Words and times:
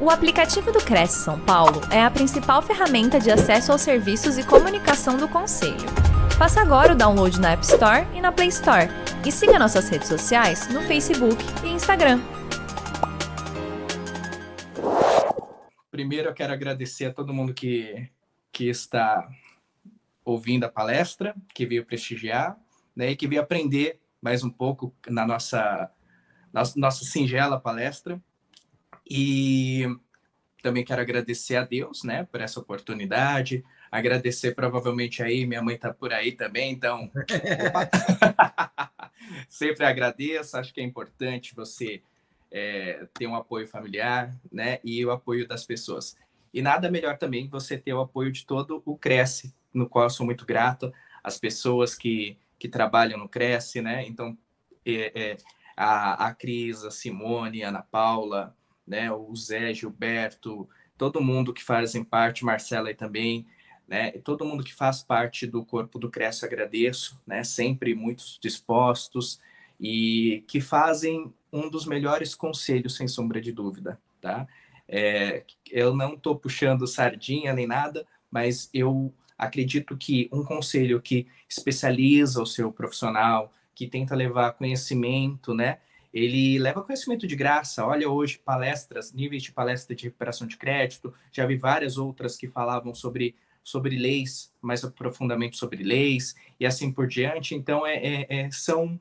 O 0.00 0.10
aplicativo 0.10 0.70
do 0.70 0.78
Cresce 0.78 1.24
São 1.24 1.40
Paulo 1.40 1.80
é 1.90 2.00
a 2.00 2.08
principal 2.08 2.62
ferramenta 2.62 3.18
de 3.18 3.32
acesso 3.32 3.72
aos 3.72 3.80
serviços 3.80 4.38
e 4.38 4.46
comunicação 4.46 5.16
do 5.16 5.28
Conselho. 5.28 5.88
Faça 6.38 6.60
agora 6.60 6.92
o 6.92 6.96
download 6.96 7.40
na 7.40 7.50
App 7.50 7.64
Store 7.64 8.06
e 8.14 8.20
na 8.20 8.30
Play 8.30 8.46
Store. 8.46 8.86
E 9.26 9.32
siga 9.32 9.58
nossas 9.58 9.88
redes 9.88 10.06
sociais 10.06 10.72
no 10.72 10.82
Facebook 10.82 11.42
e 11.64 11.70
Instagram. 11.70 12.20
Primeiro, 15.90 16.28
eu 16.28 16.34
quero 16.34 16.52
agradecer 16.52 17.06
a 17.06 17.12
todo 17.12 17.34
mundo 17.34 17.52
que, 17.52 18.08
que 18.52 18.68
está 18.68 19.28
ouvindo 20.24 20.62
a 20.62 20.68
palestra, 20.68 21.34
que 21.52 21.66
veio 21.66 21.84
prestigiar 21.84 22.56
né, 22.94 23.10
e 23.10 23.16
que 23.16 23.26
veio 23.26 23.42
aprender 23.42 23.98
mais 24.22 24.44
um 24.44 24.50
pouco 24.50 24.94
na 25.08 25.26
nossa, 25.26 25.90
nossa, 26.52 26.78
nossa 26.78 27.04
singela 27.04 27.58
palestra. 27.58 28.22
E 29.08 29.86
também 30.62 30.84
quero 30.84 31.00
agradecer 31.00 31.56
a 31.56 31.64
Deus, 31.64 32.02
né, 32.02 32.24
por 32.24 32.40
essa 32.40 32.60
oportunidade. 32.60 33.64
Agradecer 33.90 34.54
provavelmente 34.54 35.22
aí, 35.22 35.46
minha 35.46 35.62
mãe 35.62 35.76
está 35.76 35.92
por 35.92 36.12
aí 36.12 36.32
também, 36.32 36.72
então 36.72 37.10
sempre 39.48 39.86
agradeço. 39.86 40.56
Acho 40.56 40.74
que 40.74 40.80
é 40.80 40.84
importante 40.84 41.54
você 41.54 42.02
é, 42.50 43.06
ter 43.14 43.26
um 43.26 43.34
apoio 43.34 43.66
familiar, 43.66 44.34
né, 44.52 44.78
e 44.84 45.04
o 45.04 45.10
apoio 45.10 45.46
das 45.46 45.64
pessoas. 45.64 46.16
E 46.52 46.62
nada 46.62 46.90
melhor 46.90 47.18
também 47.18 47.48
você 47.48 47.76
ter 47.76 47.92
o 47.92 48.00
apoio 48.00 48.32
de 48.32 48.44
todo 48.46 48.82
o 48.84 48.96
Cresce, 48.96 49.54
no 49.72 49.88
qual 49.88 50.06
eu 50.06 50.10
sou 50.10 50.24
muito 50.24 50.46
grato, 50.46 50.92
as 51.22 51.38
pessoas 51.38 51.94
que, 51.94 52.38
que 52.58 52.68
trabalham 52.68 53.18
no 53.18 53.28
Cresce, 53.28 53.80
né? 53.80 54.06
Então, 54.06 54.36
é, 54.84 55.12
é, 55.14 55.36
a, 55.76 56.26
a 56.26 56.34
Cris, 56.34 56.84
a 56.84 56.90
Simone, 56.90 57.62
a 57.62 57.68
Ana 57.68 57.82
Paula, 57.82 58.56
né? 58.88 59.12
O 59.12 59.34
Zé, 59.36 59.72
Gilberto, 59.74 60.68
todo 60.96 61.20
mundo 61.20 61.52
que 61.52 61.62
fazem 61.62 62.02
parte, 62.02 62.44
Marcela 62.44 62.88
aí 62.88 62.94
também, 62.94 63.46
né? 63.86 64.12
Todo 64.24 64.44
mundo 64.44 64.64
que 64.64 64.74
faz 64.74 65.02
parte 65.02 65.46
do 65.46 65.64
corpo 65.64 65.98
do 65.98 66.10
Cresce, 66.10 66.44
agradeço, 66.44 67.20
né? 67.26 67.44
Sempre 67.44 67.94
muito 67.94 68.24
dispostos 68.40 69.40
e 69.80 70.44
que 70.48 70.60
fazem 70.60 71.32
um 71.52 71.70
dos 71.70 71.86
melhores 71.86 72.34
conselhos, 72.34 72.96
sem 72.96 73.06
sombra 73.06 73.40
de 73.40 73.52
dúvida, 73.52 74.00
tá? 74.20 74.46
É, 74.88 75.44
eu 75.70 75.94
não 75.94 76.14
estou 76.14 76.36
puxando 76.36 76.86
sardinha 76.86 77.52
nem 77.52 77.66
nada, 77.66 78.06
mas 78.30 78.68
eu 78.72 79.12
acredito 79.36 79.96
que 79.96 80.28
um 80.32 80.42
conselho 80.42 81.00
que 81.00 81.26
especializa 81.48 82.42
o 82.42 82.46
seu 82.46 82.72
profissional, 82.72 83.52
que 83.74 83.86
tenta 83.86 84.16
levar 84.16 84.52
conhecimento, 84.52 85.54
né? 85.54 85.78
Ele 86.12 86.58
leva 86.58 86.82
conhecimento 86.82 87.26
de 87.26 87.36
graça. 87.36 87.86
Olha 87.86 88.08
hoje 88.08 88.38
palestras, 88.38 89.12
níveis 89.12 89.42
de 89.42 89.52
palestra 89.52 89.94
de 89.94 90.04
recuperação 90.04 90.46
de 90.46 90.56
crédito. 90.56 91.12
Já 91.30 91.46
vi 91.46 91.56
várias 91.56 91.98
outras 91.98 92.36
que 92.36 92.48
falavam 92.48 92.94
sobre, 92.94 93.36
sobre 93.62 93.96
leis, 93.96 94.52
mais 94.60 94.84
profundamente 94.86 95.56
sobre 95.56 95.82
leis 95.82 96.34
e 96.58 96.66
assim 96.66 96.90
por 96.90 97.06
diante. 97.06 97.54
Então, 97.54 97.86
é, 97.86 97.96
é, 97.96 98.26
é 98.28 98.50
são 98.50 98.98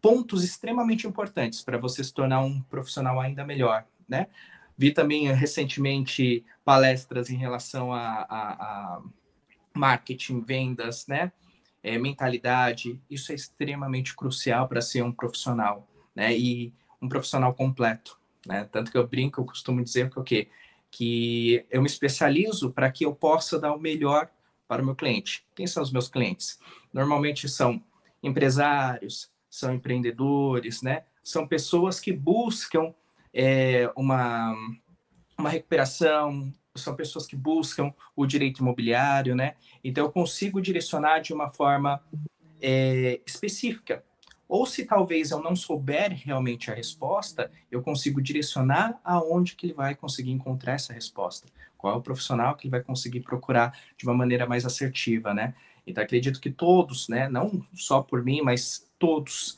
pontos 0.00 0.44
extremamente 0.44 1.06
importantes 1.06 1.62
para 1.62 1.78
você 1.78 2.04
se 2.04 2.12
tornar 2.12 2.42
um 2.42 2.60
profissional 2.62 3.20
ainda 3.20 3.44
melhor, 3.44 3.84
né? 4.08 4.28
Vi 4.78 4.92
também 4.92 5.30
recentemente 5.32 6.44
palestras 6.64 7.28
em 7.28 7.36
relação 7.36 7.92
a, 7.92 8.26
a, 8.30 8.52
a 8.52 9.02
marketing, 9.74 10.40
vendas, 10.40 11.06
né? 11.06 11.32
É, 11.82 11.98
mentalidade. 11.98 13.00
Isso 13.10 13.32
é 13.32 13.34
extremamente 13.34 14.14
crucial 14.14 14.68
para 14.68 14.80
ser 14.80 15.02
um 15.02 15.12
profissional 15.12 15.89
né? 16.20 16.36
E 16.36 16.74
um 17.00 17.08
profissional 17.08 17.54
completo, 17.54 18.20
né? 18.46 18.68
Tanto 18.70 18.92
que 18.92 18.98
eu 18.98 19.08
brinco, 19.08 19.40
eu 19.40 19.46
costumo 19.46 19.82
dizer 19.82 20.10
que 20.10 20.20
o 20.20 20.22
quê? 20.22 20.48
Que 20.90 21.64
eu 21.70 21.80
me 21.80 21.86
especializo 21.86 22.70
para 22.70 22.90
que 22.92 23.06
eu 23.06 23.14
possa 23.14 23.58
dar 23.58 23.74
o 23.74 23.80
melhor 23.80 24.28
para 24.68 24.82
o 24.82 24.84
meu 24.84 24.94
cliente. 24.94 25.46
Quem 25.54 25.66
são 25.66 25.82
os 25.82 25.90
meus 25.90 26.08
clientes? 26.08 26.58
Normalmente 26.92 27.48
são 27.48 27.82
empresários, 28.22 29.30
são 29.48 29.72
empreendedores, 29.72 30.82
né? 30.82 31.04
São 31.24 31.46
pessoas 31.46 31.98
que 31.98 32.12
buscam 32.12 32.92
é, 33.32 33.90
uma, 33.96 34.54
uma 35.38 35.48
recuperação, 35.48 36.52
são 36.74 36.94
pessoas 36.94 37.26
que 37.26 37.34
buscam 37.34 37.94
o 38.14 38.26
direito 38.26 38.58
imobiliário, 38.58 39.34
né? 39.34 39.54
Então 39.82 40.04
eu 40.04 40.12
consigo 40.12 40.60
direcionar 40.60 41.20
de 41.20 41.32
uma 41.32 41.50
forma 41.50 42.04
é, 42.60 43.22
específica 43.26 44.04
ou 44.50 44.66
se 44.66 44.84
talvez 44.84 45.30
eu 45.30 45.40
não 45.40 45.54
souber 45.54 46.12
realmente 46.12 46.72
a 46.72 46.74
resposta, 46.74 47.52
eu 47.70 47.80
consigo 47.80 48.20
direcionar 48.20 49.00
aonde 49.04 49.54
que 49.54 49.66
ele 49.66 49.72
vai 49.72 49.94
conseguir 49.94 50.32
encontrar 50.32 50.72
essa 50.72 50.92
resposta. 50.92 51.46
Qual 51.78 51.94
é 51.94 51.96
o 51.96 52.02
profissional 52.02 52.56
que 52.56 52.66
ele 52.66 52.72
vai 52.72 52.82
conseguir 52.82 53.20
procurar 53.20 53.78
de 53.96 54.04
uma 54.04 54.12
maneira 54.12 54.48
mais 54.48 54.66
assertiva, 54.66 55.32
né? 55.32 55.54
Então 55.86 56.02
acredito 56.02 56.40
que 56.40 56.50
todos, 56.50 57.08
né, 57.08 57.28
não 57.28 57.64
só 57.72 58.02
por 58.02 58.24
mim, 58.24 58.42
mas 58.42 58.90
todos, 58.98 59.56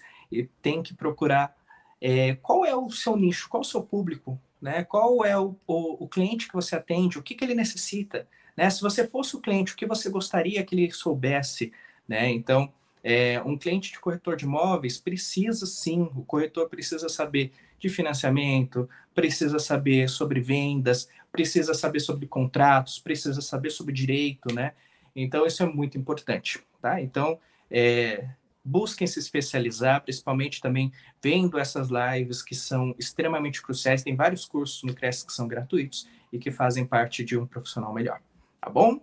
têm 0.60 0.82
que 0.82 0.92
procurar 0.92 1.56
é, 1.98 2.34
qual 2.36 2.66
é 2.66 2.76
o 2.76 2.90
seu 2.90 3.16
nicho, 3.16 3.48
qual 3.48 3.62
é 3.62 3.66
o 3.66 3.68
seu 3.68 3.82
público, 3.82 4.38
né? 4.60 4.84
Qual 4.84 5.24
é 5.24 5.38
o, 5.38 5.56
o, 5.66 6.04
o 6.04 6.06
cliente 6.06 6.46
que 6.46 6.54
você 6.54 6.76
atende, 6.76 7.18
o 7.18 7.22
que, 7.22 7.34
que 7.34 7.42
ele 7.42 7.54
necessita, 7.54 8.28
né? 8.54 8.68
Se 8.68 8.82
você 8.82 9.08
fosse 9.08 9.34
o 9.36 9.40
cliente, 9.40 9.72
o 9.72 9.76
que 9.76 9.86
você 9.86 10.10
gostaria 10.10 10.62
que 10.62 10.74
ele 10.74 10.90
soubesse, 10.90 11.72
né? 12.06 12.30
Então 12.30 12.70
é, 13.02 13.42
um 13.44 13.56
cliente 13.56 13.90
de 13.90 13.98
corretor 13.98 14.36
de 14.36 14.44
imóveis 14.44 14.98
precisa 14.98 15.66
sim, 15.66 16.02
o 16.14 16.24
corretor 16.24 16.68
precisa 16.68 17.08
saber 17.08 17.52
de 17.78 17.88
financiamento, 17.88 18.88
precisa 19.12 19.58
saber 19.58 20.08
sobre 20.08 20.40
vendas, 20.40 21.08
precisa 21.32 21.74
saber 21.74 22.00
sobre 22.00 22.26
contratos, 22.26 23.00
precisa 23.00 23.40
saber 23.40 23.70
sobre 23.70 23.92
direito, 23.92 24.54
né? 24.54 24.72
Então, 25.16 25.44
isso 25.44 25.62
é 25.62 25.66
muito 25.66 25.98
importante, 25.98 26.60
tá? 26.80 27.00
Então, 27.00 27.38
é, 27.70 28.28
busquem 28.64 29.06
se 29.06 29.18
especializar, 29.18 30.02
principalmente 30.02 30.60
também 30.60 30.92
vendo 31.20 31.58
essas 31.58 31.88
lives 31.88 32.40
que 32.40 32.54
são 32.54 32.94
extremamente 32.98 33.60
cruciais. 33.60 34.02
Tem 34.02 34.14
vários 34.14 34.44
cursos 34.44 34.82
no 34.84 34.94
Cresce 34.94 35.26
que 35.26 35.32
são 35.32 35.48
gratuitos 35.48 36.08
e 36.32 36.38
que 36.38 36.50
fazem 36.50 36.86
parte 36.86 37.24
de 37.24 37.36
um 37.36 37.46
profissional 37.46 37.92
melhor, 37.92 38.20
tá 38.60 38.70
bom? 38.70 39.00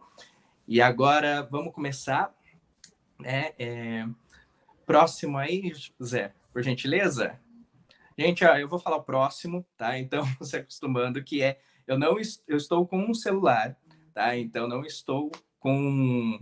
E 0.68 0.82
agora 0.82 1.42
vamos 1.52 1.74
começar 1.74 2.34
né? 3.20 3.52
É... 3.60 4.08
Próximo 4.86 5.38
aí, 5.38 5.72
Zé, 6.04 6.34
por 6.52 6.64
gentileza. 6.64 7.40
Gente, 8.18 8.44
ó, 8.44 8.58
eu 8.58 8.68
vou 8.68 8.80
falar 8.80 8.98
o 8.98 9.04
próximo, 9.04 9.66
tá? 9.78 9.98
Então, 9.98 10.24
se 10.42 10.58
acostumando 10.58 11.24
que 11.24 11.42
é, 11.42 11.60
eu 11.88 11.98
não 11.98 12.18
eu 12.48 12.58
estou 12.58 12.86
com 12.88 13.00
um 13.00 13.14
celular, 13.14 13.78
tá? 14.14 14.36
Então, 14.38 14.68
não 14.68 14.84
estou 14.84 15.32
com, 15.60 16.40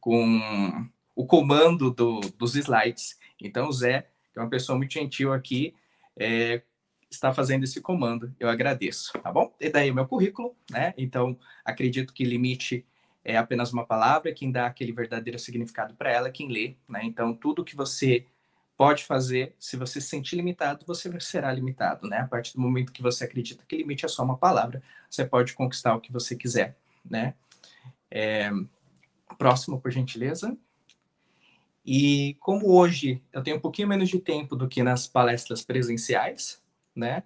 com 0.00 0.88
o 1.14 1.26
comando 1.26 1.90
do, 1.90 2.20
dos 2.36 2.56
slides. 2.56 3.18
Então, 3.40 3.68
o 3.68 3.72
Zé, 3.72 4.08
que 4.32 4.38
é 4.38 4.42
uma 4.42 4.50
pessoa 4.50 4.76
muito 4.76 4.92
gentil 4.92 5.32
aqui, 5.32 5.74
é, 6.16 6.62
está 7.10 7.32
fazendo 7.32 7.64
esse 7.64 7.80
comando. 7.80 8.34
Eu 8.38 8.48
agradeço, 8.48 9.12
tá 9.12 9.32
bom? 9.32 9.54
E 9.60 9.70
daí 9.70 9.90
o 9.90 9.94
meu 9.94 10.06
currículo, 10.06 10.56
né? 10.70 10.92
Então, 10.98 11.38
acredito 11.64 12.12
que 12.12 12.24
limite 12.24 12.84
é 13.24 13.36
apenas 13.38 13.72
uma 13.72 13.86
palavra, 13.86 14.34
quem 14.34 14.52
dá 14.52 14.66
aquele 14.66 14.92
verdadeiro 14.92 15.38
significado 15.38 15.94
para 15.94 16.12
ela 16.12 16.28
é 16.28 16.30
quem 16.30 16.52
lê, 16.52 16.76
né? 16.86 17.00
Então, 17.02 17.34
tudo 17.34 17.64
que 17.64 17.74
você 17.74 18.26
pode 18.76 19.04
fazer, 19.04 19.54
se 19.58 19.76
você 19.76 20.00
se 20.00 20.08
sentir 20.08 20.36
limitado, 20.36 20.84
você 20.86 21.10
será 21.20 21.50
limitado, 21.50 22.06
né? 22.06 22.18
A 22.18 22.28
partir 22.28 22.52
do 22.52 22.60
momento 22.60 22.92
que 22.92 23.02
você 23.02 23.24
acredita 23.24 23.64
que 23.66 23.76
limite 23.76 24.04
é 24.04 24.08
só 24.08 24.22
uma 24.22 24.36
palavra, 24.36 24.82
você 25.08 25.24
pode 25.24 25.54
conquistar 25.54 25.94
o 25.94 26.00
que 26.00 26.12
você 26.12 26.36
quiser, 26.36 26.76
né? 27.04 27.34
É... 28.10 28.50
Próximo, 29.38 29.80
por 29.80 29.90
gentileza. 29.90 30.56
E 31.84 32.36
como 32.40 32.70
hoje 32.70 33.22
eu 33.32 33.42
tenho 33.42 33.56
um 33.56 33.60
pouquinho 33.60 33.88
menos 33.88 34.08
de 34.08 34.18
tempo 34.18 34.54
do 34.54 34.68
que 34.68 34.82
nas 34.82 35.06
palestras 35.06 35.64
presenciais, 35.64 36.62
né? 36.94 37.22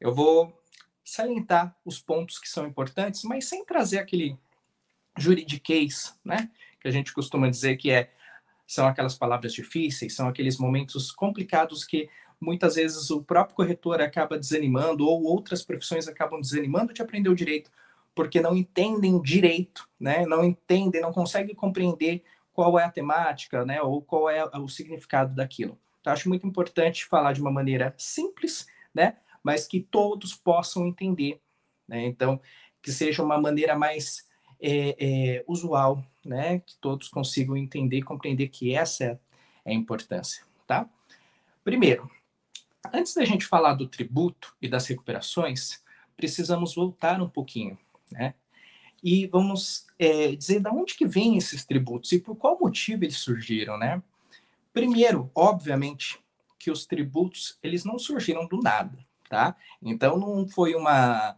Eu 0.00 0.14
vou 0.14 0.56
salientar 1.04 1.74
os 1.84 2.00
pontos 2.00 2.38
que 2.38 2.48
são 2.48 2.66
importantes, 2.66 3.22
mas 3.24 3.46
sem 3.46 3.64
trazer 3.64 3.98
aquele 3.98 4.38
juridiquês, 5.18 6.18
né? 6.24 6.50
Que 6.80 6.88
a 6.88 6.90
gente 6.90 7.12
costuma 7.12 7.48
dizer 7.48 7.76
que 7.76 7.90
é 7.90 8.10
são 8.66 8.86
aquelas 8.86 9.16
palavras 9.16 9.52
difíceis, 9.54 10.14
são 10.14 10.28
aqueles 10.28 10.58
momentos 10.58 11.10
complicados 11.10 11.84
que 11.84 12.08
muitas 12.40 12.74
vezes 12.74 13.10
o 13.10 13.22
próprio 13.22 13.56
corretor 13.56 14.00
acaba 14.00 14.38
desanimando 14.38 15.06
ou 15.06 15.24
outras 15.24 15.62
profissões 15.62 16.06
acabam 16.06 16.40
desanimando 16.40 16.92
de 16.92 17.00
aprender 17.00 17.30
o 17.30 17.34
direito 17.34 17.70
porque 18.18 18.40
não 18.40 18.56
entendem 18.56 19.22
direito, 19.22 19.88
né? 19.98 20.26
Não 20.26 20.44
entendem, 20.44 21.00
não 21.00 21.12
conseguem 21.12 21.54
compreender 21.54 22.24
qual 22.52 22.76
é 22.76 22.82
a 22.82 22.90
temática, 22.90 23.64
né? 23.64 23.80
Ou 23.80 24.02
qual 24.02 24.28
é 24.28 24.44
o 24.44 24.68
significado 24.68 25.36
daquilo. 25.36 25.78
Então, 26.00 26.12
acho 26.12 26.28
muito 26.28 26.44
importante 26.44 27.06
falar 27.06 27.32
de 27.32 27.40
uma 27.40 27.52
maneira 27.52 27.94
simples, 27.96 28.66
né? 28.92 29.18
Mas 29.40 29.68
que 29.68 29.80
todos 29.80 30.34
possam 30.34 30.84
entender, 30.84 31.40
né? 31.86 32.06
Então, 32.06 32.40
que 32.82 32.90
seja 32.90 33.22
uma 33.22 33.40
maneira 33.40 33.78
mais 33.78 34.27
é, 34.60 34.96
é, 34.98 35.44
usual, 35.46 36.04
né? 36.24 36.60
Que 36.60 36.76
todos 36.76 37.08
consigam 37.08 37.56
entender 37.56 37.98
e 37.98 38.02
compreender 38.02 38.48
que 38.48 38.74
essa 38.74 39.20
é 39.64 39.70
a 39.70 39.74
importância, 39.74 40.44
tá? 40.66 40.88
Primeiro, 41.64 42.10
antes 42.92 43.14
da 43.14 43.24
gente 43.24 43.44
falar 43.44 43.74
do 43.74 43.86
tributo 43.86 44.54
e 44.60 44.68
das 44.68 44.86
recuperações, 44.86 45.82
precisamos 46.16 46.74
voltar 46.74 47.20
um 47.20 47.28
pouquinho, 47.28 47.78
né? 48.10 48.34
E 49.02 49.26
vamos 49.26 49.86
é, 49.98 50.34
dizer 50.34 50.60
de 50.60 50.68
onde 50.68 50.94
que 50.94 51.06
vêm 51.06 51.36
esses 51.36 51.64
tributos 51.64 52.10
e 52.12 52.18
por 52.18 52.34
qual 52.34 52.58
motivo 52.58 53.04
eles 53.04 53.18
surgiram, 53.18 53.78
né? 53.78 54.02
Primeiro, 54.72 55.30
obviamente, 55.34 56.18
que 56.58 56.70
os 56.70 56.84
tributos 56.84 57.58
eles 57.62 57.84
não 57.84 57.98
surgiram 57.98 58.46
do 58.46 58.58
nada, 58.60 58.98
tá? 59.28 59.56
Então 59.80 60.18
não 60.18 60.48
foi 60.48 60.74
uma 60.74 61.36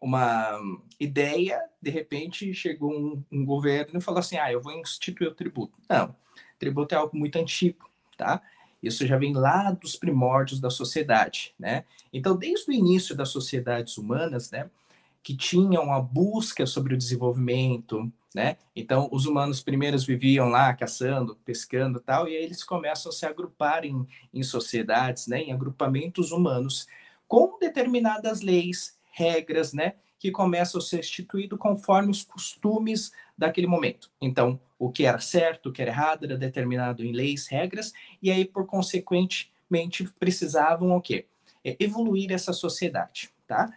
uma 0.00 0.60
ideia, 0.98 1.60
de 1.80 1.90
repente 1.90 2.54
chegou 2.54 2.92
um, 2.92 3.22
um 3.30 3.44
governo 3.44 3.98
e 3.98 4.02
falou 4.02 4.20
assim, 4.20 4.36
ah, 4.36 4.52
eu 4.52 4.60
vou 4.60 4.72
instituir 4.72 5.30
o 5.30 5.34
tributo. 5.34 5.78
Não, 5.88 6.14
tributo 6.58 6.94
é 6.94 6.98
algo 6.98 7.16
muito 7.16 7.36
antigo, 7.36 7.88
tá? 8.16 8.40
Isso 8.82 9.06
já 9.06 9.16
vem 9.16 9.32
lá 9.32 9.72
dos 9.72 9.96
primórdios 9.96 10.60
da 10.60 10.70
sociedade, 10.70 11.52
né? 11.58 11.84
Então, 12.12 12.36
desde 12.36 12.70
o 12.70 12.74
início 12.74 13.14
das 13.14 13.30
sociedades 13.30 13.98
humanas, 13.98 14.50
né, 14.50 14.70
que 15.22 15.36
tinham 15.36 15.92
a 15.92 16.00
busca 16.00 16.64
sobre 16.64 16.94
o 16.94 16.98
desenvolvimento, 16.98 18.10
né? 18.34 18.56
Então, 18.76 19.08
os 19.10 19.26
humanos 19.26 19.60
primeiros 19.60 20.04
viviam 20.04 20.48
lá 20.48 20.72
caçando, 20.74 21.36
pescando, 21.44 21.98
tal, 21.98 22.28
e 22.28 22.36
aí 22.36 22.44
eles 22.44 22.62
começam 22.62 23.10
a 23.10 23.12
se 23.12 23.26
agrupar 23.26 23.84
em, 23.84 24.06
em 24.32 24.42
sociedades, 24.42 25.26
né, 25.26 25.42
em 25.42 25.52
agrupamentos 25.52 26.30
humanos, 26.30 26.86
com 27.26 27.58
determinadas 27.58 28.40
leis, 28.40 28.97
regras, 29.18 29.72
né, 29.72 29.94
que 30.18 30.30
começam 30.30 30.80
a 30.80 30.82
ser 30.82 31.00
instituídos 31.00 31.58
conforme 31.58 32.10
os 32.10 32.22
costumes 32.22 33.12
daquele 33.36 33.66
momento. 33.66 34.10
Então, 34.20 34.60
o 34.78 34.90
que 34.90 35.04
era 35.04 35.18
certo, 35.18 35.68
o 35.68 35.72
que 35.72 35.82
era 35.82 35.90
errado, 35.90 36.24
era 36.24 36.36
determinado 36.36 37.04
em 37.04 37.12
leis, 37.12 37.48
regras, 37.48 37.92
e 38.22 38.30
aí, 38.30 38.44
por 38.44 38.66
consequentemente, 38.66 40.08
precisavam 40.18 40.96
o 40.96 41.00
quê? 41.00 41.26
É, 41.64 41.76
evoluir 41.80 42.32
essa 42.32 42.52
sociedade, 42.52 43.30
tá? 43.46 43.72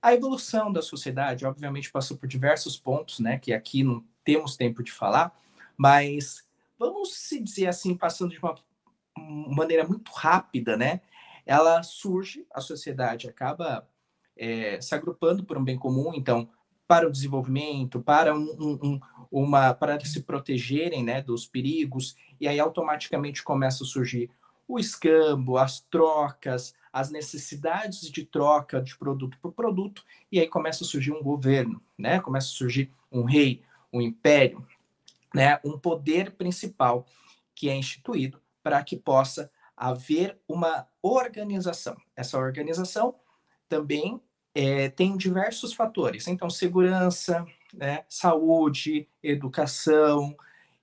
A 0.00 0.14
evolução 0.14 0.72
da 0.72 0.82
sociedade, 0.82 1.44
obviamente, 1.44 1.90
passou 1.90 2.16
por 2.16 2.28
diversos 2.28 2.78
pontos, 2.78 3.18
né, 3.18 3.38
que 3.38 3.52
aqui 3.52 3.82
não 3.82 4.04
temos 4.24 4.56
tempo 4.56 4.82
de 4.82 4.92
falar, 4.92 5.36
mas 5.76 6.44
vamos 6.78 7.14
se 7.14 7.40
dizer 7.40 7.66
assim, 7.66 7.96
passando 7.96 8.30
de 8.30 8.38
uma 8.38 8.54
maneira 9.16 9.86
muito 9.86 10.10
rápida, 10.12 10.76
né? 10.76 11.00
Ela 11.44 11.82
surge, 11.82 12.46
a 12.52 12.60
sociedade 12.60 13.28
acaba 13.28 13.88
é, 14.36 14.80
se 14.80 14.94
agrupando 14.94 15.44
por 15.44 15.56
um 15.56 15.64
bem 15.64 15.78
comum, 15.78 16.12
então, 16.14 16.48
para 16.86 17.06
o 17.06 17.10
desenvolvimento, 17.10 18.00
para 18.00 18.34
um, 18.34 18.78
um, 18.82 19.00
uma, 19.30 19.74
para 19.74 19.98
se 20.04 20.22
protegerem, 20.22 21.02
né, 21.02 21.20
dos 21.20 21.46
perigos, 21.46 22.16
e 22.40 22.46
aí 22.46 22.60
automaticamente 22.60 23.42
começa 23.42 23.82
a 23.82 23.86
surgir 23.86 24.30
o 24.68 24.78
escambo, 24.78 25.58
as 25.58 25.80
trocas, 25.80 26.74
as 26.92 27.10
necessidades 27.10 28.10
de 28.10 28.24
troca 28.24 28.80
de 28.80 28.96
produto 28.96 29.38
por 29.40 29.52
produto, 29.52 30.04
e 30.30 30.40
aí 30.40 30.48
começa 30.48 30.82
a 30.82 30.86
surgir 30.86 31.12
um 31.12 31.22
governo, 31.22 31.80
né? 31.96 32.20
Começa 32.20 32.48
a 32.48 32.56
surgir 32.56 32.90
um 33.12 33.22
rei, 33.22 33.62
um 33.92 34.00
império, 34.00 34.66
né? 35.34 35.60
Um 35.64 35.78
poder 35.78 36.32
principal 36.32 37.06
que 37.54 37.68
é 37.68 37.76
instituído 37.76 38.40
para 38.62 38.82
que 38.82 38.96
possa 38.96 39.50
haver 39.76 40.38
uma 40.48 40.88
organização. 41.02 41.96
Essa 42.16 42.38
organização 42.38 43.14
também 43.68 44.20
é, 44.56 44.88
tem 44.88 45.16
diversos 45.16 45.74
fatores. 45.74 46.26
Então, 46.26 46.48
segurança, 46.48 47.46
né? 47.74 48.04
saúde, 48.08 49.08
educação, 49.22 50.36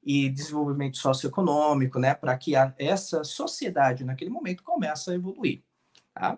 e 0.05 0.29
desenvolvimento 0.29 0.97
socioeconômico, 0.97 1.97
né, 1.97 2.13
para 2.13 2.37
que 2.37 2.55
a, 2.55 2.73
essa 2.77 3.23
sociedade 3.23 4.03
naquele 4.03 4.29
momento 4.29 4.63
comece 4.63 5.09
a 5.09 5.13
evoluir. 5.13 5.63
Tá? 6.13 6.37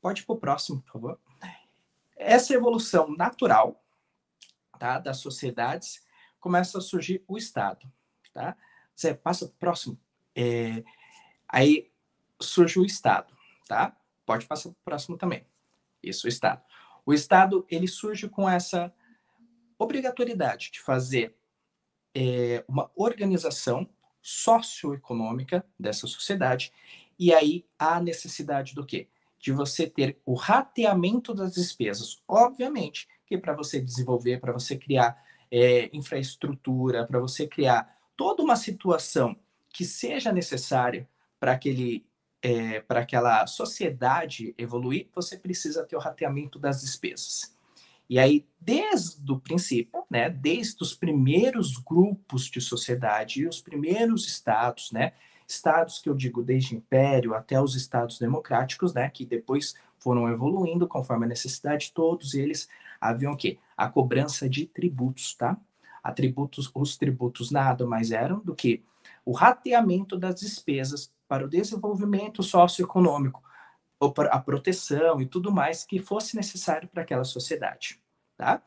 Pode 0.00 0.22
ir 0.22 0.24
para 0.24 0.34
o 0.34 0.38
próximo, 0.38 0.80
por 0.82 0.92
favor. 0.92 1.20
Essa 2.16 2.54
evolução 2.54 3.14
natural 3.14 3.82
tá, 4.78 4.98
das 4.98 5.18
sociedades 5.18 6.04
começa 6.40 6.78
a 6.78 6.80
surgir 6.80 7.22
o 7.28 7.36
Estado. 7.36 7.90
Tá? 8.32 8.56
Zé, 8.98 9.12
passa 9.14 9.46
para 9.46 9.54
o 9.54 9.58
próximo. 9.58 10.00
É, 10.34 10.82
aí 11.46 11.90
surge 12.40 12.78
o 12.78 12.84
Estado. 12.84 13.36
Tá? 13.68 13.94
Pode 14.24 14.46
passar 14.46 14.70
para 14.70 14.78
o 14.78 14.84
próximo 14.84 15.18
também. 15.18 15.46
Isso, 16.02 16.26
o 16.26 16.28
Estado. 16.28 16.62
O 17.04 17.12
Estado 17.12 17.66
ele 17.68 17.88
surge 17.88 18.28
com 18.28 18.48
essa 18.48 18.92
obrigatoriedade 19.78 20.70
de 20.70 20.80
fazer 20.80 21.34
é, 22.14 22.64
uma 22.68 22.90
organização 22.94 23.88
socioeconômica 24.20 25.66
dessa 25.78 26.06
sociedade, 26.06 26.72
e 27.18 27.34
aí 27.34 27.66
há 27.78 28.00
necessidade 28.00 28.74
do 28.74 28.86
quê? 28.86 29.08
De 29.38 29.52
você 29.52 29.88
ter 29.88 30.20
o 30.24 30.34
rateamento 30.34 31.34
das 31.34 31.54
despesas. 31.54 32.22
Obviamente 32.28 33.08
que 33.26 33.36
para 33.36 33.54
você 33.54 33.80
desenvolver, 33.80 34.40
para 34.40 34.52
você 34.52 34.76
criar 34.76 35.20
é, 35.50 35.90
infraestrutura, 35.92 37.06
para 37.06 37.18
você 37.18 37.46
criar 37.46 37.98
toda 38.16 38.42
uma 38.42 38.56
situação 38.56 39.36
que 39.70 39.84
seja 39.84 40.30
necessária 40.30 41.08
para 41.40 41.52
aquele 41.52 42.06
é, 42.42 42.80
para 42.80 43.00
aquela 43.00 43.46
sociedade 43.46 44.54
evoluir, 44.58 45.08
você 45.14 45.38
precisa 45.38 45.84
ter 45.84 45.96
o 45.96 46.00
rateamento 46.00 46.58
das 46.58 46.80
despesas. 46.80 47.56
E 48.10 48.18
aí, 48.18 48.46
desde 48.60 49.30
o 49.30 49.38
princípio, 49.38 50.04
né, 50.10 50.28
desde 50.28 50.82
os 50.82 50.92
primeiros 50.92 51.76
grupos 51.78 52.46
de 52.50 52.60
sociedade 52.60 53.46
os 53.46 53.60
primeiros 53.60 54.26
estados, 54.26 54.90
né, 54.90 55.12
estados 55.48 56.00
que 56.00 56.08
eu 56.08 56.14
digo 56.14 56.42
desde 56.42 56.74
império 56.74 57.34
até 57.34 57.60
os 57.60 57.76
estados 57.76 58.18
democráticos, 58.18 58.92
né, 58.92 59.08
que 59.08 59.24
depois 59.24 59.74
foram 59.98 60.28
evoluindo 60.28 60.88
conforme 60.88 61.26
a 61.26 61.28
necessidade, 61.28 61.92
todos 61.94 62.34
eles 62.34 62.68
haviam 63.00 63.32
o 63.32 63.36
quê? 63.36 63.58
A 63.76 63.88
cobrança 63.88 64.48
de 64.48 64.66
tributos, 64.66 65.34
tá? 65.34 65.56
A 66.02 66.12
tributos, 66.12 66.70
os 66.74 66.96
tributos 66.96 67.52
nada 67.52 67.86
mais 67.86 68.10
eram 68.10 68.40
do 68.40 68.54
que 68.54 68.82
o 69.24 69.32
rateamento 69.32 70.16
das 70.16 70.40
despesas 70.40 71.12
para 71.32 71.46
o 71.46 71.48
desenvolvimento 71.48 72.42
socioeconômico, 72.42 73.42
a 74.30 74.38
proteção 74.38 75.18
e 75.18 75.24
tudo 75.24 75.50
mais 75.50 75.82
que 75.82 75.98
fosse 75.98 76.36
necessário 76.36 76.86
para 76.88 77.00
aquela 77.00 77.24
sociedade 77.24 78.02
tá? 78.36 78.62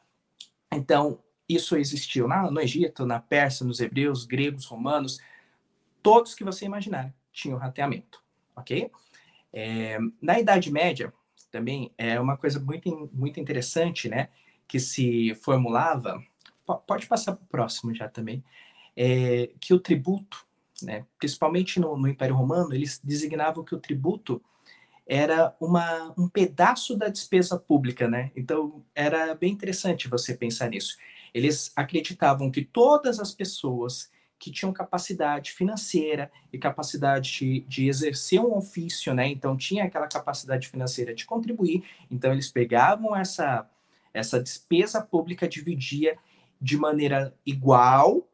Então, 0.71 1.19
isso 1.47 1.75
existiu 1.75 2.27
na, 2.27 2.49
no 2.49 2.59
Egito, 2.59 3.05
na 3.05 3.19
Pérsia, 3.19 3.65
nos 3.65 3.81
hebreus, 3.81 4.25
gregos, 4.25 4.65
romanos, 4.65 5.19
todos 6.01 6.33
que 6.33 6.43
você 6.43 6.65
imaginar 6.65 7.13
tinham 7.31 7.57
rateamento, 7.57 8.23
ok? 8.55 8.89
É, 9.51 9.99
na 10.21 10.39
Idade 10.39 10.71
Média, 10.71 11.13
também 11.51 11.93
é 11.97 12.19
uma 12.19 12.37
coisa 12.37 12.59
muito, 12.59 13.09
muito 13.13 13.39
interessante, 13.39 14.09
né? 14.09 14.29
Que 14.67 14.79
se 14.79 15.35
formulava, 15.35 16.23
pode 16.87 17.05
passar 17.05 17.35
para 17.35 17.43
o 17.43 17.47
próximo 17.47 17.93
já 17.93 18.07
também, 18.09 18.43
é, 18.95 19.51
que 19.59 19.73
o 19.73 19.79
tributo, 19.79 20.44
né, 20.81 21.05
principalmente 21.17 21.79
no, 21.79 21.97
no 21.97 22.07
Império 22.07 22.35
Romano, 22.35 22.73
eles 22.73 22.99
designavam 23.03 23.63
que 23.63 23.75
o 23.75 23.79
tributo 23.79 24.41
era 25.07 25.55
uma, 25.59 26.13
um 26.17 26.27
pedaço 26.27 26.97
da 26.97 27.07
despesa 27.07 27.59
pública, 27.59 28.07
né? 28.07 28.31
Então 28.35 28.83
era 28.95 29.35
bem 29.35 29.51
interessante 29.51 30.07
você 30.07 30.35
pensar 30.35 30.69
nisso. 30.69 30.97
Eles 31.33 31.71
acreditavam 31.75 32.49
que 32.49 32.65
todas 32.65 33.19
as 33.19 33.31
pessoas 33.31 34.09
que 34.39 34.51
tinham 34.51 34.73
capacidade 34.73 35.51
financeira 35.51 36.31
e 36.51 36.57
capacidade 36.57 37.31
de, 37.31 37.59
de, 37.61 37.87
exercer 37.87 38.39
um 38.39 38.55
ofício, 38.55 39.13
né? 39.13 39.27
Então 39.27 39.55
tinha 39.55 39.85
aquela 39.85 40.07
capacidade 40.07 40.67
financeira 40.67 41.13
de 41.13 41.25
contribuir. 41.25 41.83
Então 42.09 42.31
eles 42.31 42.51
pegavam 42.51 43.15
essa 43.15 43.69
essa 44.13 44.41
despesa 44.41 45.01
pública 45.01 45.47
dividia 45.47 46.17
de 46.59 46.77
maneira 46.77 47.37
igual 47.45 48.25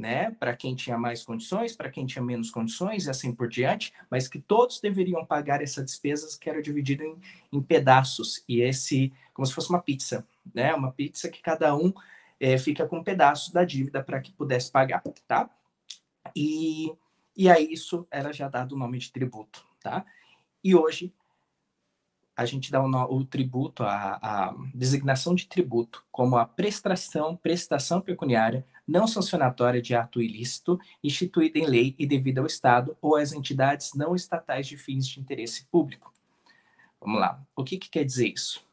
né, 0.00 0.30
para 0.40 0.56
quem 0.56 0.74
tinha 0.74 0.96
mais 0.96 1.22
condições, 1.22 1.76
para 1.76 1.90
quem 1.90 2.06
tinha 2.06 2.24
menos 2.24 2.50
condições 2.50 3.04
e 3.04 3.10
assim 3.10 3.34
por 3.34 3.48
diante, 3.48 3.92
mas 4.10 4.26
que 4.26 4.40
todos 4.40 4.80
deveriam 4.80 5.26
pagar 5.26 5.62
essa 5.62 5.84
despesa 5.84 6.26
que 6.40 6.48
era 6.48 6.62
dividida 6.62 7.04
em, 7.04 7.16
em 7.52 7.60
pedaços 7.60 8.42
e 8.48 8.62
esse, 8.62 9.12
como 9.34 9.44
se 9.44 9.52
fosse 9.52 9.68
uma 9.68 9.82
pizza, 9.82 10.26
né, 10.54 10.74
uma 10.74 10.90
pizza 10.90 11.28
que 11.28 11.42
cada 11.42 11.76
um 11.76 11.92
é, 12.40 12.56
fica 12.56 12.88
com 12.88 13.00
um 13.00 13.04
pedaço 13.04 13.52
da 13.52 13.62
dívida 13.62 14.02
para 14.02 14.20
que 14.20 14.32
pudesse 14.32 14.72
pagar, 14.72 15.02
tá? 15.28 15.50
E, 16.34 16.90
e 17.36 17.50
aí 17.50 17.70
isso 17.70 18.06
era 18.10 18.32
já 18.32 18.48
dado 18.48 18.72
o 18.74 18.78
nome 18.78 18.96
de 18.96 19.12
tributo, 19.12 19.62
tá? 19.82 20.06
E 20.64 20.74
hoje 20.74 21.12
a 22.40 22.46
gente 22.46 22.72
dá 22.72 22.82
o, 22.82 23.16
o 23.16 23.22
tributo, 23.22 23.82
a, 23.82 24.18
a, 24.22 24.54
designação 24.74 25.34
de 25.34 25.46
tributo, 25.46 26.02
como 26.10 26.38
a 26.38 26.46
prestação, 26.46 27.36
prestação 27.36 28.00
pecuniária 28.00 28.66
não 28.88 29.06
sancionatória 29.06 29.82
de 29.82 29.94
ato 29.94 30.22
ilícito, 30.22 30.80
instituída 31.04 31.58
em 31.58 31.66
lei 31.66 31.94
e 31.98 32.06
devida 32.06 32.40
ao 32.40 32.46
Estado 32.46 32.96
ou 32.98 33.14
às 33.14 33.34
entidades 33.34 33.92
não 33.92 34.14
estatais 34.14 34.66
de 34.66 34.78
fins 34.78 35.06
de 35.06 35.20
interesse 35.20 35.66
público. 35.66 36.14
Vamos 36.98 37.20
lá. 37.20 37.44
O 37.54 37.62
que, 37.62 37.76
que 37.76 37.90
quer 37.90 38.04
dizer 38.04 38.28
isso? 38.28 38.66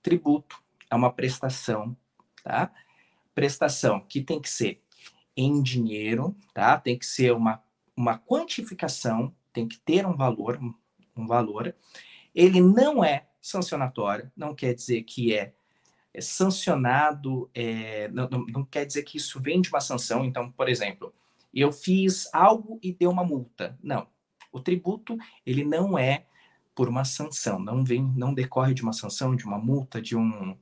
Tributo 0.00 0.62
é 0.88 0.94
uma 0.94 1.12
prestação, 1.12 1.96
tá? 2.44 2.72
Prestação 3.34 3.98
que 3.98 4.22
tem 4.22 4.40
que 4.40 4.48
ser 4.48 4.80
em 5.36 5.60
dinheiro, 5.60 6.36
tá? 6.54 6.78
Tem 6.78 6.96
que 6.96 7.04
ser 7.04 7.32
uma, 7.32 7.60
uma 7.96 8.16
quantificação, 8.16 9.34
tem 9.52 9.66
que 9.66 9.80
ter 9.80 10.06
um 10.06 10.16
valor, 10.16 10.56
um, 10.62 10.72
um 11.16 11.26
valor 11.26 11.74
ele 12.34 12.60
não 12.60 13.04
é 13.04 13.26
sancionatório, 13.40 14.30
não 14.36 14.54
quer 14.54 14.74
dizer 14.74 15.02
que 15.02 15.34
é, 15.34 15.52
é 16.14 16.20
sancionado, 16.20 17.50
é, 17.54 18.08
não, 18.08 18.28
não, 18.28 18.46
não 18.46 18.64
quer 18.64 18.84
dizer 18.84 19.02
que 19.02 19.16
isso 19.16 19.40
vem 19.40 19.60
de 19.60 19.68
uma 19.68 19.80
sanção. 19.80 20.24
Então, 20.24 20.50
por 20.50 20.68
exemplo, 20.68 21.12
eu 21.52 21.72
fiz 21.72 22.28
algo 22.32 22.78
e 22.82 22.92
deu 22.92 23.10
uma 23.10 23.24
multa. 23.24 23.78
Não. 23.82 24.06
O 24.52 24.60
tributo, 24.60 25.16
ele 25.44 25.64
não 25.64 25.98
é 25.98 26.24
por 26.74 26.88
uma 26.88 27.04
sanção, 27.04 27.58
não 27.58 27.84
vem, 27.84 28.02
não 28.16 28.32
decorre 28.32 28.74
de 28.74 28.82
uma 28.82 28.92
sanção, 28.92 29.36
de 29.36 29.44
uma 29.44 29.58
multa, 29.58 30.00
de 30.00 30.16
um 30.16 30.56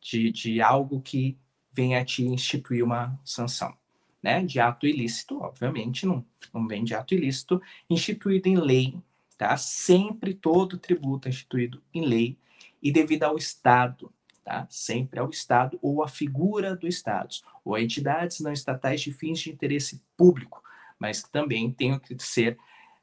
de, 0.00 0.32
de 0.32 0.60
algo 0.60 1.00
que 1.00 1.38
venha 1.72 2.00
a 2.00 2.04
te 2.04 2.24
instituir 2.24 2.84
uma 2.84 3.18
sanção, 3.24 3.74
né? 4.22 4.44
De 4.44 4.58
ato 4.58 4.86
ilícito, 4.86 5.40
obviamente, 5.40 6.04
não, 6.04 6.24
não 6.52 6.66
vem 6.66 6.84
de 6.84 6.94
ato 6.94 7.14
ilícito, 7.14 7.62
instituído 7.88 8.48
em 8.48 8.56
lei, 8.56 8.98
tá? 9.42 9.56
Sempre 9.56 10.34
todo 10.34 10.78
tributo 10.78 11.26
é 11.26 11.30
instituído 11.30 11.82
em 11.92 12.04
lei 12.04 12.38
e 12.82 12.92
devido 12.92 13.24
ao 13.24 13.36
Estado, 13.36 14.12
tá? 14.44 14.66
Sempre 14.70 15.18
ao 15.18 15.30
Estado 15.30 15.78
ou 15.82 16.02
à 16.02 16.08
figura 16.08 16.76
do 16.76 16.86
Estado, 16.86 17.34
ou 17.64 17.74
a 17.74 17.80
entidades 17.80 18.40
não 18.40 18.52
estatais 18.52 19.00
de 19.00 19.12
fins 19.12 19.40
de 19.40 19.50
interesse 19.50 20.00
público, 20.16 20.62
mas 20.98 21.22
que 21.22 21.30
também 21.30 21.72
tenham 21.72 21.98
que 21.98 22.16
ser 22.22 22.56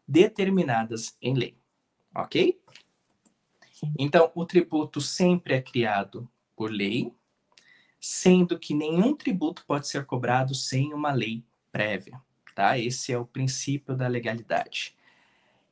determinadas 0.07 1.17
em 1.21 1.33
lei 1.33 1.59
ok? 2.15 2.59
Então, 3.97 4.31
o 4.35 4.45
tributo 4.45 4.99
sempre 4.99 5.53
é 5.53 5.61
criado 5.61 6.29
por 6.55 6.71
lei, 6.71 7.13
sendo 7.99 8.57
que 8.57 8.73
nenhum 8.73 9.15
tributo 9.15 9.63
pode 9.65 9.87
ser 9.87 10.05
cobrado 10.05 10.53
sem 10.53 10.93
uma 10.93 11.11
lei 11.11 11.43
prévia, 11.71 12.21
tá? 12.55 12.77
Esse 12.77 13.11
é 13.11 13.17
o 13.17 13.25
princípio 13.25 13.95
da 13.95 14.07
legalidade. 14.07 14.95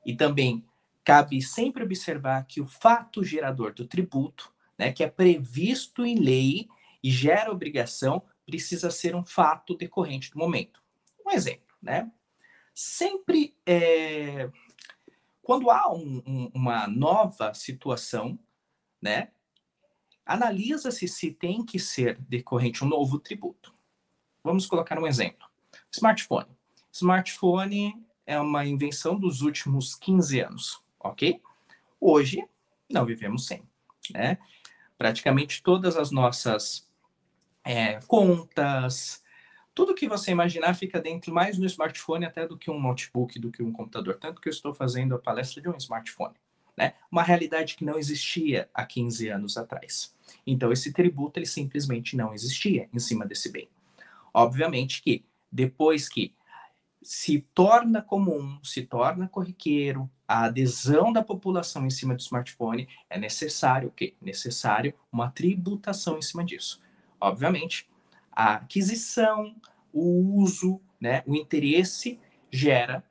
E 0.07 0.15
também 0.15 0.65
cabe 1.03 1.41
sempre 1.41 1.83
observar 1.83 2.45
que 2.47 2.61
o 2.61 2.65
fato 2.65 3.25
gerador 3.25 3.73
do 3.73 3.85
tributo, 3.85 4.53
né, 4.77 4.93
que 4.93 5.03
é 5.03 5.09
previsto 5.09 6.05
em 6.05 6.15
lei 6.15 6.69
e 7.03 7.11
gera 7.11 7.51
obrigação, 7.51 8.23
precisa 8.45 8.89
ser 8.89 9.13
um 9.15 9.25
fato 9.25 9.75
decorrente 9.75 10.31
do 10.31 10.39
momento. 10.39 10.81
Um 11.25 11.31
exemplo, 11.31 11.75
né? 11.81 12.09
Sempre 12.73 13.53
é, 13.65 14.49
quando 15.41 15.69
há 15.69 15.91
um, 15.93 16.23
um, 16.25 16.51
uma 16.53 16.87
nova 16.87 17.53
situação, 17.53 18.39
né, 19.01 19.31
analisa-se 20.25 21.05
se 21.07 21.31
tem 21.31 21.65
que 21.65 21.79
ser 21.79 22.17
decorrente 22.21 22.83
um 22.85 22.87
novo 22.87 23.19
tributo. 23.19 23.73
Vamos 24.41 24.65
colocar 24.65 24.97
um 24.97 25.07
exemplo. 25.07 25.47
Smartphone. 25.91 26.47
Smartphone 26.93 28.06
é 28.27 28.39
uma 28.39 28.65
invenção 28.65 29.17
dos 29.17 29.41
últimos 29.41 29.95
15 29.95 30.41
anos, 30.41 30.83
ok? 30.99 31.41
Hoje, 31.99 32.43
não 32.89 33.05
vivemos 33.05 33.47
sem, 33.47 33.63
né? 34.11 34.37
Praticamente 34.97 35.63
todas 35.63 35.95
as 35.95 36.11
nossas 36.11 36.87
é, 37.63 37.99
contas, 38.05 39.23
tudo 39.73 39.95
que 39.95 40.07
você 40.07 40.31
imaginar 40.31 40.73
fica 40.73 40.99
dentro 40.99 41.33
mais 41.33 41.57
no 41.57 41.65
smartphone 41.65 42.25
até 42.25 42.47
do 42.47 42.57
que 42.57 42.69
um 42.69 42.81
notebook, 42.81 43.39
do 43.39 43.51
que 43.51 43.63
um 43.63 43.71
computador. 43.71 44.17
Tanto 44.17 44.41
que 44.41 44.49
eu 44.49 44.53
estou 44.53 44.73
fazendo 44.73 45.15
a 45.15 45.19
palestra 45.19 45.61
de 45.61 45.69
um 45.69 45.77
smartphone. 45.77 46.33
Né? 46.75 46.93
Uma 47.11 47.23
realidade 47.23 47.75
que 47.75 47.85
não 47.85 47.97
existia 47.97 48.69
há 48.73 48.85
15 48.85 49.29
anos 49.29 49.55
atrás. 49.55 50.15
Então, 50.45 50.71
esse 50.71 50.91
tributo 50.91 51.39
ele 51.39 51.45
simplesmente 51.45 52.15
não 52.17 52.33
existia 52.33 52.89
em 52.91 52.99
cima 52.99 53.25
desse 53.25 53.51
bem. 53.51 53.69
Obviamente 54.33 55.01
que 55.01 55.23
depois 55.51 56.09
que 56.09 56.33
se 57.07 57.39
torna 57.53 58.01
comum, 58.01 58.59
se 58.61 58.81
torna 58.81 59.29
corriqueiro 59.29 60.11
a 60.27 60.43
adesão 60.43 61.13
da 61.13 61.23
população 61.23 61.87
em 61.87 61.89
cima 61.89 62.13
do 62.13 62.19
smartphone, 62.19 62.85
é 63.09 63.17
necessário 63.17 63.87
o 63.87 63.91
quê? 63.93 64.13
Necessário 64.21 64.93
uma 65.09 65.31
tributação 65.31 66.17
em 66.17 66.21
cima 66.21 66.43
disso. 66.43 66.81
Obviamente, 67.17 67.89
a 68.29 68.55
aquisição, 68.55 69.55
o 69.93 70.35
uso, 70.35 70.81
né, 70.99 71.23
o 71.25 71.33
interesse 71.33 72.19
gera 72.51 73.01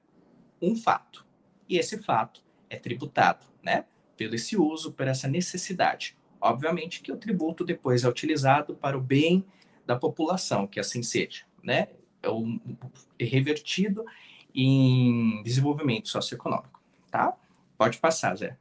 um 0.61 0.77
fato. 0.77 1.25
E 1.67 1.79
esse 1.79 1.97
fato 2.03 2.45
é 2.69 2.77
tributado, 2.77 3.47
né, 3.63 3.87
pelo 4.15 4.35
esse 4.35 4.59
uso, 4.59 4.93
por 4.93 5.09
essa 5.09 5.27
necessidade. 5.27 6.15
Obviamente 6.39 7.01
que 7.01 7.11
o 7.11 7.17
tributo 7.17 7.65
depois 7.65 8.05
é 8.05 8.09
utilizado 8.11 8.77
para 8.77 8.99
o 8.99 9.01
bem 9.01 9.43
da 9.87 9.97
população, 9.97 10.67
que 10.67 10.79
assim 10.79 11.03
seja, 11.03 11.45
né? 11.63 11.89
É, 12.23 12.29
é 13.19 13.25
revertido 13.25 14.05
em 14.55 15.43
desenvolvimento 15.43 16.09
socioeconômico, 16.09 16.81
tá? 17.11 17.37
Pode 17.77 17.99
passar, 17.99 18.35
Zé. 18.37 18.57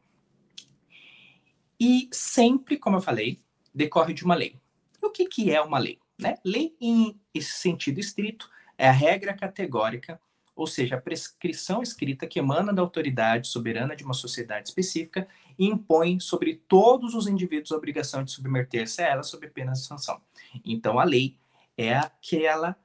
E 1.79 2.09
sempre, 2.11 2.77
como 2.77 2.97
eu 2.97 3.01
falei, 3.01 3.39
decorre 3.73 4.13
de 4.13 4.23
uma 4.23 4.35
lei. 4.35 4.57
E 5.01 5.05
o 5.05 5.09
que, 5.09 5.25
que 5.25 5.51
é 5.51 5.61
uma 5.61 5.77
lei? 5.77 5.99
Né? 6.19 6.37
Lei, 6.43 6.75
em 6.79 7.19
sentido 7.39 7.99
estrito, 7.99 8.49
é 8.77 8.87
a 8.87 8.91
regra 8.91 9.33
categórica, 9.33 10.19
ou 10.55 10.65
seja, 10.65 10.95
a 10.95 11.01
prescrição 11.01 11.81
escrita 11.81 12.27
que 12.27 12.39
emana 12.39 12.73
da 12.73 12.81
autoridade 12.81 13.47
soberana 13.47 13.95
de 13.95 14.03
uma 14.03 14.13
sociedade 14.13 14.69
específica 14.69 15.27
e 15.59 15.65
impõe 15.65 16.19
sobre 16.19 16.61
todos 16.67 17.13
os 17.13 17.27
indivíduos 17.27 17.71
a 17.71 17.77
obrigação 17.77 18.23
de 18.23 18.31
submeter-se 18.31 19.01
a 19.01 19.07
ela 19.07 19.23
sob 19.23 19.47
pena 19.49 19.73
de 19.73 19.83
sanção. 19.83 20.21
Então, 20.63 20.97
a 20.97 21.03
lei 21.03 21.37
é 21.77 21.93
aquela 21.93 22.77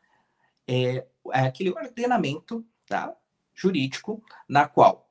é, 0.70 1.04
é 1.32 1.40
aquele 1.40 1.70
ordenamento 1.70 2.64
tá, 2.86 3.12
jurídico 3.52 4.22
na 4.48 4.68
qual 4.68 5.10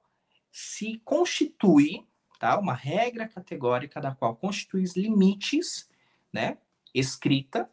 se 0.50 1.01
constitui 1.04 2.08
tá, 2.39 2.58
uma 2.58 2.74
regra 2.74 3.28
categórica 3.28 4.00
da 4.00 4.16
qual 4.16 4.38
constitui 4.38 4.84
os 4.84 4.96
limites 4.96 5.89
né, 6.32 6.58
escrita 6.96 7.70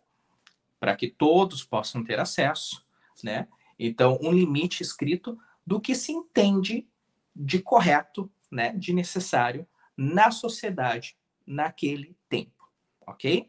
para 0.81 0.97
que 0.97 1.09
todos 1.09 1.65
possam 1.65 2.03
ter 2.03 2.19
acesso, 2.19 2.85
né? 3.23 3.49
Então, 3.79 4.19
um 4.21 4.33
limite 4.33 4.83
escrito 4.83 5.39
do 5.67 5.81
que 5.81 5.95
se 5.95 6.13
entende 6.13 6.87
de 7.35 7.61
correto, 7.61 8.31
né, 8.51 8.73
de 8.73 8.93
necessário 8.93 9.67
na 9.97 10.31
sociedade 10.31 11.17
naquele 11.47 12.17
tempo, 12.29 12.69
ok? 13.07 13.49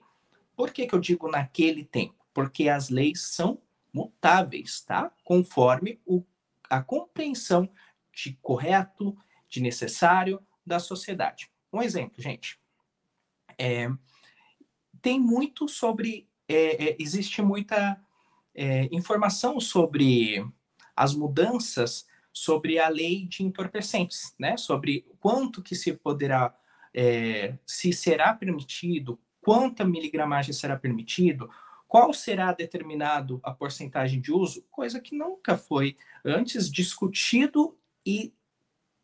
Por 0.56 0.72
que, 0.72 0.86
que 0.86 0.96
eu 0.96 1.00
digo 1.00 1.30
naquele 1.30 1.84
tempo? 1.84 2.16
Porque 2.34 2.70
as 2.70 2.90
leis 2.90 3.22
são 3.22 3.62
mutáveis, 3.98 4.82
tá? 4.82 5.12
Conforme 5.24 6.00
o, 6.06 6.24
a 6.70 6.82
compreensão 6.82 7.70
de 8.14 8.34
correto, 8.42 9.18
de 9.50 9.62
necessário 9.62 10.40
da 10.66 10.80
sociedade. 10.80 11.50
Um 11.74 11.82
exemplo, 11.82 12.22
gente. 12.22 12.60
É, 13.58 13.90
tem 15.02 15.20
muito 15.20 15.68
sobre 15.68 16.28
é, 16.48 16.90
é, 16.90 16.96
existe 17.00 17.42
muita 17.42 18.00
é, 18.56 18.88
informação 18.92 19.60
sobre 19.60 20.46
as 20.96 21.14
mudanças 21.14 22.06
sobre 22.32 22.78
a 22.78 22.88
lei 22.88 23.26
de 23.26 23.44
entorpecentes, 23.44 24.36
né? 24.38 24.58
Sobre 24.58 25.06
quanto 25.20 25.64
que 25.64 25.76
se 25.76 25.94
poderá, 25.94 26.56
é, 26.94 27.58
se 27.66 27.92
será 27.92 28.32
permitido, 28.34 29.20
quanta 29.42 29.84
miligramagem 29.84 30.54
será 30.54 30.78
permitido, 30.78 31.50
qual 31.88 32.14
será 32.14 32.52
determinado 32.52 33.40
a 33.44 33.52
porcentagem 33.52 34.20
de 34.20 34.32
uso, 34.32 34.66
coisa 34.70 35.00
que 35.00 35.16
nunca 35.16 35.58
foi 35.58 35.96
antes 36.24 36.70
discutido 36.70 37.78
e, 38.06 38.34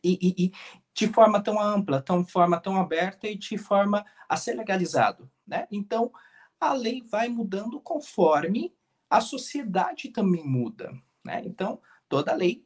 e, 0.04 0.46
e, 0.46 0.52
de 0.94 1.08
forma 1.08 1.42
tão 1.42 1.60
ampla, 1.60 2.02
tão 2.02 2.26
forma 2.26 2.60
tão 2.60 2.76
aberta 2.76 3.28
e 3.28 3.36
de 3.38 3.58
forma 3.58 4.06
a 4.28 4.36
ser 4.36 4.54
legalizado, 4.54 5.30
né? 5.48 5.68
Então, 5.72 6.12
a 6.60 6.74
lei 6.74 7.02
vai 7.02 7.28
mudando 7.28 7.80
conforme 7.80 8.74
a 9.10 9.22
sociedade 9.22 10.10
também 10.10 10.44
muda. 10.46 10.92
Né? 11.24 11.42
Então, 11.46 11.80
toda 12.10 12.34
lei 12.34 12.66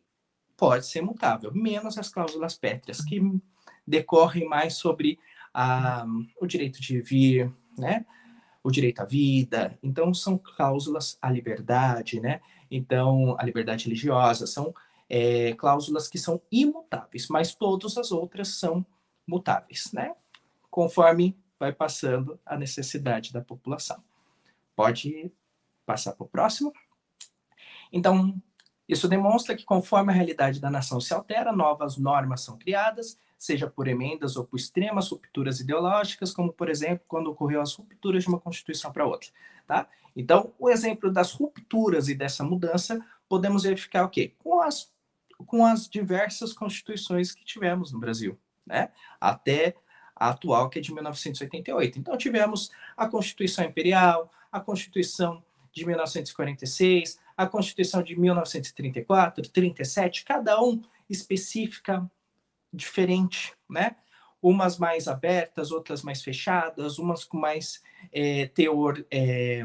pode 0.56 0.86
ser 0.86 1.02
mutável, 1.02 1.52
menos 1.54 1.98
as 1.98 2.10
cláusulas 2.10 2.58
pétreas, 2.58 3.04
que 3.04 3.20
decorrem 3.86 4.48
mais 4.48 4.76
sobre 4.76 5.20
a, 5.54 6.06
o 6.40 6.48
direito 6.48 6.82
de 6.82 7.02
vir, 7.02 7.54
né? 7.78 8.06
O 8.64 8.72
direito 8.72 9.02
à 9.02 9.06
vida. 9.06 9.78
Então, 9.82 10.14
são 10.14 10.38
cláusulas 10.38 11.18
à 11.22 11.30
liberdade, 11.30 12.20
né? 12.20 12.42
Então, 12.70 13.36
a 13.40 13.44
liberdade 13.44 13.86
religiosa, 13.86 14.46
são 14.46 14.74
é, 15.10 15.54
cláusulas 15.54 16.08
que 16.08 16.18
são 16.18 16.42
imutáveis, 16.52 17.28
mas 17.28 17.56
todas 17.56 17.98
as 17.98 18.12
outras 18.12 18.60
são 18.60 18.86
mutáveis, 19.26 19.92
né? 19.94 20.16
Conforme 20.70 21.38
vai 21.60 21.72
passando 21.72 22.40
a 22.46 22.58
necessidade 22.58 23.34
da 23.34 23.42
população. 23.42 24.04
Pode 24.76 25.32
passar 25.86 26.14
para 26.14 26.26
o 26.26 26.30
próximo. 26.30 26.72
Então, 27.92 28.40
isso 28.88 29.08
demonstra 29.08 29.56
que 29.56 29.66
conforme 29.66 30.12
a 30.12 30.16
realidade 30.16 30.60
da 30.60 30.70
nação 30.70 31.02
se 31.02 31.14
altera, 31.14 31.52
novas 31.52 31.98
normas 31.98 32.42
são 32.42 32.58
criadas, 32.58 33.20
seja 33.38 33.68
por 33.68 33.88
emendas 33.88 34.36
ou 34.36 34.46
por 34.46 34.58
extremas 34.58 35.10
rupturas 35.10 35.60
ideológicas, 35.60 36.34
como, 36.34 36.52
por 36.52 36.70
exemplo, 36.70 37.06
quando 37.08 37.28
ocorreu 37.30 37.62
as 37.62 37.74
rupturas 37.74 38.24
de 38.24 38.30
uma 38.30 38.40
constituição 38.40 38.92
para 38.92 39.06
outra. 39.06 39.30
Tá? 39.68 39.88
Então, 40.16 40.54
o 40.58 40.70
exemplo 40.70 41.12
das 41.12 41.32
rupturas 41.34 42.08
e 42.08 42.16
dessa 42.16 42.44
mudança, 42.44 43.00
podemos 43.30 43.64
verificar 43.64 44.06
o 44.06 44.10
quê? 44.10 44.34
Com 44.40 44.62
as, 44.62 44.92
com 45.46 45.66
as 45.66 45.88
diversas 45.88 46.54
constituições 46.54 47.32
que 47.32 47.46
tivemos 47.46 47.92
no 47.92 48.00
Brasil. 48.00 48.38
Né? 48.66 48.90
Até 49.22 49.76
a 50.16 50.30
atual, 50.30 50.70
que 50.70 50.80
é 50.80 50.82
de 50.82 50.94
1988. 50.94 52.00
Então, 52.00 52.18
tivemos 52.18 52.72
a 52.96 53.08
Constituição 53.08 53.66
Imperial, 53.66 54.32
a 54.52 54.60
Constituição 54.60 55.44
de 55.72 55.86
1946, 55.86 57.20
a 57.36 57.46
Constituição 57.46 58.02
de 58.02 58.20
1934, 58.20 59.48
37, 59.50 60.26
cada 60.26 60.60
um 60.60 60.82
específica, 61.08 62.10
diferente, 62.74 63.54
né? 63.70 63.96
Umas 64.42 64.78
mais 64.78 65.08
abertas, 65.08 65.72
outras 65.72 66.04
mais 66.04 66.22
fechadas, 66.22 67.00
umas 67.00 67.24
com 67.24 67.38
mais 67.38 67.82
é, 68.12 68.48
teor, 68.48 69.04
é, 69.10 69.64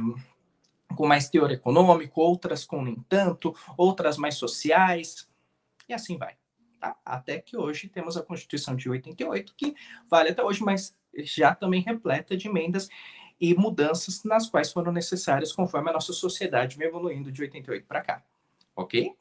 com 0.96 1.06
mais 1.06 1.28
teor 1.28 1.50
econômico, 1.50 2.20
outras 2.20 2.64
com 2.64 2.82
nem 2.82 2.96
tanto, 3.08 3.54
outras 3.76 4.16
mais 4.16 4.36
sociais, 4.36 5.28
e 5.88 5.92
assim 5.92 6.16
vai. 6.16 6.36
Tá? 6.80 6.96
Até 7.04 7.38
que 7.38 7.56
hoje 7.56 7.88
temos 7.88 8.16
a 8.16 8.22
Constituição 8.22 8.74
de 8.74 8.88
88, 8.88 9.54
que 9.56 9.74
vale 10.10 10.30
até 10.30 10.42
hoje, 10.42 10.62
mas 10.62 10.96
já 11.18 11.54
também 11.54 11.82
repleta 11.82 12.36
de 12.36 12.48
emendas 12.48 12.88
e 13.40 13.54
mudanças 13.54 14.24
nas 14.24 14.48
quais 14.48 14.72
foram 14.72 14.92
necessárias 14.92 15.52
conforme 15.52 15.90
a 15.90 15.92
nossa 15.92 16.12
sociedade 16.12 16.76
vem 16.76 16.88
evoluindo 16.88 17.30
de 17.30 17.42
88 17.42 17.86
para 17.86 18.00
cá. 18.00 18.24
Ok? 18.74 19.12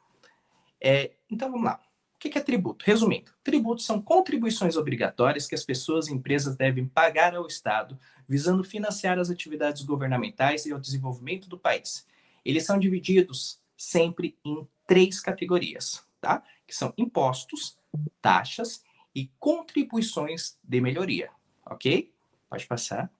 É, 0.79 1.11
então 1.29 1.51
vamos 1.51 1.65
lá. 1.65 1.81
O 2.23 2.29
que 2.29 2.37
é 2.37 2.41
tributo? 2.41 2.85
Resumindo, 2.85 3.31
tributos 3.43 3.83
são 3.83 3.99
contribuições 3.99 4.77
obrigatórias 4.77 5.47
que 5.47 5.55
as 5.55 5.65
pessoas 5.65 6.07
e 6.07 6.13
empresas 6.13 6.55
devem 6.55 6.85
pagar 6.85 7.33
ao 7.35 7.47
Estado, 7.47 7.97
visando 8.29 8.63
financiar 8.63 9.17
as 9.17 9.31
atividades 9.31 9.81
governamentais 9.81 10.67
e 10.67 10.73
o 10.73 10.79
desenvolvimento 10.79 11.49
do 11.49 11.57
país. 11.57 12.05
Eles 12.45 12.63
são 12.63 12.77
divididos 12.77 13.59
sempre 13.75 14.37
em 14.45 14.67
três 14.85 15.19
categorias, 15.19 16.05
tá? 16.21 16.43
que 16.67 16.75
são 16.75 16.93
impostos, 16.95 17.75
taxas 18.21 18.83
e 19.15 19.31
contribuições 19.39 20.59
de 20.63 20.79
melhoria, 20.79 21.31
ok? 21.65 22.13
Pode 22.47 22.67
passar. 22.67 23.11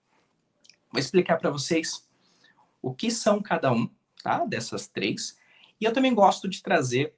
Vou 0.92 1.00
explicar 1.00 1.38
para 1.38 1.50
vocês 1.50 2.08
o 2.80 2.94
que 2.94 3.10
são 3.10 3.42
cada 3.42 3.72
um, 3.72 3.90
tá? 4.22 4.44
Dessas 4.44 4.86
três. 4.86 5.36
E 5.80 5.84
eu 5.84 5.92
também 5.92 6.14
gosto 6.14 6.48
de 6.48 6.62
trazer 6.62 7.12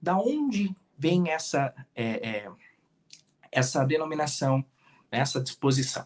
da 0.00 0.18
onde 0.18 0.74
vem 0.96 1.30
essa 1.30 1.74
é, 1.94 2.28
é, 2.28 2.52
essa 3.50 3.84
denominação, 3.84 4.64
essa 5.10 5.40
disposição. 5.40 6.04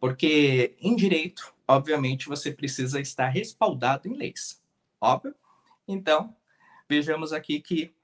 Porque 0.00 0.76
em 0.80 0.96
direito, 0.96 1.54
obviamente, 1.66 2.28
você 2.28 2.52
precisa 2.52 3.00
estar 3.00 3.28
respaldado 3.28 4.08
em 4.08 4.14
leis, 4.14 4.62
óbvio. 5.00 5.34
Então, 5.86 6.36
vejamos 6.88 7.32
aqui 7.32 7.60
que 7.60 7.94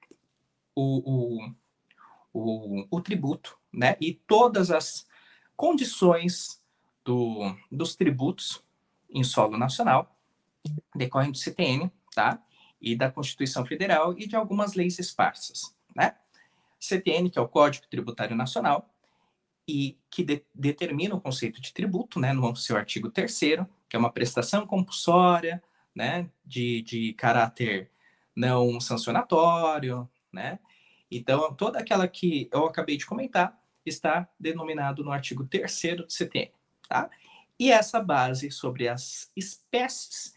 o, 0.73 1.43
o, 1.43 1.55
o, 2.33 2.87
o 2.89 3.01
tributo, 3.01 3.57
né? 3.71 3.95
E 3.99 4.13
todas 4.13 4.71
as 4.71 5.05
condições 5.55 6.61
do, 7.03 7.55
dos 7.71 7.95
tributos 7.95 8.63
em 9.09 9.23
solo 9.23 9.57
nacional 9.57 10.17
decorrem 10.95 11.31
do 11.31 11.37
CTN, 11.37 11.91
tá? 12.13 12.43
E 12.81 12.95
da 12.95 13.09
Constituição 13.09 13.65
Federal 13.65 14.17
e 14.17 14.27
de 14.27 14.35
algumas 14.35 14.73
leis 14.73 14.99
esparsas, 14.99 15.74
né? 15.74 15.74
CTN, 16.85 17.29
que 17.29 17.39
é 17.39 17.41
o 17.41 17.47
Código 17.47 17.87
Tributário 17.87 18.35
Nacional, 18.35 18.89
e 19.67 19.97
que 20.09 20.23
de, 20.23 20.45
determina 20.53 21.15
o 21.15 21.21
conceito 21.21 21.59
de 21.59 21.73
tributo, 21.73 22.19
né, 22.19 22.33
no 22.33 22.55
seu 22.55 22.77
artigo 22.77 23.09
3 23.09 23.39
que 23.89 23.95
é 23.95 23.99
uma 23.99 24.11
prestação 24.11 24.65
compulsória, 24.65 25.61
né, 25.95 26.29
de, 26.45 26.81
de 26.81 27.13
caráter 27.13 27.89
não 28.35 28.79
sancionatório, 28.79 30.09
né? 30.31 30.59
Então, 31.09 31.53
toda 31.53 31.79
aquela 31.79 32.07
que 32.07 32.49
eu 32.51 32.65
acabei 32.65 32.97
de 32.97 33.05
comentar 33.05 33.57
está 33.85 34.27
denominado 34.39 35.03
no 35.03 35.11
artigo 35.11 35.45
3 35.45 35.95
do 35.97 36.09
CTN, 36.09 36.51
tá? 36.89 37.09
E 37.57 37.71
essa 37.71 38.01
base 38.01 38.51
sobre 38.51 38.89
as 38.89 39.31
espécies 39.35 40.35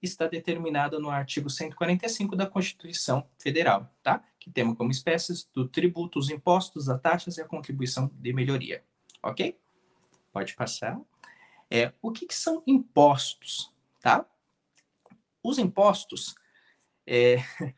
está 0.00 0.28
determinada 0.28 0.98
no 0.98 1.10
artigo 1.10 1.50
145 1.50 2.36
da 2.36 2.46
Constituição 2.46 3.26
Federal, 3.38 3.92
tá? 4.02 4.22
Que 4.40 4.50
temos 4.50 4.76
como 4.76 4.90
espécies 4.90 5.48
do 5.54 5.68
tributo, 5.68 6.18
os 6.18 6.30
impostos, 6.30 6.88
as 6.88 7.00
taxas 7.00 7.36
e 7.36 7.42
a 7.42 7.46
contribuição 7.46 8.10
de 8.14 8.32
melhoria, 8.32 8.82
ok? 9.22 9.56
Pode 10.32 10.54
passar. 10.54 11.00
É, 11.70 11.92
o 12.02 12.10
que, 12.10 12.26
que 12.26 12.34
são 12.34 12.62
impostos, 12.66 13.72
tá? 14.00 14.26
Os 15.42 15.58
impostos, 15.58 16.34
é, 17.06 17.36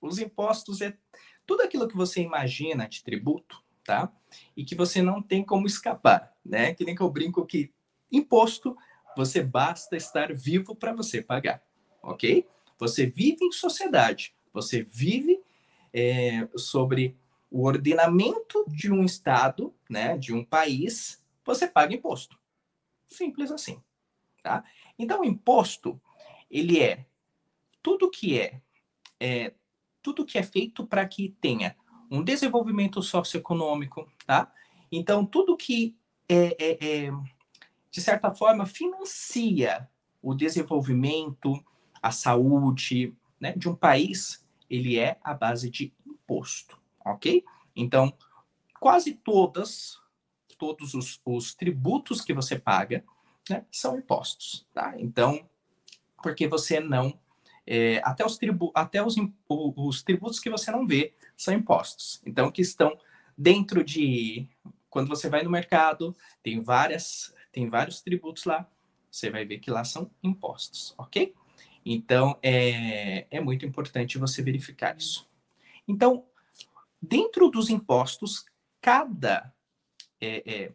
os 0.00 0.18
impostos 0.18 0.80
é 0.80 0.96
tudo 1.44 1.62
aquilo 1.62 1.88
que 1.88 1.96
você 1.96 2.22
imagina 2.22 2.88
de 2.88 3.02
tributo, 3.02 3.62
tá? 3.84 4.12
E 4.56 4.64
que 4.64 4.74
você 4.74 5.02
não 5.02 5.20
tem 5.20 5.44
como 5.44 5.66
escapar, 5.66 6.36
né? 6.44 6.74
Que 6.74 6.84
nem 6.84 6.94
que 6.94 7.02
eu 7.02 7.10
brinco 7.10 7.44
que 7.44 7.72
imposto 8.10 8.76
você 9.16 9.42
basta 9.42 9.96
estar 9.96 10.32
vivo 10.32 10.76
para 10.76 10.92
você 10.92 11.20
pagar, 11.20 11.62
ok? 12.02 12.46
Você 12.78 13.06
vive 13.06 13.44
em 13.44 13.50
sociedade, 13.50 14.32
você 14.52 14.82
vive 14.82 15.37
é, 15.92 16.48
sobre 16.56 17.16
o 17.50 17.64
ordenamento 17.64 18.64
de 18.68 18.92
um 18.92 19.04
estado, 19.04 19.74
né? 19.88 20.16
De 20.16 20.32
um 20.34 20.44
país, 20.44 21.22
você 21.44 21.66
paga 21.66 21.94
imposto. 21.94 22.38
Simples 23.08 23.50
assim, 23.50 23.82
tá? 24.42 24.64
Então, 24.98 25.20
o 25.20 25.24
imposto 25.24 26.00
ele 26.50 26.80
é 26.80 27.06
tudo 27.82 28.10
que 28.10 28.38
é, 28.38 28.60
é 29.20 29.54
tudo 30.02 30.24
que 30.24 30.38
é 30.38 30.42
feito 30.42 30.86
para 30.86 31.06
que 31.06 31.36
tenha 31.40 31.76
um 32.10 32.22
desenvolvimento 32.22 33.02
socioeconômico, 33.02 34.10
tá? 34.26 34.52
Então, 34.90 35.24
tudo 35.24 35.56
que 35.56 35.96
é, 36.28 36.56
é, 36.58 37.06
é, 37.06 37.12
de 37.90 38.00
certa 38.00 38.32
forma, 38.32 38.66
financia 38.66 39.88
o 40.22 40.34
desenvolvimento, 40.34 41.62
a 42.02 42.10
saúde 42.10 43.14
né, 43.40 43.52
de 43.56 43.68
um 43.68 43.74
país, 43.74 44.44
ele 44.68 44.98
é 44.98 45.18
a 45.22 45.34
base 45.34 45.70
de 45.70 45.92
imposto, 46.06 46.78
ok? 47.04 47.44
Então, 47.74 48.12
quase 48.78 49.14
todas, 49.14 50.00
todos 50.58 50.94
os, 50.94 51.20
os 51.24 51.54
tributos 51.54 52.20
que 52.20 52.34
você 52.34 52.58
paga, 52.58 53.04
né, 53.48 53.64
são 53.70 53.98
impostos, 53.98 54.66
tá? 54.74 54.94
Então, 54.98 55.48
porque 56.22 56.46
você 56.46 56.80
não 56.80 57.18
é, 57.70 58.00
até, 58.02 58.24
os, 58.24 58.38
tribu 58.38 58.72
até 58.74 59.04
os, 59.04 59.16
os 59.46 60.02
tributos 60.02 60.40
que 60.40 60.48
você 60.48 60.70
não 60.70 60.86
vê 60.86 61.12
são 61.36 61.52
impostos. 61.52 62.18
Então, 62.24 62.50
que 62.50 62.62
estão 62.62 62.98
dentro 63.36 63.84
de. 63.84 64.48
Quando 64.88 65.08
você 65.08 65.28
vai 65.28 65.42
no 65.42 65.50
mercado, 65.50 66.16
tem 66.42 66.62
várias, 66.62 67.34
tem 67.52 67.68
vários 67.68 68.00
tributos 68.00 68.44
lá, 68.44 68.66
você 69.10 69.28
vai 69.28 69.44
ver 69.44 69.58
que 69.58 69.70
lá 69.70 69.84
são 69.84 70.10
impostos, 70.22 70.94
ok? 70.96 71.34
Então, 71.90 72.38
é, 72.42 73.26
é 73.30 73.40
muito 73.40 73.64
importante 73.64 74.18
você 74.18 74.42
verificar 74.42 74.94
isso. 74.94 75.26
Então, 75.88 76.22
dentro 77.00 77.48
dos 77.48 77.70
impostos, 77.70 78.44
cada, 78.78 79.50
é, 80.20 80.42
é, 80.44 80.72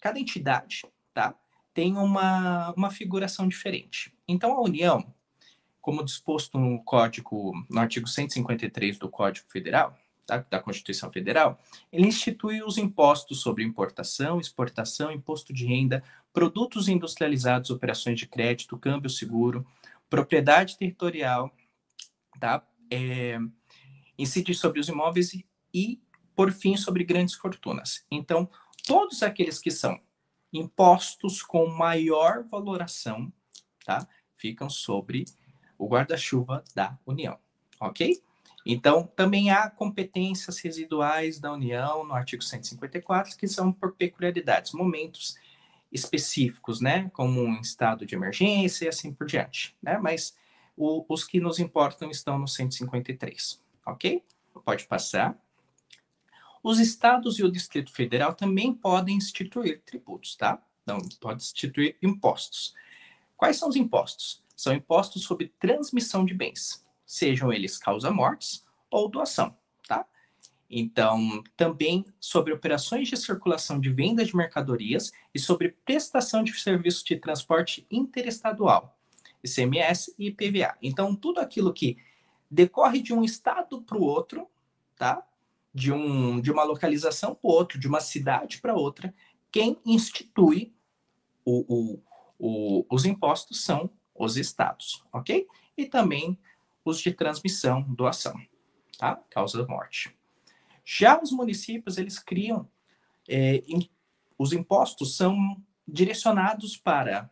cada 0.00 0.18
entidade 0.18 0.82
tá, 1.14 1.32
tem 1.72 1.96
uma, 1.96 2.74
uma 2.76 2.90
figuração 2.90 3.46
diferente. 3.46 4.12
Então, 4.26 4.56
a 4.56 4.60
União, 4.60 5.14
como 5.80 6.04
disposto 6.04 6.58
no 6.58 6.82
Código, 6.82 7.52
no 7.70 7.78
artigo 7.78 8.08
153 8.08 8.98
do 8.98 9.08
Código 9.08 9.46
Federal, 9.48 9.96
tá, 10.26 10.44
da 10.50 10.58
Constituição 10.58 11.12
Federal, 11.12 11.56
ele 11.92 12.08
institui 12.08 12.64
os 12.64 12.78
impostos 12.78 13.40
sobre 13.40 13.62
importação, 13.62 14.40
exportação, 14.40 15.12
imposto 15.12 15.52
de 15.52 15.66
renda, 15.66 16.02
produtos 16.32 16.88
industrializados, 16.88 17.70
operações 17.70 18.18
de 18.18 18.26
crédito, 18.26 18.76
câmbio 18.76 19.08
seguro, 19.08 19.64
propriedade 20.12 20.76
territorial, 20.76 21.50
tá? 22.38 22.62
É, 22.90 23.38
incide 24.18 24.54
sobre 24.54 24.78
os 24.78 24.86
imóveis 24.86 25.32
e, 25.32 25.46
e, 25.72 26.02
por 26.36 26.52
fim, 26.52 26.76
sobre 26.76 27.02
grandes 27.02 27.34
fortunas. 27.34 28.04
Então, 28.10 28.46
todos 28.86 29.22
aqueles 29.22 29.58
que 29.58 29.70
são 29.70 29.98
impostos 30.52 31.42
com 31.42 31.66
maior 31.66 32.44
valoração, 32.46 33.32
tá? 33.86 34.06
Ficam 34.36 34.68
sobre 34.68 35.24
o 35.78 35.88
guarda-chuva 35.88 36.62
da 36.74 36.98
União, 37.06 37.38
ok? 37.80 38.22
Então, 38.66 39.10
também 39.16 39.50
há 39.50 39.70
competências 39.70 40.58
residuais 40.58 41.40
da 41.40 41.54
União 41.54 42.04
no 42.04 42.12
artigo 42.12 42.42
154, 42.42 43.34
que 43.38 43.48
são 43.48 43.72
por 43.72 43.96
peculiaridades, 43.96 44.72
momentos 44.72 45.38
específicos, 45.92 46.80
né? 46.80 47.10
Como 47.12 47.40
um 47.40 47.60
estado 47.60 48.06
de 48.06 48.14
emergência 48.14 48.86
e 48.86 48.88
assim 48.88 49.12
por 49.12 49.26
diante, 49.26 49.76
né? 49.82 49.98
Mas 49.98 50.36
o, 50.76 51.04
os 51.08 51.24
que 51.24 51.40
nos 51.40 51.58
importam 51.58 52.10
estão 52.10 52.38
no 52.38 52.48
153, 52.48 53.60
ok? 53.86 54.24
Pode 54.64 54.86
passar. 54.86 55.38
Os 56.62 56.78
estados 56.78 57.38
e 57.38 57.44
o 57.44 57.50
Distrito 57.50 57.92
Federal 57.92 58.34
também 58.34 58.72
podem 58.72 59.16
instituir 59.16 59.82
tributos, 59.84 60.36
tá? 60.36 60.62
Então, 60.82 60.98
pode 61.20 61.42
instituir 61.42 61.96
impostos. 62.00 62.74
Quais 63.36 63.56
são 63.56 63.68
os 63.68 63.76
impostos? 63.76 64.42
são 64.62 64.72
impostos 64.72 65.24
sobre 65.24 65.52
transmissão 65.58 66.24
de 66.24 66.34
bens, 66.34 66.86
sejam 67.04 67.52
eles 67.52 67.76
causa-mortes 67.78 68.64
ou 68.88 69.08
doação? 69.08 69.56
Então, 70.74 71.44
também 71.54 72.02
sobre 72.18 72.50
operações 72.50 73.06
de 73.06 73.16
circulação 73.18 73.78
de 73.78 73.90
venda 73.90 74.24
de 74.24 74.34
mercadorias 74.34 75.12
e 75.34 75.38
sobre 75.38 75.76
prestação 75.84 76.42
de 76.42 76.58
serviços 76.58 77.04
de 77.04 77.14
transporte 77.16 77.86
interestadual, 77.90 78.98
ICMS 79.44 80.14
e 80.18 80.28
IPVA. 80.28 80.74
Então, 80.80 81.14
tudo 81.14 81.40
aquilo 81.40 81.74
que 81.74 81.98
decorre 82.50 83.02
de 83.02 83.12
um 83.12 83.22
estado 83.22 83.82
para 83.82 83.98
o 83.98 84.02
outro, 84.02 84.48
tá? 84.96 85.22
De, 85.74 85.92
um, 85.92 86.40
de 86.40 86.50
uma 86.50 86.64
localização 86.64 87.34
para 87.34 87.50
outro, 87.50 87.78
de 87.78 87.86
uma 87.86 88.00
cidade 88.00 88.58
para 88.58 88.74
outra, 88.74 89.14
quem 89.50 89.78
institui 89.84 90.72
o, 91.44 91.66
o, 91.68 92.02
o, 92.38 92.86
os 92.90 93.04
impostos 93.04 93.62
são 93.62 93.90
os 94.14 94.38
estados, 94.38 95.04
ok? 95.12 95.46
E 95.76 95.84
também 95.84 96.38
os 96.82 96.98
de 96.98 97.12
transmissão, 97.12 97.82
doação, 97.82 98.40
tá? 98.98 99.16
Causa 99.28 99.58
da 99.58 99.68
morte. 99.68 100.16
Já 100.84 101.20
os 101.20 101.30
municípios, 101.30 101.98
eles 101.98 102.18
criam, 102.18 102.68
é, 103.28 103.62
os 104.38 104.52
impostos 104.52 105.16
são 105.16 105.56
direcionados 105.86 106.76
para 106.76 107.30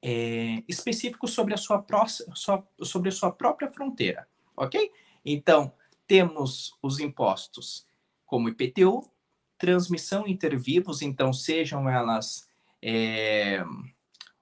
é, 0.00 0.62
específicos 0.68 1.32
sobre 1.32 1.54
a 1.54 1.56
sua, 1.56 1.80
próxima, 1.80 2.34
sobre 2.36 3.08
a 3.08 3.12
sua 3.12 3.30
própria 3.30 3.70
fronteira, 3.70 4.28
ok? 4.56 4.90
Então, 5.24 5.72
temos 6.06 6.76
os 6.82 6.98
impostos 6.98 7.86
como 8.26 8.48
IPTU, 8.48 9.08
transmissão 9.56 10.26
intervivos, 10.26 11.02
então 11.02 11.32
sejam 11.32 11.88
elas 11.88 12.48
é, 12.82 13.64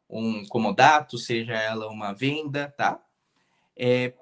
um 0.09 0.47
comodato, 0.47 1.19
seja 1.19 1.53
ela 1.55 1.89
uma 1.89 2.13
venda, 2.13 2.73
tá? 2.77 3.03
É, 3.77 4.15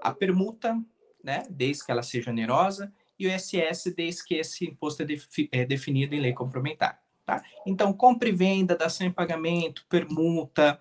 a 0.00 0.12
permuta, 0.12 0.80
né, 1.22 1.42
desde 1.50 1.84
que 1.84 1.90
ela 1.90 2.02
seja 2.02 2.30
onerosa, 2.30 2.92
e 3.18 3.26
o 3.26 3.30
ISS, 3.30 3.92
desde 3.94 4.24
que 4.24 4.34
esse 4.34 4.66
imposto 4.66 5.02
é, 5.02 5.06
defi 5.06 5.48
é 5.52 5.64
definido 5.64 6.14
em 6.14 6.20
lei 6.20 6.32
complementar. 6.32 7.02
Tá? 7.24 7.42
Então, 7.66 7.92
compra 7.92 8.28
e 8.28 8.32
venda, 8.32 8.76
dação 8.76 9.06
em 9.06 9.12
pagamento, 9.12 9.86
permuta, 9.88 10.80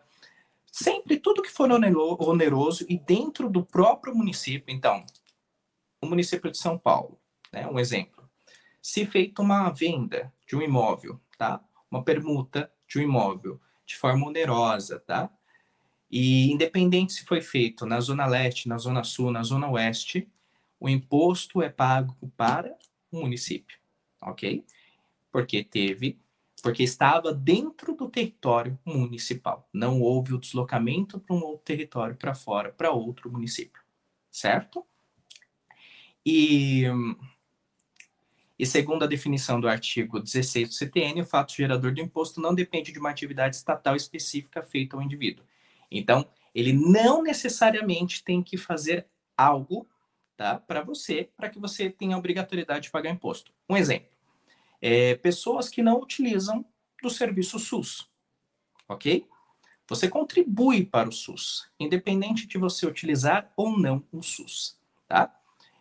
sempre 0.72 1.18
tudo 1.18 1.42
que 1.42 1.52
for 1.52 1.70
oneroso 1.72 2.86
e 2.90 2.98
dentro 2.98 3.50
do 3.50 3.64
próprio 3.64 4.16
município. 4.16 4.74
Então, 4.74 5.06
o 6.02 6.08
município 6.08 6.52
de 6.52 6.58
São 6.58 6.78
Paulo, 6.78 7.20
né, 7.52 7.68
um 7.68 7.80
exemplo. 7.80 8.30
Se 8.82 9.06
feita 9.06 9.42
uma 9.42 9.70
venda 9.70 10.34
de 10.46 10.56
um 10.56 10.62
imóvel, 10.62 11.20
tá? 11.38 11.64
uma 11.90 12.04
permuta 12.04 12.72
de 12.88 13.00
um 13.00 13.04
imóvel 13.04 13.62
de 13.86 13.96
forma 13.96 14.28
onerosa, 14.28 15.00
tá? 15.00 15.30
E 16.10 16.52
independente 16.52 17.14
se 17.14 17.26
foi 17.26 17.42
feito 17.42 17.86
na 17.86 18.00
Zona 18.00 18.26
Leste, 18.26 18.68
na 18.68 18.78
Zona 18.78 19.04
Sul, 19.04 19.32
na 19.32 19.44
Zona 19.44 19.70
Oeste, 19.70 20.30
o 20.84 20.90
imposto 20.90 21.62
é 21.62 21.70
pago 21.70 22.14
para 22.36 22.78
o 23.10 23.22
município, 23.22 23.78
ok? 24.22 24.66
Porque 25.32 25.64
teve, 25.64 26.20
porque 26.62 26.84
estava 26.84 27.34
dentro 27.34 27.96
do 27.96 28.10
território 28.10 28.78
municipal. 28.86 29.66
Não 29.72 30.02
houve 30.02 30.34
o 30.34 30.38
deslocamento 30.38 31.22
para 31.22 31.38
um 31.38 31.42
outro 31.42 31.64
território 31.64 32.18
para 32.18 32.36
fora, 32.36 32.70
para 32.70 32.92
outro 32.92 33.32
município, 33.32 33.82
certo? 34.30 34.86
E, 36.26 36.84
e 38.60 38.66
segundo 38.66 39.04
a 39.04 39.08
definição 39.08 39.62
do 39.62 39.70
artigo 39.70 40.20
16 40.20 40.68
do 40.68 40.76
CTN, 40.76 41.22
o 41.22 41.26
fato 41.26 41.54
gerador 41.56 41.94
do 41.94 42.02
imposto 42.02 42.42
não 42.42 42.54
depende 42.54 42.92
de 42.92 43.00
uma 43.00 43.10
atividade 43.10 43.56
estatal 43.56 43.96
específica 43.96 44.62
feita 44.62 44.98
ao 44.98 45.02
indivíduo. 45.02 45.46
Então, 45.90 46.28
ele 46.54 46.74
não 46.74 47.24
necessariamente 47.24 48.22
tem 48.22 48.44
que 48.44 48.58
fazer 48.58 49.08
algo 49.38 49.88
tá? 50.36 50.60
Para 50.60 50.82
você, 50.82 51.30
para 51.36 51.50
que 51.50 51.60
você 51.60 51.90
tenha 51.90 52.16
a 52.16 52.20
obrigatoriedade 52.20 52.86
de 52.86 52.92
pagar 52.92 53.12
imposto. 53.12 53.54
Um 53.70 53.78
exemplo: 53.78 54.10
é, 54.82 55.16
pessoas 55.16 55.70
que 55.70 55.82
não 55.82 56.00
utilizam 56.00 56.66
do 57.02 57.10
serviço 57.10 57.60
SUS, 57.60 58.10
ok? 58.88 59.28
Você 59.90 60.10
contribui 60.10 60.86
para 60.86 61.10
o 61.10 61.12
SUS, 61.12 61.70
independente 61.80 62.48
de 62.48 62.58
você 62.58 62.86
utilizar 62.88 63.52
ou 63.56 63.78
não 63.78 64.04
o 64.12 64.24
SUS, 64.24 64.80
tá? 65.08 65.38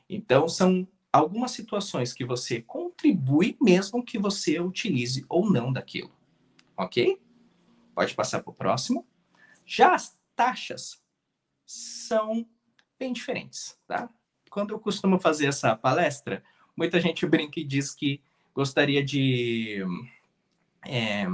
Então, 0.08 0.48
são 0.48 0.86
algumas 1.12 1.52
situações 1.52 2.12
que 2.12 2.24
você 2.24 2.60
contribui 2.60 3.56
mesmo 3.60 4.04
que 4.04 4.18
você 4.18 4.58
utilize 4.58 5.24
ou 5.28 5.50
não 5.50 5.72
daquilo, 5.72 6.12
ok? 6.76 7.20
Pode 7.94 8.14
passar 8.14 8.42
para 8.42 8.50
o 8.50 8.54
próximo. 8.54 9.06
Já 9.64 9.94
as 9.94 10.18
taxas 10.34 11.00
são 11.64 12.46
bem 12.98 13.12
diferentes, 13.12 13.78
tá? 13.86 14.10
Quando 14.52 14.74
eu 14.74 14.78
costumo 14.78 15.18
fazer 15.18 15.46
essa 15.46 15.74
palestra, 15.74 16.44
muita 16.76 17.00
gente 17.00 17.26
brinca 17.26 17.58
e 17.58 17.64
diz 17.64 17.94
que 17.94 18.20
gostaria 18.54 19.02
de. 19.02 19.82
É, 20.84 21.26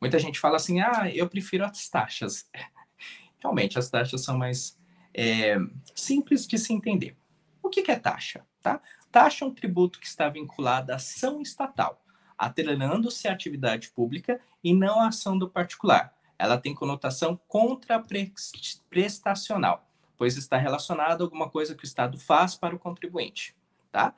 muita 0.00 0.20
gente 0.20 0.38
fala 0.38 0.54
assim: 0.56 0.80
ah, 0.80 1.10
eu 1.12 1.28
prefiro 1.28 1.64
as 1.64 1.88
taxas. 1.88 2.48
Realmente, 3.42 3.76
as 3.78 3.90
taxas 3.90 4.22
são 4.22 4.38
mais 4.38 4.78
é, 5.12 5.58
simples 5.94 6.46
de 6.46 6.56
se 6.58 6.72
entender. 6.72 7.16
O 7.60 7.68
que, 7.68 7.82
que 7.82 7.90
é 7.90 7.98
taxa? 7.98 8.46
Tá? 8.62 8.80
Taxa 9.10 9.44
é 9.44 9.48
um 9.48 9.54
tributo 9.54 9.98
que 9.98 10.06
está 10.06 10.28
vinculado 10.28 10.92
à 10.92 10.96
ação 10.96 11.42
estatal, 11.42 12.00
atrelando-se 12.38 13.26
à 13.26 13.32
atividade 13.32 13.90
pública 13.90 14.40
e 14.62 14.72
não 14.72 15.00
à 15.00 15.08
ação 15.08 15.36
do 15.36 15.50
particular. 15.50 16.14
Ela 16.38 16.56
tem 16.56 16.72
conotação 16.74 17.36
contraprestacional 17.48 19.89
pois 20.20 20.36
está 20.36 20.58
relacionado 20.58 21.22
a 21.22 21.24
alguma 21.24 21.48
coisa 21.48 21.74
que 21.74 21.82
o 21.82 21.86
Estado 21.86 22.18
faz 22.18 22.54
para 22.54 22.76
o 22.76 22.78
contribuinte, 22.78 23.56
tá? 23.90 24.14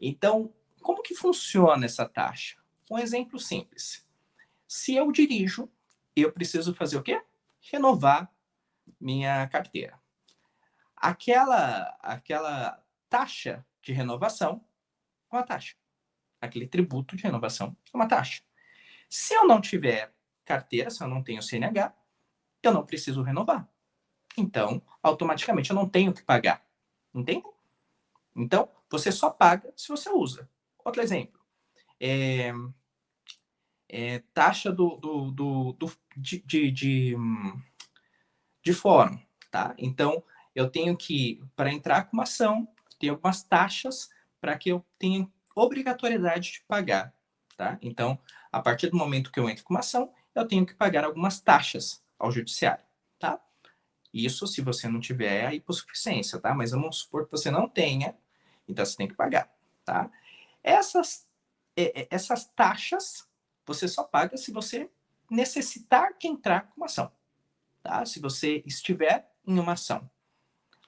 Então, 0.00 0.54
como 0.80 1.02
que 1.02 1.12
funciona 1.12 1.84
essa 1.84 2.08
taxa? 2.08 2.56
Um 2.88 2.96
exemplo 2.96 3.36
simples. 3.36 4.06
Se 4.68 4.94
eu 4.94 5.10
dirijo, 5.10 5.68
eu 6.14 6.30
preciso 6.30 6.72
fazer 6.72 6.98
o 6.98 7.02
quê? 7.02 7.20
Renovar 7.60 8.32
minha 9.00 9.44
carteira. 9.48 10.00
Aquela, 10.94 11.98
aquela 12.00 12.80
taxa 13.08 13.66
de 13.82 13.92
renovação 13.92 14.64
é 15.32 15.34
uma 15.36 15.42
taxa. 15.42 15.74
Aquele 16.40 16.68
tributo 16.68 17.16
de 17.16 17.24
renovação 17.24 17.76
é 17.92 17.96
uma 17.96 18.06
taxa. 18.06 18.44
Se 19.08 19.34
eu 19.34 19.48
não 19.48 19.60
tiver 19.60 20.14
carteira, 20.44 20.90
se 20.90 21.02
eu 21.02 21.08
não 21.08 21.24
tenho 21.24 21.42
CNH, 21.42 21.92
eu 22.62 22.72
não 22.72 22.86
preciso 22.86 23.20
renovar. 23.20 23.68
Então, 24.36 24.82
automaticamente 25.02 25.70
eu 25.70 25.76
não 25.76 25.88
tenho 25.88 26.12
que 26.12 26.22
pagar. 26.22 26.64
Entende? 27.14 27.44
Então, 28.34 28.68
você 28.88 29.10
só 29.10 29.30
paga 29.30 29.72
se 29.76 29.88
você 29.88 30.10
usa. 30.10 30.48
Outro 30.84 31.02
exemplo. 31.02 31.40
É, 31.98 32.52
é 33.88 34.20
taxa 34.32 34.72
do, 34.72 34.96
do, 34.96 35.30
do, 35.30 35.72
do 35.72 35.92
de, 36.16 36.40
de, 36.40 36.70
de, 36.70 37.16
de 38.62 38.72
fórum. 38.72 39.18
Tá? 39.50 39.74
Então, 39.76 40.22
eu 40.54 40.70
tenho 40.70 40.96
que, 40.96 41.42
para 41.56 41.72
entrar 41.72 42.04
com 42.04 42.16
uma 42.16 42.22
ação, 42.22 42.68
tem 42.98 43.10
algumas 43.10 43.42
taxas 43.42 44.10
para 44.40 44.56
que 44.56 44.70
eu 44.70 44.84
tenha 44.98 45.28
obrigatoriedade 45.54 46.52
de 46.52 46.62
pagar. 46.66 47.14
Tá? 47.56 47.78
Então, 47.82 48.18
a 48.50 48.60
partir 48.60 48.88
do 48.88 48.96
momento 48.96 49.30
que 49.30 49.38
eu 49.38 49.48
entro 49.48 49.64
com 49.64 49.74
uma 49.74 49.80
ação, 49.80 50.12
eu 50.34 50.46
tenho 50.46 50.64
que 50.64 50.74
pagar 50.74 51.04
algumas 51.04 51.40
taxas 51.40 52.02
ao 52.18 52.30
judiciário. 52.30 52.84
Tá? 53.18 53.40
Isso 54.12 54.46
se 54.46 54.60
você 54.60 54.88
não 54.88 55.00
tiver 55.00 55.46
a 55.46 55.54
hipossuficiência, 55.54 56.38
tá? 56.40 56.54
Mas 56.54 56.72
vamos 56.72 56.98
supor 56.98 57.26
que 57.26 57.32
você 57.32 57.50
não 57.50 57.68
tenha, 57.68 58.16
então 58.68 58.84
você 58.84 58.96
tem 58.96 59.08
que 59.08 59.14
pagar, 59.14 59.52
tá? 59.84 60.10
Essas, 60.62 61.26
é, 61.76 62.02
é, 62.02 62.08
essas 62.10 62.46
taxas 62.46 63.28
você 63.66 63.86
só 63.86 64.02
paga 64.02 64.36
se 64.36 64.50
você 64.50 64.90
necessitar 65.30 66.16
de 66.18 66.26
entrar 66.26 66.62
com 66.62 66.78
uma 66.78 66.86
ação, 66.86 67.12
tá? 67.82 68.04
Se 68.04 68.18
você 68.18 68.62
estiver 68.66 69.30
em 69.46 69.58
uma 69.58 69.74
ação. 69.74 70.10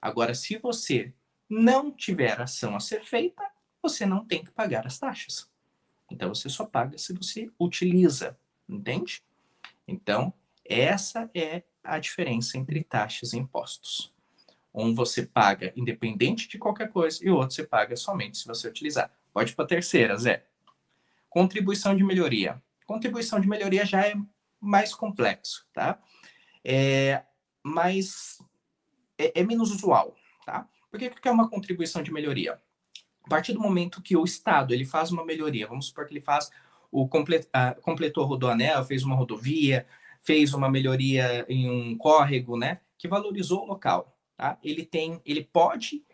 Agora, 0.01 0.35
se 0.35 0.59
você 0.59 1.15
não 1.49 1.93
tiver 1.93 2.41
ação 2.41 2.75
a 2.75 2.81
ser 2.81 3.05
feita, 3.05 3.49
você 3.81 4.05
não 4.05 4.27
tem 4.27 4.43
que 4.43 4.51
pagar 4.51 4.87
as 4.87 4.99
taxas. 4.99 5.49
Então, 6.11 6.35
você 6.35 6.49
só 6.49 6.67
paga 6.67 6.99
se 6.99 7.13
você 7.13 7.51
utiliza, 7.59 8.39
entende? 8.69 9.23
Então, 9.87 10.33
essa 10.65 11.31
é 11.35 11.63
a 11.83 11.99
diferença 11.99 12.59
entre 12.59 12.83
taxas 12.85 13.33
e 13.33 13.39
impostos. 13.39 14.13
Um 14.75 14.95
você 14.95 15.27
paga 15.27 15.73
independente 15.77 16.49
de 16.49 16.59
qualquer 16.59 16.91
coisa 16.91 17.19
e 17.23 17.31
o 17.31 17.37
outro 17.37 17.55
você 17.55 17.65
paga 17.65 17.95
somente 17.97 18.39
se 18.39 18.47
você 18.47 18.69
utilizar. 18.69 19.13
Pode 19.33 19.55
para 19.55 19.65
a 19.65 19.69
terceira, 19.69 20.17
Zé. 20.17 20.47
Contribuição 21.29 21.97
de 21.97 22.05
melhoria. 22.05 22.63
Contribuição 22.87 23.41
de 23.41 23.49
melhoria 23.49 23.85
já 23.85 24.07
é 24.07 24.15
mais 24.61 24.95
complexo, 24.95 25.67
tá? 25.73 26.01
É, 26.65 27.23
mas 27.63 28.39
é, 29.19 29.41
é 29.41 29.43
menos 29.43 29.71
usual, 29.71 30.15
tá? 30.47 30.69
Por 30.91 30.99
que, 30.99 31.11
que 31.11 31.29
é 31.29 31.33
uma 31.33 31.49
contribuição 31.49 32.03
de 32.03 32.13
melhoria? 32.13 32.61
A 33.25 33.29
partir 33.29 33.53
do 33.53 33.61
momento 33.61 34.03
que 34.03 34.17
o 34.17 34.25
Estado 34.25 34.75
ele 34.75 34.85
faz 34.85 35.11
uma 35.11 35.25
melhoria, 35.25 35.67
vamos 35.67 35.87
supor 35.87 36.07
que 36.07 36.13
ele 36.13 36.21
faz 36.21 36.51
o 36.91 37.09
complet, 37.09 37.47
uh, 37.47 37.81
completou 37.81 38.25
a 38.25 38.27
rodoanel, 38.27 38.85
fez 38.85 39.03
uma 39.03 39.17
rodovia, 39.17 39.87
fez 40.23 40.55
uma 40.55 40.71
melhoria 40.71 41.45
em 41.49 41.69
um 41.69 41.97
córrego, 41.97 42.57
né, 42.57 42.81
que 42.97 43.09
valorizou 43.09 43.63
o 43.63 43.67
local. 43.67 44.17
Tá? 44.37 44.59
Ele 44.63 44.85
tem, 44.85 45.21
ele 45.25 45.45
pode 45.45 46.05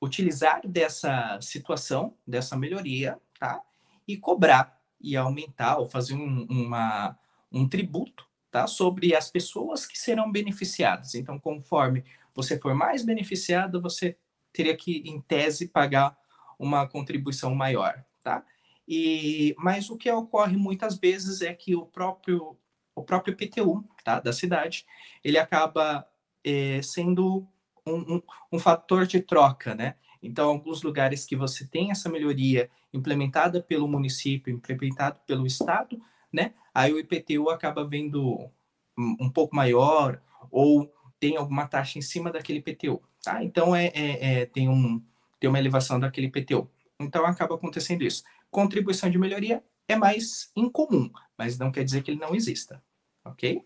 utilizar 0.00 0.60
dessa 0.66 1.38
situação, 1.40 2.14
dessa 2.26 2.56
melhoria, 2.56 3.18
tá? 3.38 3.60
E 4.06 4.16
cobrar 4.16 4.80
e 5.00 5.16
aumentar 5.16 5.78
ou 5.78 5.86
fazer 5.86 6.14
um, 6.14 6.46
uma, 6.48 7.18
um 7.50 7.68
tributo, 7.68 8.26
tá? 8.50 8.66
Sobre 8.66 9.14
as 9.14 9.30
pessoas 9.30 9.86
que 9.86 9.98
serão 9.98 10.30
beneficiadas. 10.30 11.14
Então, 11.14 11.38
conforme 11.38 12.04
você 12.34 12.58
for 12.58 12.74
mais 12.74 13.04
beneficiado, 13.04 13.82
você 13.82 14.16
teria 14.52 14.76
que, 14.76 15.02
em 15.04 15.20
tese, 15.20 15.68
pagar 15.68 16.16
uma 16.58 16.86
contribuição 16.86 17.54
maior, 17.54 18.04
tá? 18.22 18.44
E, 18.86 19.54
mas 19.58 19.90
o 19.90 19.96
que 19.96 20.10
ocorre 20.10 20.56
muitas 20.56 20.96
vezes 20.96 21.42
é 21.42 21.52
que 21.52 21.76
o 21.76 21.84
próprio, 21.84 22.56
o 22.98 23.04
próprio 23.04 23.36
PTU 23.36 23.84
tá, 24.04 24.20
da 24.20 24.32
cidade, 24.32 24.86
ele 25.22 25.38
acaba 25.38 26.06
é, 26.44 26.80
sendo 26.82 27.46
um, 27.86 28.16
um, 28.16 28.22
um 28.52 28.58
fator 28.58 29.06
de 29.06 29.20
troca, 29.20 29.74
né? 29.74 29.94
Então, 30.22 30.48
alguns 30.48 30.82
lugares 30.82 31.24
que 31.24 31.36
você 31.36 31.66
tem 31.66 31.90
essa 31.90 32.08
melhoria 32.08 32.68
implementada 32.92 33.62
pelo 33.62 33.86
município, 33.86 34.52
implementada 34.52 35.20
pelo 35.26 35.46
Estado, 35.46 36.00
né? 36.32 36.54
Aí 36.74 36.92
o 36.92 36.98
IPTU 36.98 37.50
acaba 37.50 37.86
vendo 37.86 38.50
um 38.96 39.30
pouco 39.30 39.54
maior 39.54 40.20
ou 40.50 40.92
tem 41.20 41.36
alguma 41.36 41.66
taxa 41.66 41.98
em 41.98 42.02
cima 42.02 42.30
daquele 42.32 42.58
IPTU, 42.58 43.02
tá? 43.22 43.42
Então, 43.42 43.74
é, 43.74 43.86
é, 43.86 44.40
é, 44.40 44.46
tem, 44.46 44.68
um, 44.68 45.02
tem 45.38 45.48
uma 45.48 45.58
elevação 45.58 45.98
daquele 46.00 46.26
IPTU. 46.26 46.68
Então, 46.98 47.24
acaba 47.24 47.54
acontecendo 47.54 48.02
isso. 48.02 48.24
Contribuição 48.50 49.10
de 49.10 49.18
melhoria 49.18 49.62
é 49.86 49.96
mais 49.96 50.50
incomum, 50.56 51.10
mas 51.36 51.58
não 51.58 51.70
quer 51.70 51.84
dizer 51.84 52.02
que 52.02 52.10
ele 52.10 52.20
não 52.20 52.34
exista, 52.34 52.82
ok? 53.28 53.62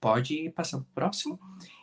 Pode 0.00 0.50
passar 0.50 0.78
para 0.78 0.84
o 0.84 0.94
próximo. 0.94 1.40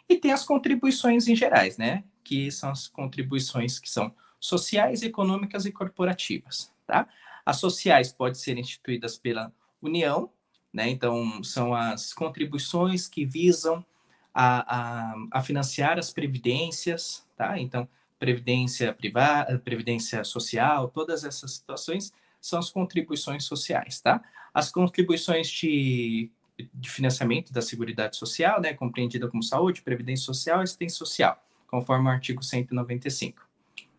E 0.08 0.18
tem 0.18 0.32
as 0.32 0.44
contribuições 0.44 1.28
em 1.28 1.36
gerais, 1.36 1.78
né? 1.78 2.04
Que 2.24 2.52
são 2.52 2.70
as 2.70 2.88
contribuições 2.88 3.80
que 3.80 3.90
são 3.90 4.14
sociais, 4.40 5.02
econômicas 5.02 5.66
e 5.66 5.72
corporativas, 5.72 6.72
tá? 6.86 7.08
As 7.46 7.58
sociais 7.58 8.12
podem 8.12 8.36
ser 8.36 8.58
instituídas 8.58 9.18
pela 9.18 9.52
União, 9.82 10.30
né? 10.74 10.90
Então, 10.90 11.44
são 11.44 11.74
as 11.74 12.14
contribuições 12.14 13.08
que 13.08 13.26
visam 13.26 13.86
a, 14.34 14.76
a, 14.76 15.16
a 15.32 15.42
financiar 15.42 15.98
as 15.98 16.12
previdências, 16.12 17.26
tá? 17.36 17.60
Então, 17.60 17.88
previdência 18.20 18.94
privada, 18.94 19.58
previdência 19.60 20.24
social, 20.24 20.90
todas 20.90 21.24
essas 21.24 21.54
situações 21.54 22.12
são 22.42 22.60
as 22.60 22.70
contribuições 22.70 23.44
sociais, 23.46 24.02
tá? 24.02 24.22
As 24.54 24.72
contribuições 24.72 25.50
de 25.50 26.32
de 26.74 26.90
financiamento 26.90 27.52
da 27.52 27.62
Seguridade 27.62 28.16
Social, 28.16 28.62
né, 28.62 28.74
compreendida 28.74 29.28
como 29.28 29.44
saúde, 29.44 29.82
previdência 29.82 30.26
social 30.26 30.62
e 30.62 30.64
assistência 30.64 30.98
social, 30.98 31.44
conforme 31.68 32.08
o 32.08 32.12
artigo 32.12 32.44
195. 32.44 33.48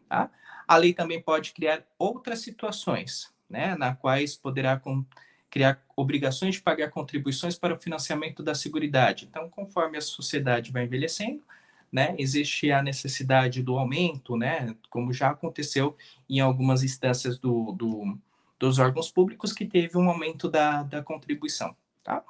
Tá? 0.08 0.30
A 0.66 0.76
lei 0.76 0.94
também 0.94 1.20
pode 1.20 1.52
criar 1.52 1.84
outras 1.98 2.40
situações, 2.40 3.32
né, 3.48 3.74
na 3.76 3.94
quais 3.94 4.36
poderá 4.36 4.78
com, 4.78 5.04
criar 5.50 5.82
obrigações 5.94 6.54
de 6.54 6.62
pagar 6.62 6.90
contribuições 6.90 7.58
para 7.58 7.74
o 7.74 7.78
financiamento 7.78 8.42
da 8.42 8.54
Seguridade. 8.54 9.26
Então, 9.26 9.50
conforme 9.50 9.98
a 9.98 10.00
sociedade 10.00 10.72
vai 10.72 10.84
envelhecendo, 10.84 11.42
né, 11.92 12.14
existe 12.18 12.72
a 12.72 12.82
necessidade 12.82 13.62
do 13.62 13.78
aumento, 13.78 14.36
né, 14.36 14.74
como 14.90 15.12
já 15.12 15.30
aconteceu 15.30 15.96
em 16.28 16.40
algumas 16.40 16.82
instâncias 16.82 17.38
do, 17.38 17.72
do 17.72 18.18
dos 18.58 18.78
órgãos 18.78 19.10
públicos, 19.10 19.52
que 19.52 19.66
teve 19.66 19.98
um 19.98 20.08
aumento 20.08 20.48
da, 20.48 20.82
da 20.82 21.02
contribuição. 21.02 21.76
Tá? 22.02 22.22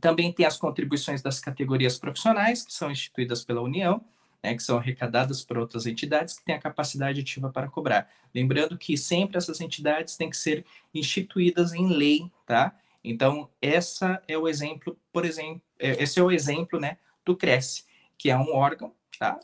Também 0.00 0.32
tem 0.32 0.46
as 0.46 0.56
contribuições 0.56 1.22
das 1.22 1.40
categorias 1.40 1.98
profissionais, 1.98 2.64
que 2.64 2.72
são 2.72 2.90
instituídas 2.90 3.44
pela 3.44 3.60
União, 3.60 4.04
né, 4.42 4.54
que 4.54 4.62
são 4.62 4.78
arrecadadas 4.78 5.44
por 5.44 5.58
outras 5.58 5.86
entidades 5.86 6.38
que 6.38 6.44
têm 6.44 6.54
a 6.54 6.60
capacidade 6.60 7.20
ativa 7.20 7.50
para 7.50 7.68
cobrar. 7.68 8.08
Lembrando 8.34 8.78
que 8.78 8.96
sempre 8.96 9.36
essas 9.36 9.60
entidades 9.60 10.16
têm 10.16 10.30
que 10.30 10.36
ser 10.36 10.64
instituídas 10.94 11.74
em 11.74 11.88
lei, 11.88 12.30
tá? 12.46 12.72
Então, 13.02 13.50
essa 13.60 14.22
é 14.28 14.36
o 14.36 14.48
exemplo, 14.48 14.98
por 15.12 15.24
exemplo, 15.24 15.62
é, 15.78 16.02
esse 16.02 16.18
é 16.18 16.22
o 16.22 16.30
exemplo, 16.30 16.78
né, 16.78 16.98
do 17.24 17.36
Cresce, 17.36 17.84
que 18.18 18.30
é 18.30 18.36
um 18.36 18.54
órgão, 18.54 18.94
tá? 19.18 19.38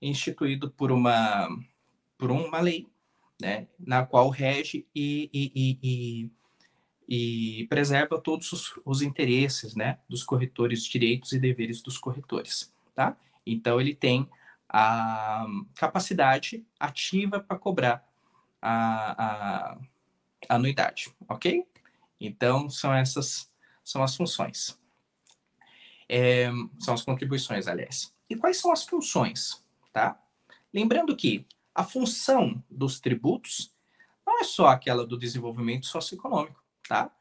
Instituído 0.00 0.70
por 0.70 0.90
uma, 0.90 1.48
por 2.16 2.30
uma 2.30 2.60
lei, 2.60 2.86
né, 3.40 3.68
na 3.78 4.04
qual 4.04 4.28
rege 4.28 4.86
e, 4.94 5.30
e, 5.32 5.52
e, 5.54 5.78
e 5.82 6.30
e 7.08 7.66
preserva 7.70 8.20
todos 8.20 8.52
os, 8.52 8.78
os, 8.84 9.00
interesses 9.00 9.74
né, 9.74 9.98
dos 10.06 10.22
corretores, 10.22 10.84
direitos 10.84 11.32
e 11.32 11.38
deveres 11.38 11.80
dos 11.80 11.96
corretores. 11.96 12.70
Tá? 12.94 13.16
Então, 13.46 13.80
ele 13.80 13.94
tem 13.94 14.28
a 14.68 15.46
capacidade 15.74 16.66
ativa 16.78 17.40
para 17.40 17.56
cobrar 17.56 18.06
a, 18.60 19.12
a, 19.12 19.72
a, 19.72 19.78
anuidade, 20.50 21.14
ok? 21.26 21.66
Então, 22.20 22.68
são 22.68 22.92
essas 22.92 23.50
são 23.82 24.02
as 24.02 24.14
funções. 24.14 24.78
É, 26.06 26.50
são 26.78 26.92
as 26.92 27.02
contribuições, 27.02 27.66
aliás. 27.66 28.14
E 28.28 28.36
quais 28.36 28.58
são 28.58 28.70
as 28.70 28.84
funções? 28.84 29.64
Tá? 29.94 30.20
Lembrando 30.74 31.16
que 31.16 31.46
a 31.74 31.82
função 31.82 32.62
dos 32.70 33.00
tributos 33.00 33.74
não 34.26 34.40
é 34.40 34.44
só 34.44 34.66
aquela 34.66 35.06
do 35.06 35.16
desenvolvimento 35.16 35.86
socioeconômico 35.86 36.62
tá? 36.88 37.12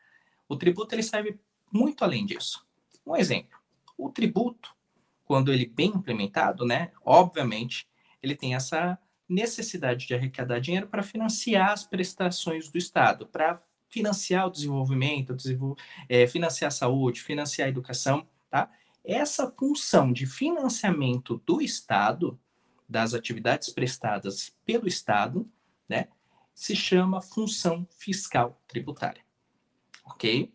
O 0.47 0.56
tributo 0.56 0.95
ele 0.95 1.03
serve 1.03 1.39
muito 1.71 2.03
além 2.03 2.25
disso. 2.25 2.65
Um 3.06 3.15
exemplo, 3.15 3.58
o 3.97 4.10
tributo, 4.10 4.73
quando 5.25 5.51
ele 5.51 5.65
bem 5.65 5.89
implementado, 5.89 6.65
né, 6.65 6.91
obviamente, 7.03 7.88
ele 8.23 8.36
tem 8.36 8.56
essa 8.56 8.97
necessidade 9.27 10.08
de 10.08 10.15
arrecadar 10.15 10.60
dinheiro 10.60 10.88
para 10.88 11.03
financiar 11.03 11.71
as 11.71 11.86
prestações 11.86 12.69
do 12.69 12.77
Estado, 12.77 13.27
para 13.27 13.62
financiar 13.89 14.47
o 14.47 14.51
desenvolvimento, 14.51 15.36
é, 16.08 16.25
financiar 16.27 16.69
a 16.69 16.71
saúde, 16.71 17.21
financiar 17.21 17.67
a 17.67 17.69
educação, 17.69 18.25
tá? 18.49 18.69
Essa 19.03 19.49
função 19.51 20.12
de 20.12 20.25
financiamento 20.25 21.41
do 21.45 21.62
Estado, 21.62 22.39
das 22.88 23.13
atividades 23.13 23.69
prestadas 23.69 24.53
pelo 24.65 24.88
Estado, 24.88 25.49
né, 25.88 26.08
se 26.53 26.75
chama 26.75 27.21
função 27.21 27.88
fiscal 27.97 28.62
tributária 28.67 29.27
ok? 30.10 30.54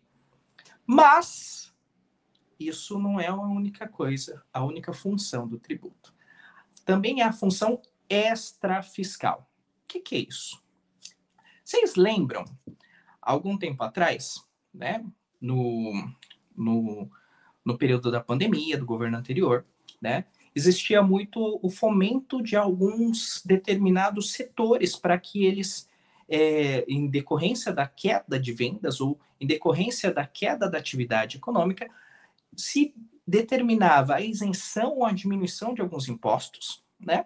Mas 0.85 1.73
isso 2.59 2.99
não 2.99 3.19
é 3.19 3.27
a 3.27 3.35
única 3.35 3.87
coisa, 3.87 4.43
a 4.51 4.63
única 4.63 4.93
função 4.93 5.47
do 5.47 5.59
tributo. 5.59 6.13
Também 6.85 7.21
é 7.21 7.23
a 7.23 7.33
função 7.33 7.81
extrafiscal. 8.09 9.49
O 9.83 9.87
que, 9.87 9.99
que 9.99 10.15
é 10.15 10.19
isso? 10.19 10.61
Vocês 11.63 11.95
lembram, 11.95 12.43
algum 13.21 13.57
tempo 13.57 13.83
atrás, 13.83 14.43
né, 14.73 15.05
no, 15.39 15.93
no, 16.55 17.09
no 17.63 17.77
período 17.77 18.11
da 18.11 18.21
pandemia, 18.21 18.77
do 18.77 18.85
governo 18.85 19.17
anterior, 19.17 19.65
né, 20.01 20.25
existia 20.53 21.01
muito 21.01 21.59
o 21.61 21.69
fomento 21.69 22.41
de 22.41 22.55
alguns 22.55 23.41
determinados 23.45 24.33
setores 24.33 24.95
para 24.95 25.17
que 25.17 25.45
eles 25.45 25.87
é, 26.27 26.85
em 26.87 27.07
decorrência 27.07 27.71
da 27.71 27.87
queda 27.87 28.39
de 28.39 28.53
vendas 28.53 29.01
ou 29.01 29.19
em 29.39 29.47
decorrência 29.47 30.11
da 30.11 30.25
queda 30.25 30.69
da 30.69 30.77
atividade 30.77 31.37
econômica, 31.37 31.89
se 32.55 32.93
determinava 33.25 34.15
a 34.15 34.21
isenção 34.21 34.97
ou 34.97 35.05
a 35.05 35.11
diminuição 35.11 35.73
de 35.73 35.81
alguns 35.81 36.07
impostos, 36.07 36.83
né, 36.99 37.25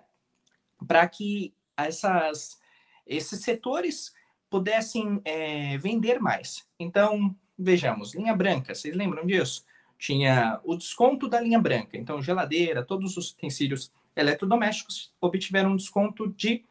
para 0.87 1.07
que 1.07 1.53
essas, 1.75 2.59
esses 3.05 3.41
setores 3.41 4.13
pudessem 4.49 5.21
é, 5.25 5.77
vender 5.77 6.19
mais. 6.19 6.67
Então, 6.79 7.35
vejamos, 7.57 8.15
linha 8.15 8.35
branca, 8.35 8.73
vocês 8.73 8.95
lembram 8.95 9.25
disso? 9.25 9.65
Tinha 9.97 10.59
o 10.63 10.75
desconto 10.75 11.27
da 11.27 11.41
linha 11.41 11.59
branca, 11.59 11.97
então 11.97 12.21
geladeira, 12.21 12.85
todos 12.85 13.17
os 13.17 13.31
utensílios 13.31 13.91
eletrodomésticos 14.15 15.13
obtiveram 15.19 15.71
um 15.71 15.75
desconto 15.75 16.31
de 16.33 16.63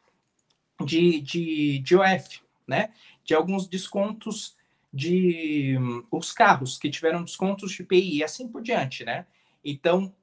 de, 0.85 1.21
de, 1.21 1.79
de 1.81 1.97
OF, 1.97 2.41
né? 2.67 2.91
De 3.25 3.35
alguns 3.35 3.67
descontos 3.67 4.57
de 4.93 5.77
os 6.11 6.33
carros 6.33 6.79
que 6.79 6.89
tiveram 6.89 7.23
descontos 7.23 7.73
de 7.73 7.85
PI 7.85 8.17
e 8.17 8.25
assim 8.25 8.49
por 8.49 8.62
diante, 8.62 9.05
né? 9.05 9.27
Então, 9.65 10.15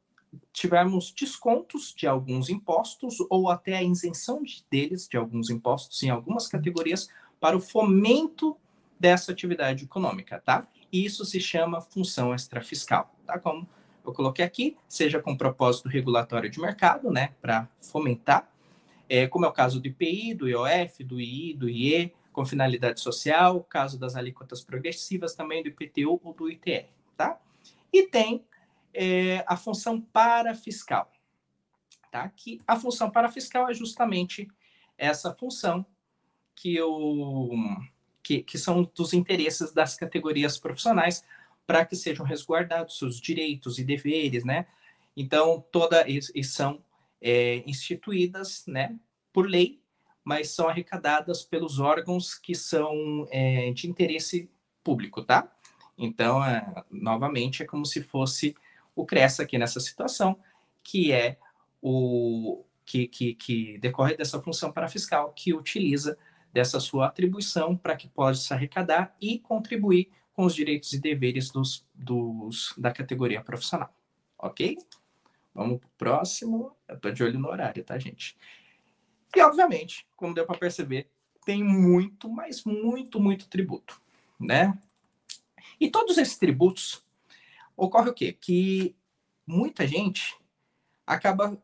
tivemos 0.51 1.11
descontos 1.11 1.93
de 1.95 2.07
alguns 2.07 2.49
impostos 2.49 3.17
ou 3.29 3.49
até 3.49 3.77
a 3.77 3.83
isenção 3.83 4.41
de, 4.41 4.65
deles 4.71 5.07
de 5.07 5.17
alguns 5.17 5.49
impostos 5.49 6.01
em 6.01 6.09
algumas 6.09 6.47
categorias 6.47 7.07
para 7.39 7.55
o 7.55 7.61
fomento 7.61 8.57
dessa 8.99 9.31
atividade 9.31 9.83
econômica, 9.83 10.41
tá? 10.43 10.67
E 10.91 11.05
isso 11.05 11.25
se 11.25 11.39
chama 11.39 11.81
função 11.81 12.33
extrafiscal, 12.33 13.13
tá? 13.25 13.37
Como 13.37 13.67
eu 14.05 14.13
coloquei 14.13 14.43
aqui, 14.43 14.77
seja 14.87 15.21
com 15.21 15.35
propósito 15.35 15.87
regulatório 15.87 16.49
de 16.49 16.59
mercado, 16.59 17.11
né, 17.11 17.33
para 17.41 17.67
fomentar 17.81 18.49
é, 19.09 19.27
como 19.27 19.45
é 19.45 19.47
o 19.47 19.53
caso 19.53 19.79
do 19.79 19.87
IPI, 19.87 20.33
do 20.33 20.47
IOF, 20.47 21.03
do 21.03 21.19
II, 21.19 21.53
do 21.55 21.69
IE, 21.69 22.13
com 22.31 22.45
finalidade 22.45 22.99
social, 22.99 23.57
o 23.57 23.63
caso 23.63 23.99
das 23.99 24.15
alíquotas 24.15 24.63
progressivas 24.63 25.35
também 25.35 25.61
do 25.61 25.69
IPTU 25.69 26.19
ou 26.23 26.33
do 26.33 26.49
ITR, 26.49 26.87
tá? 27.15 27.39
E 27.91 28.07
tem 28.07 28.43
é, 28.93 29.43
a 29.47 29.55
função 29.55 30.01
parafiscal, 30.01 31.11
tá? 32.11 32.27
Que 32.29 32.59
a 32.67 32.75
função 32.75 33.11
parafiscal 33.11 33.69
é 33.69 33.73
justamente 33.73 34.47
essa 34.97 35.33
função 35.33 35.85
que, 36.55 36.81
o, 36.81 37.51
que, 38.21 38.41
que 38.41 38.57
são 38.57 38.83
dos 38.95 39.13
interesses 39.13 39.71
das 39.71 39.95
categorias 39.95 40.57
profissionais 40.57 41.23
para 41.65 41.85
que 41.85 41.95
sejam 41.95 42.25
resguardados 42.25 42.97
seus 42.97 43.19
direitos 43.19 43.77
e 43.77 43.83
deveres, 43.83 44.43
né? 44.43 44.65
Então, 45.15 45.63
todas 45.71 46.31
e 46.33 46.43
são 46.43 46.83
é, 47.23 47.63
instituídas, 47.65 48.65
né, 48.67 48.95
por 49.31 49.49
lei, 49.49 49.81
mas 50.23 50.49
são 50.49 50.67
arrecadadas 50.67 51.43
pelos 51.43 51.79
órgãos 51.79 52.35
que 52.35 52.53
são 52.53 53.25
é, 53.31 53.71
de 53.71 53.89
interesse 53.89 54.49
público, 54.83 55.23
tá? 55.23 55.49
Então, 55.97 56.43
é, 56.43 56.83
novamente, 56.91 57.63
é 57.63 57.65
como 57.65 57.85
se 57.85 58.03
fosse 58.03 58.55
o 58.95 59.05
CRES 59.05 59.39
aqui 59.39 59.57
nessa 59.57 59.79
situação, 59.79 60.37
que 60.83 61.11
é 61.11 61.37
o 61.81 62.63
que, 62.85 63.07
que, 63.07 63.33
que 63.35 63.77
decorre 63.79 64.15
dessa 64.15 64.41
função 64.41 64.71
parafiscal, 64.71 65.31
que 65.33 65.53
utiliza 65.53 66.17
dessa 66.51 66.79
sua 66.79 67.07
atribuição 67.07 67.75
para 67.75 67.95
que 67.95 68.07
possa 68.07 68.53
arrecadar 68.53 69.15
e 69.19 69.39
contribuir 69.39 70.11
com 70.33 70.45
os 70.45 70.53
direitos 70.53 70.91
e 70.93 70.99
deveres 70.99 71.49
dos, 71.49 71.85
dos, 71.93 72.73
da 72.77 72.91
categoria 72.91 73.41
profissional. 73.41 73.93
Ok? 74.37 74.77
Vamos 75.53 75.79
para 75.79 75.87
o 75.87 75.91
próximo. 75.97 76.75
Eu 76.87 76.95
estou 76.95 77.11
de 77.11 77.23
olho 77.23 77.39
no 77.39 77.49
horário, 77.49 77.83
tá, 77.83 77.97
gente? 77.97 78.37
E, 79.35 79.41
obviamente, 79.41 80.07
como 80.15 80.33
deu 80.33 80.45
para 80.45 80.57
perceber, 80.57 81.09
tem 81.45 81.63
muito, 81.63 82.29
mas 82.29 82.63
muito, 82.63 83.19
muito 83.19 83.47
tributo, 83.47 84.01
né? 84.39 84.77
E 85.79 85.89
todos 85.89 86.17
esses 86.17 86.37
tributos, 86.37 87.03
ocorre 87.75 88.09
o 88.09 88.13
quê? 88.13 88.33
Que 88.33 88.95
muita 89.45 89.87
gente 89.87 90.37
acaba 91.05 91.61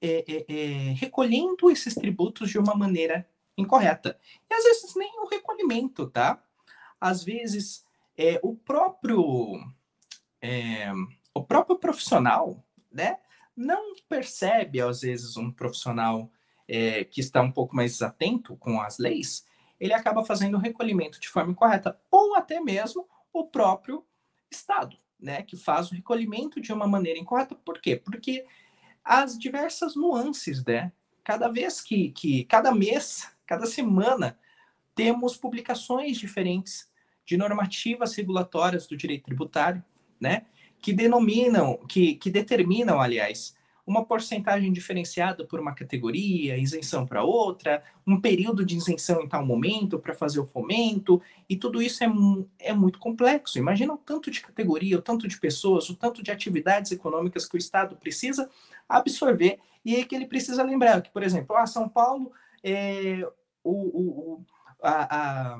é, 0.00 0.24
é, 0.26 0.44
é, 0.48 0.92
recolhendo 0.92 1.70
esses 1.70 1.94
tributos 1.94 2.50
de 2.50 2.58
uma 2.58 2.74
maneira 2.74 3.28
incorreta. 3.56 4.18
E 4.48 4.54
às 4.54 4.64
vezes 4.64 4.94
nem 4.94 5.20
o 5.20 5.28
recolhimento, 5.28 6.08
tá? 6.08 6.42
Às 7.00 7.24
vezes 7.24 7.84
é, 8.16 8.40
o 8.42 8.54
próprio 8.54 9.60
é, 10.40 10.90
o 11.34 11.42
próprio 11.42 11.78
profissional, 11.78 12.64
né? 12.90 13.18
Não 13.58 13.96
percebe 14.08 14.80
às 14.80 15.00
vezes 15.00 15.36
um 15.36 15.50
profissional 15.50 16.30
é, 16.68 17.02
que 17.02 17.20
está 17.20 17.42
um 17.42 17.50
pouco 17.50 17.74
mais 17.74 18.00
atento 18.00 18.56
com 18.56 18.80
as 18.80 18.98
leis, 18.98 19.44
ele 19.80 19.92
acaba 19.92 20.24
fazendo 20.24 20.56
o 20.56 20.60
recolhimento 20.60 21.18
de 21.18 21.28
forma 21.28 21.50
incorreta, 21.50 22.00
ou 22.08 22.36
até 22.36 22.60
mesmo 22.60 23.08
o 23.32 23.44
próprio 23.48 24.06
Estado, 24.48 24.96
né, 25.18 25.42
que 25.42 25.56
faz 25.56 25.90
o 25.90 25.94
recolhimento 25.96 26.60
de 26.60 26.72
uma 26.72 26.86
maneira 26.86 27.18
incorreta. 27.18 27.56
Por 27.56 27.80
quê? 27.80 27.96
Porque 27.96 28.46
as 29.02 29.36
diversas 29.36 29.96
nuances, 29.96 30.64
né? 30.64 30.92
Cada 31.24 31.48
vez 31.48 31.80
que, 31.80 32.10
que 32.10 32.44
cada 32.44 32.72
mês, 32.72 33.28
cada 33.44 33.66
semana, 33.66 34.38
temos 34.94 35.36
publicações 35.36 36.16
diferentes 36.16 36.88
de 37.26 37.36
normativas 37.36 38.14
regulatórias 38.14 38.86
do 38.86 38.96
direito 38.96 39.24
tributário, 39.24 39.84
né? 40.20 40.46
Que 40.80 40.92
denominam, 40.92 41.76
que, 41.88 42.14
que 42.14 42.30
determinam, 42.30 43.00
aliás, 43.00 43.56
uma 43.88 44.04
porcentagem 44.04 44.70
diferenciada 44.70 45.46
por 45.46 45.58
uma 45.58 45.74
categoria, 45.74 46.58
isenção 46.58 47.06
para 47.06 47.24
outra, 47.24 47.82
um 48.06 48.20
período 48.20 48.62
de 48.62 48.76
isenção 48.76 49.22
em 49.22 49.28
tal 49.28 49.44
momento 49.46 49.98
para 49.98 50.12
fazer 50.12 50.38
o 50.40 50.46
fomento, 50.46 51.22
e 51.48 51.56
tudo 51.56 51.80
isso 51.80 52.04
é, 52.04 52.08
é 52.58 52.74
muito 52.74 52.98
complexo. 52.98 53.58
Imagina 53.58 53.94
o 53.94 53.96
tanto 53.96 54.30
de 54.30 54.42
categoria, 54.42 54.98
o 54.98 55.02
tanto 55.02 55.26
de 55.26 55.40
pessoas, 55.40 55.88
o 55.88 55.96
tanto 55.96 56.22
de 56.22 56.30
atividades 56.30 56.92
econômicas 56.92 57.46
que 57.46 57.56
o 57.56 57.58
Estado 57.58 57.96
precisa 57.96 58.50
absorver, 58.86 59.58
e 59.82 60.04
que 60.04 60.14
ele 60.14 60.26
precisa 60.26 60.62
lembrar 60.62 61.00
que, 61.00 61.10
por 61.10 61.22
exemplo, 61.22 61.56
a 61.56 61.62
ah, 61.62 61.66
São 61.66 61.88
Paulo, 61.88 62.30
é, 62.62 63.26
o, 63.64 63.72
o, 63.72 64.44
a, 64.82 65.56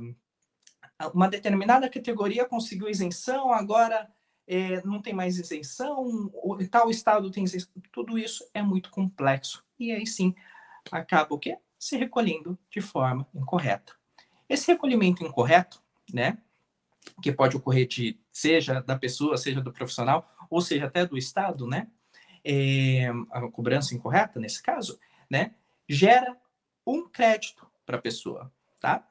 a, 0.98 1.10
uma 1.14 1.28
determinada 1.28 1.88
categoria 1.88 2.44
conseguiu 2.44 2.90
isenção, 2.90 3.52
agora 3.54 4.06
é, 4.48 4.82
não 4.82 5.02
tem 5.02 5.12
mais 5.12 5.38
isenção, 5.38 6.32
tal 6.70 6.90
estado 6.90 7.30
tem 7.30 7.44
isenção, 7.44 7.70
tudo 7.92 8.18
isso 8.18 8.48
é 8.54 8.62
muito 8.62 8.90
complexo. 8.90 9.62
E 9.78 9.92
aí 9.92 10.06
sim, 10.06 10.34
acaba 10.90 11.34
o 11.34 11.38
quê? 11.38 11.58
Se 11.78 11.98
recolhendo 11.98 12.58
de 12.70 12.80
forma 12.80 13.28
incorreta. 13.34 13.94
Esse 14.48 14.72
recolhimento 14.72 15.22
incorreto, 15.22 15.82
né, 16.12 16.38
que 17.22 17.30
pode 17.30 17.58
ocorrer 17.58 17.86
de, 17.86 18.18
seja 18.32 18.80
da 18.80 18.98
pessoa, 18.98 19.36
seja 19.36 19.60
do 19.60 19.70
profissional, 19.70 20.34
ou 20.48 20.62
seja 20.62 20.86
até 20.86 21.04
do 21.04 21.18
estado, 21.18 21.66
né, 21.66 21.86
é, 22.42 23.10
a 23.30 23.50
cobrança 23.50 23.94
incorreta 23.94 24.40
nesse 24.40 24.62
caso, 24.62 24.98
né, 25.30 25.54
gera 25.86 26.34
um 26.86 27.06
crédito 27.06 27.70
para 27.84 27.98
a 27.98 28.00
pessoa, 28.00 28.50
tá? 28.80 29.06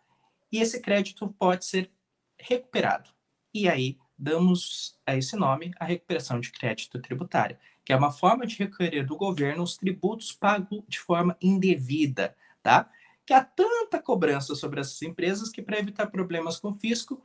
E 0.51 0.59
esse 0.59 0.81
crédito 0.81 1.27
pode 1.37 1.65
ser 1.65 1.91
recuperado. 2.39 3.11
E 3.53 3.69
aí 3.69 3.99
damos 4.17 4.97
a 5.05 5.15
esse 5.15 5.35
nome 5.35 5.71
a 5.79 5.85
recuperação 5.85 6.39
de 6.39 6.51
crédito 6.51 6.99
tributário, 6.99 7.57
que 7.85 7.93
é 7.93 7.95
uma 7.95 8.11
forma 8.11 8.45
de 8.45 8.57
requerer 8.57 9.05
do 9.05 9.15
governo 9.15 9.63
os 9.63 9.77
tributos 9.77 10.31
pagos 10.31 10.83
de 10.87 10.99
forma 10.99 11.37
indevida, 11.41 12.35
tá? 12.63 12.89
Que 13.25 13.33
há 13.33 13.43
tanta 13.43 14.01
cobrança 14.01 14.55
sobre 14.55 14.79
essas 14.79 15.01
empresas 15.01 15.49
que 15.49 15.61
para 15.61 15.79
evitar 15.79 16.07
problemas 16.07 16.59
com 16.59 16.69
o 16.69 16.75
fisco, 16.75 17.21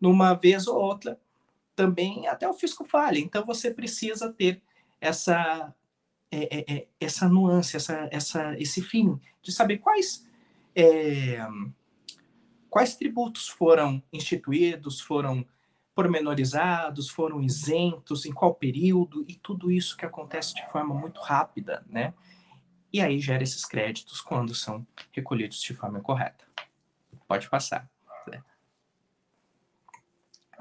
numa 0.00 0.34
vez 0.34 0.66
ou 0.66 0.76
outra, 0.76 1.18
também 1.74 2.28
até 2.28 2.48
o 2.48 2.54
fisco 2.54 2.84
falha. 2.84 3.18
Então 3.18 3.44
você 3.44 3.70
precisa 3.70 4.32
ter 4.32 4.60
essa 5.00 5.74
é, 6.30 6.58
é, 6.58 6.74
é 6.74 6.86
essa 7.00 7.28
nuance, 7.28 7.76
essa, 7.76 8.08
essa, 8.10 8.58
esse 8.58 8.82
fim 8.82 9.18
de 9.42 9.52
saber 9.52 9.78
quais 9.78 10.26
é, 10.74 11.38
quais 12.68 12.96
tributos 12.96 13.48
foram 13.48 14.02
instituídos, 14.12 15.00
foram 15.00 15.46
pormenorizados, 15.94 17.08
foram 17.08 17.40
isentos, 17.40 18.26
em 18.26 18.32
qual 18.32 18.54
período, 18.54 19.24
e 19.28 19.34
tudo 19.34 19.70
isso 19.70 19.96
que 19.96 20.04
acontece 20.04 20.54
de 20.54 20.66
forma 20.70 20.94
muito 20.94 21.20
rápida, 21.20 21.84
né? 21.86 22.12
E 22.92 23.00
aí 23.00 23.18
gera 23.18 23.42
esses 23.42 23.64
créditos 23.64 24.20
quando 24.20 24.54
são 24.54 24.86
recolhidos 25.12 25.60
de 25.60 25.74
forma 25.74 26.00
correta. 26.00 26.44
Pode 27.26 27.48
passar. 27.48 27.88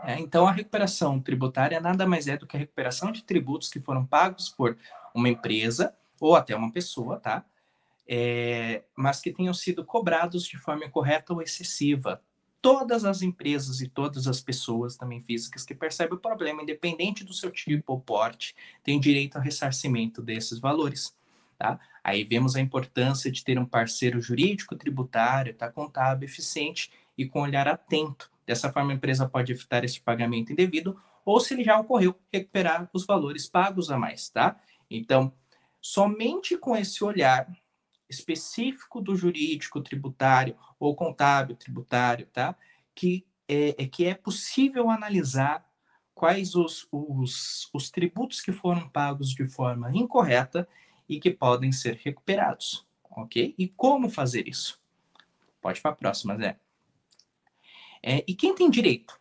É, 0.04 0.19
então, 0.19 0.46
a 0.46 0.52
recuperação 0.52 1.19
tributária 1.19 1.80
nada 1.80 2.06
mais 2.06 2.28
é 2.28 2.36
do 2.36 2.46
que 2.46 2.58
a 2.58 2.60
recuperação 2.60 3.10
de 3.10 3.24
tributos 3.24 3.69
que 3.69 3.80
foram 3.80 4.06
pagos 4.06 4.50
por 4.50 4.78
uma 5.15 5.30
empresa 5.30 5.96
ou 6.19 6.36
até 6.36 6.54
uma 6.54 6.72
pessoa, 6.72 7.19
tá? 7.19 7.46
É, 8.06 8.84
mas 8.98 9.22
que 9.22 9.32
tenham 9.32 9.54
sido 9.54 9.86
cobrados 9.86 10.43
de 10.43 10.58
forma 10.58 10.84
incorreta 10.84 11.34
ou 11.34 11.41
excessiva, 11.41 12.22
todas 12.63 13.04
as 13.04 13.21
empresas 13.21 13.82
e 13.82 13.89
todas 13.89 14.26
as 14.26 14.39
pessoas 14.39 14.95
também 14.95 15.21
físicas 15.21 15.65
que 15.65 15.76
percebem 15.76 16.15
o 16.15 16.21
problema, 16.21 16.63
independente 16.63 17.26
do 17.26 17.34
seu 17.34 17.52
tipo 17.52 17.91
ou 17.91 17.99
porte, 17.99 18.56
têm 18.82 19.02
direito 19.02 19.36
ao 19.36 19.41
ressarcimento 19.41 20.21
desses 20.21 20.60
valores. 20.60 21.13
Tá? 21.60 21.78
Aí 22.02 22.23
vemos 22.23 22.56
a 22.56 22.62
importância 22.62 23.30
de 23.30 23.43
ter 23.43 23.60
um 23.60 23.65
parceiro 23.65 24.21
jurídico, 24.21 24.78
tributário, 24.78 25.54
tá? 25.54 25.69
contábil, 25.69 26.26
eficiente 26.26 26.89
e 27.17 27.26
com 27.26 27.41
olhar 27.41 27.67
atento. 27.67 28.32
Dessa 28.47 28.71
forma, 28.71 28.93
a 28.93 28.95
empresa 28.95 29.28
pode 29.28 29.52
evitar 29.52 29.84
esse 29.84 29.99
pagamento 29.99 30.54
indevido 30.54 30.97
ou, 31.26 31.41
se 31.41 31.54
ele 31.54 31.65
já 31.65 31.78
ocorreu, 31.78 32.17
recuperar 32.32 32.89
os 32.93 33.06
valores 33.06 33.45
pagos 33.45 33.91
a 33.91 33.97
mais. 33.97 34.30
Tá? 34.30 34.58
Então, 34.89 35.34
somente 35.82 36.58
com 36.58 36.78
esse 36.78 37.04
olhar 37.04 37.45
específico 38.13 39.02
do 39.02 39.15
jurídico 39.15 39.82
tributário 39.82 40.56
ou 40.80 40.95
contábil 40.95 41.56
tributário, 41.56 42.26
tá? 42.28 42.56
Que 42.93 43.26
é, 43.47 43.84
é 43.84 43.88
que 43.88 44.06
é 44.06 44.13
possível 44.13 44.89
analisar 44.89 45.67
quais 46.13 46.56
os, 46.56 46.88
os, 46.91 47.69
os 47.73 47.89
tributos 47.89 48.41
que 48.41 48.52
foram 48.52 48.88
pagos 48.89 49.30
de 49.30 49.47
forma 49.47 49.91
incorreta 49.91 50.67
e 51.10 51.19
que 51.19 51.32
podem 51.32 51.71
ser 51.71 51.99
recuperados, 52.04 52.88
ok? 53.04 53.54
E 53.58 53.67
como 53.67 54.10
fazer 54.10 54.47
isso? 54.47 54.80
Pode 55.62 55.82
para 55.82 55.91
a 55.91 55.95
próxima, 55.95 56.38
Zé. 56.38 56.58
É, 58.01 58.24
e 58.28 58.36
quem 58.36 58.53
tem 58.53 58.70
direito 58.70 59.20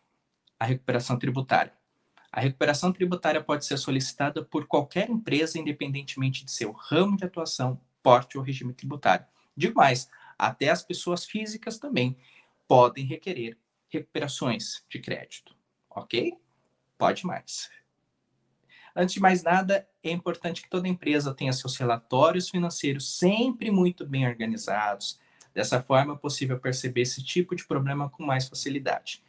à 0.59 0.65
recuperação 0.65 1.17
tributária? 1.17 1.73
A 2.31 2.41
recuperação 2.41 2.91
tributária 2.91 3.43
pode 3.43 3.65
ser 3.65 3.77
solicitada 3.77 4.43
por 4.43 4.65
qualquer 4.65 5.09
empresa, 5.09 5.59
independentemente 5.59 6.43
de 6.43 6.51
seu 6.51 6.71
ramo 6.71 7.15
de 7.15 7.23
atuação 7.23 7.79
porte 8.03 8.37
ou 8.37 8.43
regime 8.43 8.73
tributário. 8.73 9.25
Digo 9.55 9.75
mais, 9.75 10.09
até 10.37 10.69
as 10.69 10.83
pessoas 10.83 11.25
físicas 11.25 11.79
também 11.79 12.17
podem 12.67 13.05
requerer 13.05 13.57
recuperações 13.89 14.83
de 14.89 14.99
crédito, 14.99 15.55
ok? 15.89 16.37
Pode 16.97 17.25
mais. 17.25 17.69
Antes 18.95 19.15
de 19.15 19.19
mais 19.19 19.41
nada, 19.41 19.87
é 20.03 20.11
importante 20.11 20.61
que 20.61 20.69
toda 20.69 20.87
empresa 20.87 21.33
tenha 21.33 21.51
seus 21.53 21.75
relatórios 21.77 22.49
financeiros 22.49 23.17
sempre 23.17 23.71
muito 23.71 24.05
bem 24.05 24.27
organizados. 24.27 25.19
Dessa 25.53 25.81
forma, 25.81 26.13
é 26.13 26.17
possível 26.17 26.59
perceber 26.59 27.01
esse 27.01 27.23
tipo 27.23 27.55
de 27.55 27.65
problema 27.65 28.09
com 28.09 28.23
mais 28.23 28.47
facilidade. 28.47 29.23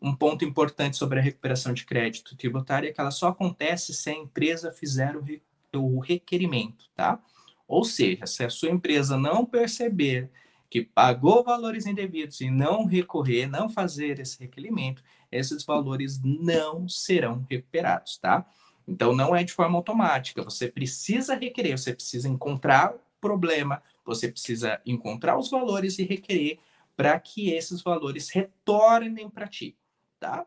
Um 0.00 0.14
ponto 0.14 0.44
importante 0.44 0.96
sobre 0.96 1.18
a 1.18 1.22
recuperação 1.22 1.72
de 1.72 1.84
crédito 1.84 2.36
tributário 2.36 2.88
é 2.88 2.92
que 2.92 3.00
ela 3.00 3.10
só 3.10 3.28
acontece 3.28 3.94
se 3.94 4.10
a 4.10 4.14
empresa 4.14 4.70
fizer 4.70 5.14
o, 5.16 5.98
requerimento, 5.98 6.90
tá? 6.94 7.18
Ou 7.66 7.84
seja, 7.84 8.26
se 8.26 8.44
a 8.44 8.50
sua 8.50 8.70
empresa 8.70 9.16
não 9.16 9.44
perceber 9.44 10.30
que 10.68 10.82
pagou 10.82 11.44
valores 11.44 11.86
indevidos 11.86 12.40
e 12.40 12.50
não 12.50 12.84
recorrer, 12.84 13.46
não 13.46 13.68
fazer 13.68 14.18
esse 14.18 14.40
requerimento, 14.40 15.02
esses 15.30 15.64
valores 15.64 16.20
não 16.22 16.88
serão 16.88 17.46
recuperados, 17.48 18.18
tá? 18.18 18.44
Então 18.86 19.14
não 19.14 19.34
é 19.34 19.44
de 19.44 19.52
forma 19.52 19.78
automática, 19.78 20.42
você 20.42 20.68
precisa 20.68 21.34
requerer, 21.34 21.78
você 21.78 21.94
precisa 21.94 22.28
encontrar 22.28 22.92
o 22.92 23.00
problema, 23.20 23.82
você 24.04 24.28
precisa 24.28 24.80
encontrar 24.84 25.38
os 25.38 25.48
valores 25.48 25.98
e 25.98 26.04
requerer 26.04 26.58
para 26.96 27.18
que 27.18 27.50
esses 27.50 27.80
valores 27.80 28.28
retornem 28.30 29.30
para 29.30 29.46
ti, 29.46 29.76
tá? 30.20 30.46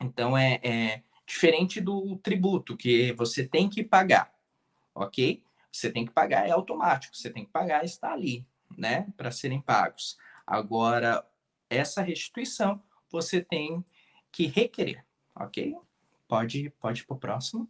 Então 0.00 0.36
é, 0.36 0.60
é 0.62 1.02
diferente 1.26 1.80
do 1.80 2.16
tributo 2.18 2.76
que 2.76 3.12
você 3.12 3.46
tem 3.46 3.68
que 3.68 3.84
pagar, 3.84 4.32
ok? 4.94 5.42
Você 5.70 5.90
tem 5.90 6.04
que 6.04 6.12
pagar, 6.12 6.46
é 6.46 6.50
automático, 6.50 7.16
você 7.16 7.30
tem 7.30 7.44
que 7.44 7.50
pagar, 7.50 7.84
está 7.84 8.12
ali, 8.12 8.46
né, 8.76 9.06
para 9.16 9.30
serem 9.30 9.60
pagos. 9.60 10.16
Agora, 10.46 11.24
essa 11.68 12.02
restituição 12.02 12.82
você 13.10 13.40
tem 13.40 13.84
que 14.32 14.46
requerer, 14.46 15.04
ok? 15.34 15.76
Pode, 16.26 16.70
pode 16.80 17.02
ir 17.02 17.06
para 17.06 17.14
o 17.14 17.18
próximo. 17.18 17.68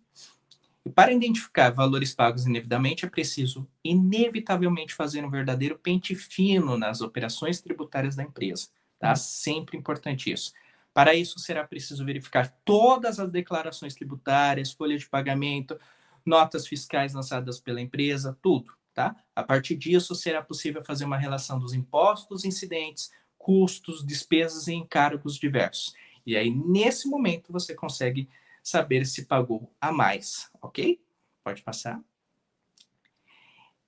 E 0.84 0.88
para 0.88 1.12
identificar 1.12 1.70
valores 1.70 2.14
pagos 2.14 2.46
indevidamente, 2.46 3.04
é 3.04 3.08
preciso, 3.08 3.68
inevitavelmente, 3.84 4.94
fazer 4.94 5.24
um 5.24 5.30
verdadeiro 5.30 5.78
pente 5.78 6.14
fino 6.14 6.76
nas 6.78 7.00
operações 7.00 7.60
tributárias 7.60 8.16
da 8.16 8.22
empresa. 8.22 8.68
Tá? 8.98 9.14
Sempre 9.14 9.76
importante 9.76 10.32
isso. 10.32 10.52
Para 10.92 11.14
isso, 11.14 11.38
será 11.38 11.64
preciso 11.64 12.04
verificar 12.04 12.48
todas 12.64 13.20
as 13.20 13.30
declarações 13.30 13.94
tributárias, 13.94 14.72
folha 14.72 14.98
de 14.98 15.08
pagamento, 15.08 15.78
notas 16.24 16.66
fiscais 16.66 17.14
lançadas 17.14 17.60
pela 17.60 17.80
empresa, 17.80 18.38
tudo. 18.42 18.72
Tá? 18.92 19.16
A 19.34 19.42
partir 19.42 19.76
disso, 19.76 20.14
será 20.14 20.42
possível 20.42 20.84
fazer 20.84 21.04
uma 21.04 21.16
relação 21.16 21.58
dos 21.58 21.72
impostos 21.72 22.44
incidentes, 22.44 23.10
custos, 23.38 24.04
despesas 24.04 24.66
e 24.66 24.74
encargos 24.74 25.36
diversos. 25.36 25.94
E 26.26 26.36
aí, 26.36 26.50
nesse 26.50 27.08
momento, 27.08 27.52
você 27.52 27.74
consegue 27.74 28.28
saber 28.62 29.06
se 29.06 29.24
pagou 29.24 29.72
a 29.80 29.90
mais, 29.90 30.50
ok? 30.60 31.00
Pode 31.42 31.62
passar. 31.62 32.00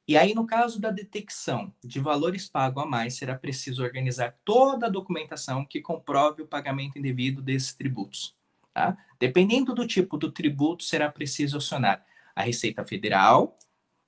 E 0.07 0.17
aí, 0.17 0.35
no 0.35 0.47
caso 0.47 0.81
da 0.81 0.91
detecção 0.91 1.73
de 1.83 2.01
valores 2.01 2.49
pagos 2.49 2.83
a 2.83 2.87
mais, 2.87 3.15
será 3.15 3.37
preciso 3.37 3.83
organizar 3.83 4.37
toda 4.45 4.87
a 4.87 4.91
documentação 4.91 5.65
que 5.65 5.81
comprove 5.81 6.43
o 6.43 6.47
pagamento 6.47 6.99
indevido 6.99 7.41
desses 7.41 7.73
tributos. 7.73 8.35
Tá? 8.75 8.97
Dependendo 9.21 9.75
do 9.75 9.87
tipo 9.87 10.17
do 10.17 10.33
tributo, 10.33 10.83
será 10.83 11.11
preciso 11.11 11.59
acionar 11.59 12.05
a 12.35 12.43
Receita 12.43 12.85
Federal, 12.85 13.59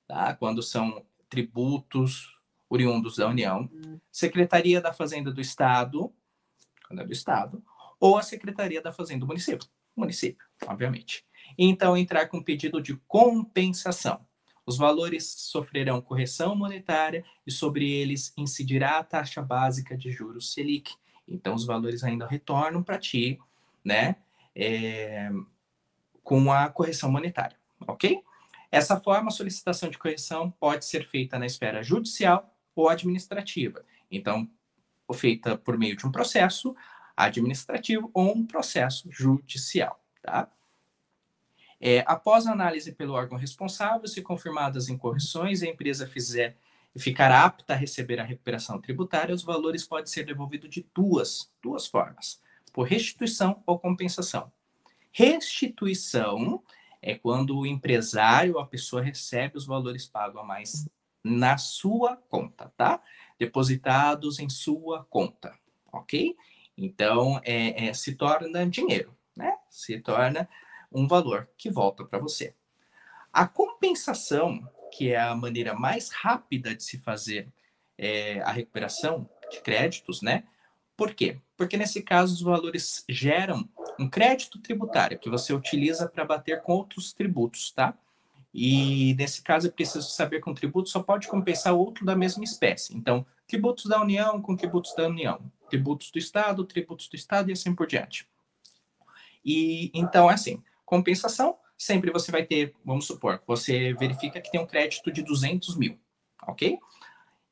tá? 0.07 0.35
quando 0.35 0.63
são 0.63 1.05
tributos 1.29 2.35
oriundos 2.69 3.17
da 3.17 3.29
União, 3.29 3.71
Secretaria 4.11 4.81
da 4.81 4.93
Fazenda 4.93 5.33
do 5.33 5.41
Estado, 5.41 6.13
quando 6.87 7.03
é 7.03 7.05
do 7.05 7.13
Estado, 7.13 7.65
ou 8.01 8.17
a 8.17 8.23
Secretaria 8.23 8.83
da 8.83 8.93
Fazenda 8.93 9.21
do 9.21 9.27
município, 9.27 9.69
município, 9.97 10.47
obviamente. 10.67 11.25
Então, 11.57 11.97
entrar 11.97 12.27
com 12.27 12.43
pedido 12.43 12.81
de 12.81 12.97
compensação. 13.07 14.27
Os 14.67 14.79
valores 14.79 15.27
sofrerão 15.27 16.01
correção 16.01 16.57
monetária 16.57 17.25
e 17.47 17.51
sobre 17.51 17.91
eles 17.91 18.33
incidirá 18.37 18.99
a 18.99 19.05
taxa 19.05 19.43
básica 19.43 19.97
de 19.97 20.11
juros 20.11 20.53
Selic. 20.53 20.95
Então, 21.29 21.55
os 21.55 21.65
valores 21.65 22.03
ainda 22.03 22.27
retornam 22.27 22.83
para 22.83 22.99
ti, 22.99 23.39
né? 23.85 24.17
É, 24.57 25.31
com 26.23 26.51
a 26.51 26.69
correção 26.69 27.11
monetária, 27.11 27.57
ok? 27.93 28.23
Essa 28.71 29.01
forma, 29.01 29.29
a 29.29 29.33
solicitação 29.33 29.89
de 29.89 29.99
correção 29.99 30.51
pode 30.51 30.85
ser 30.85 31.07
feita 31.07 31.39
na 31.39 31.47
esfera 31.47 31.83
judicial 31.83 32.53
ou 32.75 32.89
administrativa. 32.89 33.85
Então, 34.11 34.51
feita 35.15 35.57
por 35.57 35.79
meio 35.79 35.97
de 35.97 36.07
um 36.07 36.13
processo 36.13 36.75
administrativo 37.17 38.11
ou 38.13 38.37
um 38.37 38.47
processo 38.47 39.09
judicial, 39.11 40.03
tá? 40.21 40.51
É, 41.81 42.03
após 42.07 42.47
análise 42.47 42.93
pelo 42.93 43.13
órgão 43.13 43.37
responsável, 43.37 44.09
se 44.09 44.23
confirmadas 44.23 44.89
incorreções 44.89 45.63
a 45.63 45.67
empresa 45.67 46.07
fizer 46.07 46.57
ficar 46.97 47.31
apta 47.31 47.75
a 47.75 47.77
receber 47.77 48.21
a 48.21 48.25
recuperação 48.25 48.81
tributária, 48.81 49.35
os 49.35 49.43
valores 49.43 49.85
podem 49.85 50.07
ser 50.07 50.25
devolvidos 50.25 50.71
de 50.71 50.87
duas, 50.95 51.53
duas 51.63 51.87
formas, 51.87 52.41
por 52.73 52.85
restituição 52.85 53.63
ou 53.67 53.79
compensação. 53.79 54.51
Restituição 55.13 56.63
é 57.07 57.15
quando 57.15 57.59
o 57.59 57.67
empresário 57.67 58.59
a 58.59 58.67
pessoa 58.67 59.03
recebe 59.03 59.59
os 59.59 59.67
valores 59.67 60.07
pagos 60.07 60.41
a 60.41 60.43
mais 60.43 60.89
na 61.23 61.59
sua 61.59 62.17
conta, 62.17 62.73
tá? 62.79 63.03
Depositados 63.39 64.39
em 64.39 64.49
sua 64.49 65.05
conta, 65.11 65.55
ok? 65.93 66.35
Então, 66.77 67.39
é, 67.45 67.89
é, 67.89 67.95
se 67.95 68.15
torna 68.15 68.67
dinheiro, 68.67 69.15
né? 69.37 69.55
Se 69.69 70.01
torna 70.01 70.49
um 70.91 71.07
valor 71.07 71.47
que 71.59 71.71
volta 71.71 72.05
para 72.05 72.19
você. 72.19 72.55
A 73.31 73.47
compensação, 73.47 74.67
que 74.91 75.13
é 75.13 75.21
a 75.21 75.35
maneira 75.35 75.75
mais 75.75 76.09
rápida 76.09 76.75
de 76.75 76.83
se 76.83 76.99
fazer 77.01 77.53
é, 77.99 78.41
a 78.41 78.51
recuperação 78.51 79.29
de 79.51 79.61
créditos, 79.61 80.23
né? 80.23 80.45
Por 80.97 81.13
quê? 81.13 81.39
Porque 81.55 81.77
nesse 81.77 82.03
caso 82.03 82.33
os 82.33 82.41
valores 82.41 83.05
geram 83.11 83.69
um 83.99 84.09
crédito 84.09 84.59
tributário 84.59 85.19
que 85.19 85.31
você 85.31 85.53
utiliza 85.53 86.09
para 86.09 86.25
bater 86.25 86.63
com 86.63 86.73
outros 86.73 87.13
tributos, 87.13 87.71
tá? 87.71 87.97
E 88.53 89.15
nesse 89.15 89.43
caso 89.43 89.67
é 89.67 89.71
preciso 89.71 90.09
saber 90.11 90.41
que 90.41 90.49
um 90.49 90.55
tributo 90.55 90.89
só 90.89 91.03
pode 91.03 91.27
compensar 91.27 91.75
outro 91.75 92.05
da 92.05 92.15
mesma 92.15 92.45
espécie. 92.45 92.97
Então, 92.97 93.27
tributos 93.49 93.87
da 93.87 94.01
União 94.01 94.41
com 94.41 94.57
tributos 94.57 94.95
da 94.95 95.09
União, 95.09 95.41
tributos 95.69 96.11
do 96.11 96.19
Estado, 96.19 96.65
tributos 96.65 97.09
do 97.09 97.17
Estado 97.17 97.51
e 97.51 97.53
assim 97.53 97.75
por 97.75 97.87
diante. 97.87 98.29
E 99.45 99.91
então, 99.93 100.29
assim, 100.29 100.63
compensação, 100.85 101.57
sempre 101.77 102.11
você 102.11 102.31
vai 102.31 102.45
ter, 102.45 102.75
vamos 102.85 103.07
supor, 103.07 103.43
você 103.47 103.93
verifica 103.95 104.41
que 104.41 104.51
tem 104.51 104.61
um 104.61 104.67
crédito 104.67 105.11
de 105.11 105.23
200 105.23 105.77
mil, 105.77 105.99
ok? 106.47 106.79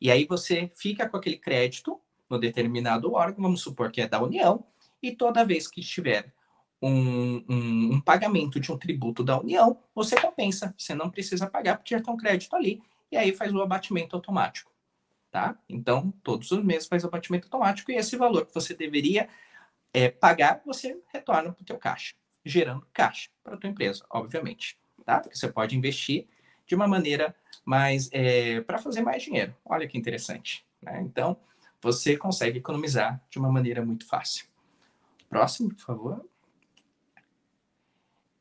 E 0.01 0.11
aí 0.11 0.25
você 0.25 0.71
fica 0.75 1.09
com 1.09 1.17
aquele 1.17 1.37
crédito 1.37 2.01
no 2.31 2.39
determinado 2.39 3.13
órgão, 3.13 3.43
vamos 3.43 3.61
supor 3.61 3.91
que 3.91 4.01
é 4.01 4.09
da 4.09 4.23
União, 4.23 4.65
e 5.03 5.15
toda 5.15 5.45
vez 5.45 5.67
que 5.67 5.81
tiver 5.81 6.33
um, 6.81 7.45
um, 7.49 7.95
um, 7.95 8.01
pagamento 8.01 8.59
de 8.59 8.73
um 8.73 8.79
tributo 8.79 9.23
da 9.23 9.39
União, 9.39 9.79
você 9.95 10.21
compensa. 10.21 10.75
Você 10.77 10.95
não 10.95 11.11
precisa 11.11 11.47
pagar 11.49 11.77
porque 11.77 11.95
já 11.95 12.03
tem 12.03 12.13
um 12.13 12.17
crédito 12.17 12.55
ali, 12.55 12.83
e 13.11 13.17
aí 13.17 13.33
faz 13.33 13.53
o 13.53 13.63
abatimento 13.63 14.17
automático 14.17 14.73
tá? 15.33 15.57
Então, 15.67 16.13
todos 16.23 16.53
os 16.53 16.63
meses 16.63 16.87
faz 16.87 17.03
o 17.03 17.07
abatimento 17.07 17.47
automático 17.47 17.91
e 17.91 17.97
esse 17.97 18.15
valor 18.17 18.47
que 18.47 18.55
você 18.55 18.75
deveria 18.75 19.29
é, 19.93 20.11
pagar, 20.11 20.61
você 20.65 21.01
retorna 21.13 21.51
para 21.51 21.63
o 21.63 21.65
teu 21.65 21.79
caixa, 21.79 22.15
gerando 22.45 22.87
caixa 22.93 23.31
para 23.43 23.55
a 23.55 23.57
tua 23.57 23.71
empresa, 23.71 24.05
obviamente, 24.11 24.79
tá? 25.05 25.21
Porque 25.21 25.35
você 25.35 25.51
pode 25.51 25.77
investir 25.77 26.29
de 26.67 26.75
uma 26.75 26.87
maneira 26.87 27.35
mais, 27.65 28.11
é, 28.13 28.61
para 28.61 28.79
fazer 28.79 29.01
mais 29.01 29.23
dinheiro. 29.23 29.57
Olha 29.65 29.89
que 29.89 29.97
interessante, 29.97 30.67
né? 30.83 31.01
Então, 31.01 31.39
você 31.81 32.17
consegue 32.17 32.59
economizar 32.59 33.21
de 33.31 33.39
uma 33.39 33.51
maneira 33.51 33.85
muito 33.85 34.07
fácil. 34.07 34.47
Próximo, 35.33 35.71
por 35.71 35.81
favor. 35.81 36.29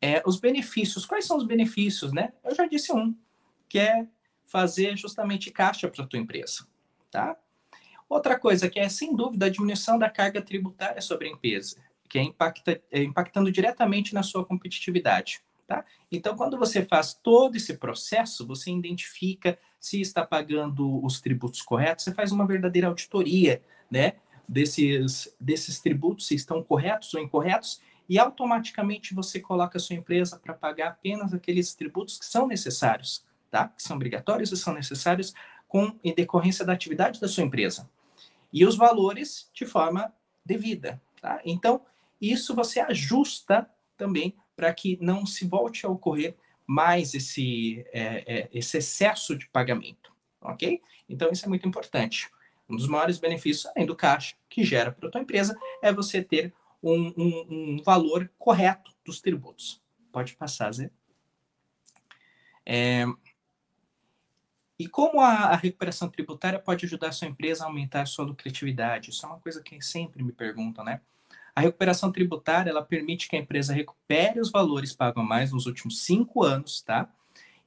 É, 0.02 0.22
os 0.26 0.40
benefícios. 0.40 1.06
Quais 1.06 1.26
são 1.26 1.38
os 1.38 1.46
benefícios, 1.46 2.12
né? 2.12 2.34
Eu 2.44 2.54
já 2.54 2.68
disse 2.68 2.92
um, 2.92 3.16
que 3.70 3.80
é 3.80 4.06
fazer 4.44 4.98
justamente 4.98 5.52
caixa 5.52 5.88
para 5.88 6.04
a 6.04 6.08
tua 6.08 6.20
empresa 6.20 6.68
tá? 7.12 7.38
Outra 8.10 8.40
coisa 8.40 8.70
que 8.70 8.80
é, 8.80 8.90
sem 8.90 9.16
dúvida, 9.16 9.46
a 9.46 9.50
diminuição 9.50 10.00
da 10.00 10.10
carga 10.10 10.42
tributária 10.42 11.02
sobre 11.02 11.28
a 11.28 11.32
empresa, 11.32 11.78
que 12.10 12.18
é, 12.18 12.24
impacta, 12.24 12.82
é 12.92 13.04
impactando 13.04 13.52
diretamente 13.52 14.14
na 14.14 14.24
sua 14.24 14.46
competitividade, 14.46 15.42
tá? 15.68 15.86
Então, 16.12 16.36
quando 16.36 16.58
você 16.58 16.84
faz 16.84 17.14
todo 17.14 17.56
esse 17.56 17.78
processo, 17.78 18.48
você 18.48 18.72
identifica 18.72 19.58
se 19.80 20.02
está 20.02 20.26
pagando 20.26 21.04
os 21.06 21.22
tributos 21.22 21.62
corretos, 21.62 22.06
você 22.06 22.14
faz 22.14 22.32
uma 22.32 22.48
verdadeira 22.48 22.88
auditoria, 22.88 23.62
né? 23.90 24.16
Desses, 24.48 25.34
desses 25.40 25.80
tributos, 25.80 26.28
se 26.28 26.36
estão 26.36 26.64
corretos 26.64 27.14
ou 27.14 27.22
incorretos, 27.22 27.82
e 28.10 28.20
automaticamente 28.20 29.14
você 29.14 29.40
coloca 29.40 29.78
a 29.78 29.82
sua 29.82 29.96
empresa 29.96 30.38
para 30.38 30.54
pagar 30.54 30.90
apenas 30.90 31.34
aqueles 31.34 31.74
tributos 31.74 32.20
que 32.20 32.26
são 32.26 32.46
necessários, 32.48 33.26
tá? 33.50 33.70
Que 33.70 33.82
são 33.82 33.96
obrigatórios 33.96 34.52
e 34.52 34.58
são 34.58 34.74
necessários 34.74 35.34
com 35.68 35.98
em 36.04 36.14
decorrência 36.14 36.66
da 36.66 36.74
atividade 36.74 37.22
da 37.22 37.28
sua 37.30 37.46
empresa. 37.46 37.90
E 38.52 38.66
os 38.66 38.76
valores 38.76 39.50
de 39.54 39.66
forma 39.66 40.14
devida. 40.46 41.02
Tá? 41.22 41.40
Então, 41.46 41.82
isso 42.20 42.54
você 42.54 42.80
ajusta 42.80 43.70
também 43.96 44.36
para 44.56 44.74
que 44.74 44.98
não 45.00 45.26
se 45.26 45.48
volte 45.48 45.86
a 45.86 45.90
ocorrer 45.90 46.36
mais 46.68 47.14
esse, 47.14 47.86
é, 47.94 48.24
é, 48.28 48.50
esse 48.54 48.78
excesso 48.78 49.38
de 49.38 49.48
pagamento. 49.48 50.12
Ok? 50.42 50.82
Então, 51.08 51.32
isso 51.32 51.46
é 51.46 51.50
muito 51.50 51.68
importante. 51.68 52.30
Um 52.72 52.78
dos 52.78 52.88
maiores 52.88 53.20
benefícios, 53.20 53.66
além 53.76 53.86
do 53.86 53.96
caixa 53.96 54.36
que 54.50 54.64
gera 54.64 54.92
para 54.92 55.10
a 55.10 55.12
tua 55.12 55.22
empresa, 55.22 55.58
é 55.82 55.92
você 55.92 56.24
ter 56.24 56.54
um, 56.82 57.14
um, 57.18 57.48
um 57.50 57.84
valor 57.84 58.32
correto 58.40 58.92
dos 59.06 59.22
tributos. 59.22 59.82
Pode 60.12 60.36
passar, 60.36 60.72
Zé. 60.72 60.90
É, 62.66 63.06
E 64.80 64.88
como 64.88 65.20
a, 65.22 65.30
a, 65.30 65.56
recuperação 65.56 66.10
tributária 66.10 66.60
pode 66.60 66.86
ajudar 66.86 67.10
a 67.10 67.12
sua 67.12 67.28
empresa 67.28 67.64
a 67.64 67.68
aumentar 67.68 68.02
a 68.02 68.06
sua 68.06 68.26
lucratividade? 68.26 69.10
Isso 69.12 69.26
é 69.26 69.30
uma 69.30 69.40
coisa 69.40 69.62
que 69.62 69.80
sempre 69.82 70.24
me 70.24 70.32
perguntam, 70.32 70.84
né? 70.84 71.02
A 71.56 71.62
recuperação 71.62 72.12
tributária, 72.12 72.70
ela 72.70 72.84
permite 72.84 73.28
que 73.28 73.36
a 73.36 73.40
empresa 73.40 73.74
recupere 73.74 74.40
os 74.40 74.50
valores 74.50 74.94
pagos 74.94 75.22
a 75.22 75.26
mais 75.26 75.52
nos 75.52 75.66
últimos 75.66 76.02
cinco 76.04 76.44
anos, 76.44 76.82
tá? 76.82 77.10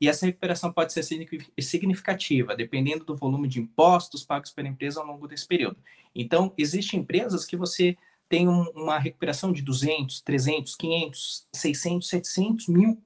E 0.04 0.08
essa 0.08 0.26
recuperação 0.26 0.70
pode 0.70 0.92
ser 0.92 1.02
significativa, 1.02 2.54
dependendo 2.54 3.06
do 3.06 3.16
volume 3.16 3.48
de 3.48 3.58
impostos 3.58 4.22
pagos 4.22 4.50
pela 4.50 4.68
empresa 4.68 5.00
ao 5.00 5.06
longo 5.06 5.26
desse 5.26 5.46
período. 5.46 5.78
Então, 6.14 6.52
existem 6.58 7.00
empresas 7.00 7.46
que 7.46 7.56
você 7.56 7.96
tem 8.28 8.46
um, 8.46 8.64
uma 8.74 8.98
recuperação 8.98 9.50
de 9.50 9.62
200, 9.62 10.20
300, 10.20 10.76
500, 10.76 11.48
600, 11.54 12.06
700 12.06 12.68
mil 12.68 13.02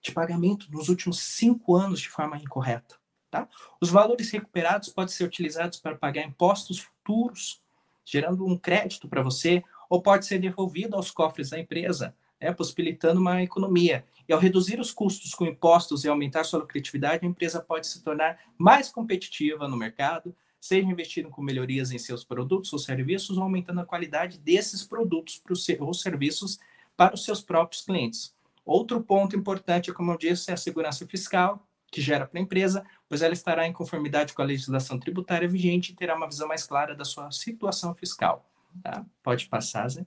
de 0.00 0.12
pagamento 0.12 0.70
nos 0.70 0.88
últimos 0.88 1.18
cinco 1.18 1.74
anos 1.74 1.98
de 1.98 2.08
forma 2.08 2.36
incorreta. 2.36 2.94
Tá? 3.28 3.48
Os 3.80 3.90
valores 3.90 4.30
recuperados 4.30 4.88
podem 4.90 5.12
ser 5.12 5.24
utilizados 5.24 5.80
para 5.80 5.96
pagar 5.96 6.22
impostos 6.22 6.78
futuros, 6.78 7.60
gerando 8.04 8.46
um 8.46 8.56
crédito 8.56 9.08
para 9.08 9.20
você, 9.20 9.64
ou 9.88 10.00
pode 10.00 10.26
ser 10.26 10.38
devolvido 10.38 10.94
aos 10.94 11.10
cofres 11.10 11.50
da 11.50 11.58
empresa, 11.58 12.14
né, 12.40 12.52
possibilitando 12.52 13.20
uma 13.20 13.42
economia. 13.42 14.04
E 14.30 14.32
ao 14.32 14.38
reduzir 14.38 14.78
os 14.78 14.92
custos 14.92 15.34
com 15.34 15.44
impostos 15.44 16.04
e 16.04 16.08
aumentar 16.08 16.44
sua 16.44 16.60
lucratividade, 16.60 17.26
a 17.26 17.28
empresa 17.28 17.60
pode 17.60 17.88
se 17.88 18.00
tornar 18.00 18.38
mais 18.56 18.88
competitiva 18.88 19.66
no 19.66 19.76
mercado, 19.76 20.32
seja 20.60 20.86
investindo 20.86 21.28
com 21.28 21.42
melhorias 21.42 21.90
em 21.90 21.98
seus 21.98 22.22
produtos 22.22 22.72
ou 22.72 22.78
serviços, 22.78 23.36
ou 23.36 23.42
aumentando 23.42 23.80
a 23.80 23.84
qualidade 23.84 24.38
desses 24.38 24.84
produtos 24.84 25.42
ou 25.80 25.92
serviços 25.92 26.60
para 26.96 27.12
os 27.12 27.24
seus 27.24 27.42
próprios 27.42 27.82
clientes. 27.82 28.32
Outro 28.64 29.02
ponto 29.02 29.34
importante, 29.34 29.92
como 29.92 30.12
eu 30.12 30.16
disse, 30.16 30.52
é 30.52 30.54
a 30.54 30.56
segurança 30.56 31.04
fiscal, 31.08 31.66
que 31.90 32.00
gera 32.00 32.24
para 32.24 32.38
a 32.38 32.42
empresa, 32.44 32.86
pois 33.08 33.22
ela 33.22 33.34
estará 33.34 33.66
em 33.66 33.72
conformidade 33.72 34.32
com 34.32 34.42
a 34.42 34.44
legislação 34.44 34.96
tributária 34.96 35.48
vigente 35.48 35.90
e 35.90 35.96
terá 35.96 36.14
uma 36.14 36.28
visão 36.28 36.46
mais 36.46 36.64
clara 36.64 36.94
da 36.94 37.04
sua 37.04 37.32
situação 37.32 37.96
fiscal. 37.96 38.48
Tá? 38.80 39.04
Pode 39.24 39.48
passar, 39.48 39.88
Zé. 39.88 40.06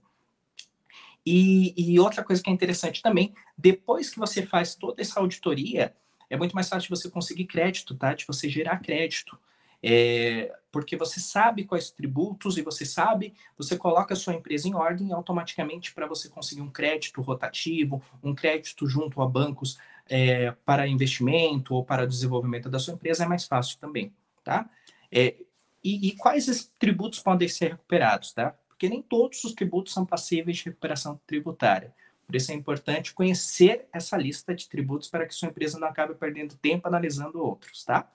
E, 1.25 1.73
e, 1.77 1.99
outra 1.99 2.23
coisa 2.23 2.41
que 2.41 2.49
é 2.49 2.53
interessante 2.53 3.01
também, 3.01 3.33
depois 3.57 4.09
que 4.09 4.19
você 4.19 4.45
faz 4.45 4.75
toda 4.75 5.01
essa 5.01 5.19
auditoria, 5.19 5.95
é 6.29 6.35
muito 6.35 6.53
mais 6.53 6.67
fácil 6.67 6.89
você 6.89 7.09
conseguir 7.09 7.45
crédito, 7.45 7.95
tá? 7.95 8.13
De 8.13 8.25
você 8.25 8.49
gerar 8.49 8.79
crédito. 8.79 9.37
É, 9.85 10.53
porque 10.71 10.95
você 10.95 11.19
sabe 11.19 11.65
quais 11.65 11.91
tributos 11.91 12.57
e 12.57 12.61
você 12.61 12.85
sabe, 12.85 13.33
você 13.57 13.77
coloca 13.77 14.13
a 14.13 14.17
sua 14.17 14.33
empresa 14.33 14.67
em 14.67 14.73
ordem 14.73 15.11
automaticamente 15.11 15.93
para 15.93 16.07
você 16.07 16.29
conseguir 16.29 16.61
um 16.61 16.69
crédito 16.69 17.21
rotativo, 17.21 18.01
um 18.23 18.33
crédito 18.33 18.87
junto 18.87 19.21
a 19.21 19.27
bancos 19.27 19.77
é, 20.09 20.51
para 20.65 20.87
investimento 20.87 21.75
ou 21.75 21.83
para 21.83 22.07
desenvolvimento 22.07 22.69
da 22.69 22.79
sua 22.79 22.93
empresa 22.93 23.25
é 23.25 23.27
mais 23.27 23.45
fácil 23.45 23.77
também, 23.77 24.13
tá? 24.41 24.69
É, 25.11 25.35
e, 25.83 26.07
e, 26.07 26.15
quais 26.15 26.71
tributos 26.79 27.19
podem 27.19 27.49
ser 27.49 27.71
recuperados, 27.71 28.31
tá? 28.31 28.57
Porque 28.83 28.93
nem 28.93 29.01
todos 29.01 29.41
os 29.45 29.53
tributos 29.53 29.93
são 29.93 30.05
passíveis 30.05 30.57
de 30.57 30.65
recuperação 30.65 31.17
tributária. 31.25 31.95
Por 32.27 32.35
isso 32.35 32.51
é 32.51 32.53
importante 32.53 33.13
conhecer 33.13 33.87
essa 33.93 34.17
lista 34.17 34.53
de 34.53 34.67
tributos 34.67 35.07
para 35.07 35.25
que 35.25 35.33
sua 35.33 35.47
empresa 35.47 35.79
não 35.79 35.87
acabe 35.87 36.13
perdendo 36.15 36.57
tempo 36.57 36.85
analisando 36.85 37.41
outros, 37.41 37.85
tá? 37.85 38.11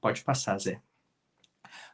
Pode 0.00 0.24
passar, 0.24 0.58
Zé. 0.58 0.80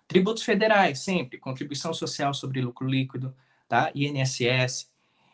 Tributos 0.07 0.45
federais, 0.45 1.01
sempre, 1.01 1.37
contribuição 1.37 1.93
social 1.93 2.33
sobre 2.33 2.61
lucro 2.61 2.87
líquido, 2.87 3.35
tá? 3.67 3.91
INSS, 3.93 4.89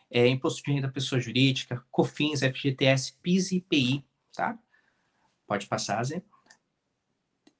é, 0.09 0.25
imposto 0.25 0.63
de 0.63 0.71
renda 0.71 0.89
pessoa 0.89 1.21
jurídica, 1.21 1.85
COFINS, 1.91 2.39
FGTS, 2.41 3.13
PIS 3.21 3.51
e 3.51 3.57
IPI, 3.57 4.03
tá? 4.33 4.57
Pode 5.45 5.67
passar, 5.67 6.03
Zé. 6.03 6.23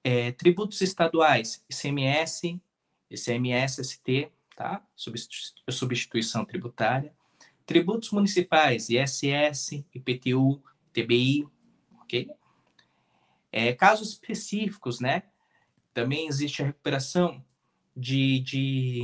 É, 0.04 0.32
tributos 0.32 0.82
estaduais, 0.82 1.64
ICMS, 1.70 2.60
ICMS, 3.12 3.84
ST, 3.84 4.32
tá? 4.60 4.86
Substituição 5.70 6.44
tributária. 6.44 7.16
Tributos 7.66 8.12
municipais, 8.12 8.90
ISS, 8.90 9.86
IPTU, 9.96 10.62
TBI, 10.92 11.48
ok? 12.02 12.30
É, 13.54 13.72
casos 13.72 14.10
específicos, 14.10 15.00
né? 15.00 15.24
Também 15.94 16.28
existe 16.28 16.62
a 16.62 16.66
recuperação 16.66 17.42
de, 17.96 18.42
de 18.42 19.04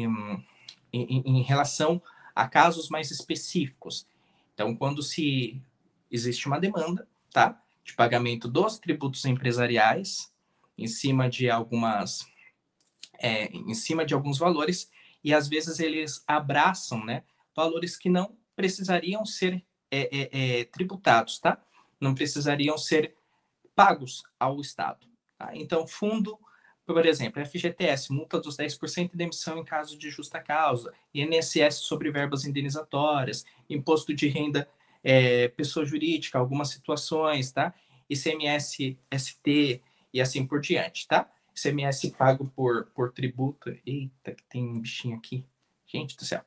em, 0.91 1.23
em 1.25 1.41
relação 1.41 2.01
a 2.35 2.49
casos 2.49 2.89
mais 2.89 3.09
específicos. 3.09 4.05
Então, 4.53 4.75
quando 4.75 5.01
se 5.01 5.61
existe 6.11 6.47
uma 6.47 6.59
demanda, 6.59 7.07
tá? 7.31 7.63
De 7.81 7.93
pagamento 7.93 8.49
dos 8.49 8.77
tributos 8.77 9.23
empresariais 9.23 10.33
em 10.77 10.87
cima 10.87 11.29
de 11.29 11.49
algumas, 11.49 12.27
é, 13.19 13.45
em 13.45 13.73
cima 13.73 14.05
de 14.05 14.13
alguns 14.13 14.37
valores 14.37 14.93
e 15.25 15.33
às 15.33 15.47
vezes 15.47 15.79
eles 15.79 16.23
abraçam, 16.27 17.03
né? 17.03 17.23
Valores 17.55 17.97
que 17.97 18.09
não 18.09 18.37
precisariam 18.55 19.25
ser 19.25 19.65
é, 19.89 20.09
é, 20.15 20.59
é 20.59 20.63
tributados, 20.65 21.39
tá? 21.39 21.59
Não 21.99 22.13
precisariam 22.13 22.77
ser 22.77 23.15
pagos 23.75 24.23
ao 24.39 24.61
Estado. 24.61 25.07
Tá? 25.37 25.49
Então, 25.55 25.87
fundo 25.87 26.39
por 26.85 27.03
exemplo, 27.03 27.43
FGTS, 27.43 28.13
multa 28.13 28.39
dos 28.39 28.55
10% 28.55 29.11
de 29.11 29.17
demissão 29.17 29.57
em 29.57 29.65
caso 29.65 29.97
de 29.97 30.11
justa 30.11 30.39
causa, 30.39 30.93
INSS 31.13 31.77
sobre 31.77 32.11
verbas 32.11 32.45
indenizatórias, 32.45 33.43
imposto 33.67 34.13
de 34.13 34.27
renda 34.27 34.69
é, 35.03 35.47
pessoa 35.47 35.83
jurídica, 35.83 36.37
algumas 36.37 36.69
situações, 36.69 37.51
tá? 37.51 37.73
ICMS, 38.07 38.99
ST 39.11 39.81
e 40.13 40.21
assim 40.21 40.45
por 40.45 40.61
diante, 40.61 41.07
tá? 41.07 41.27
ICMS 41.55 42.11
pago 42.11 42.51
por, 42.55 42.87
por 42.87 43.11
tributo. 43.11 43.75
Eita, 43.85 44.33
que 44.33 44.43
tem 44.43 44.67
um 44.67 44.81
bichinho 44.81 45.17
aqui. 45.17 45.45
Gente 45.85 46.17
do 46.17 46.25
céu, 46.25 46.43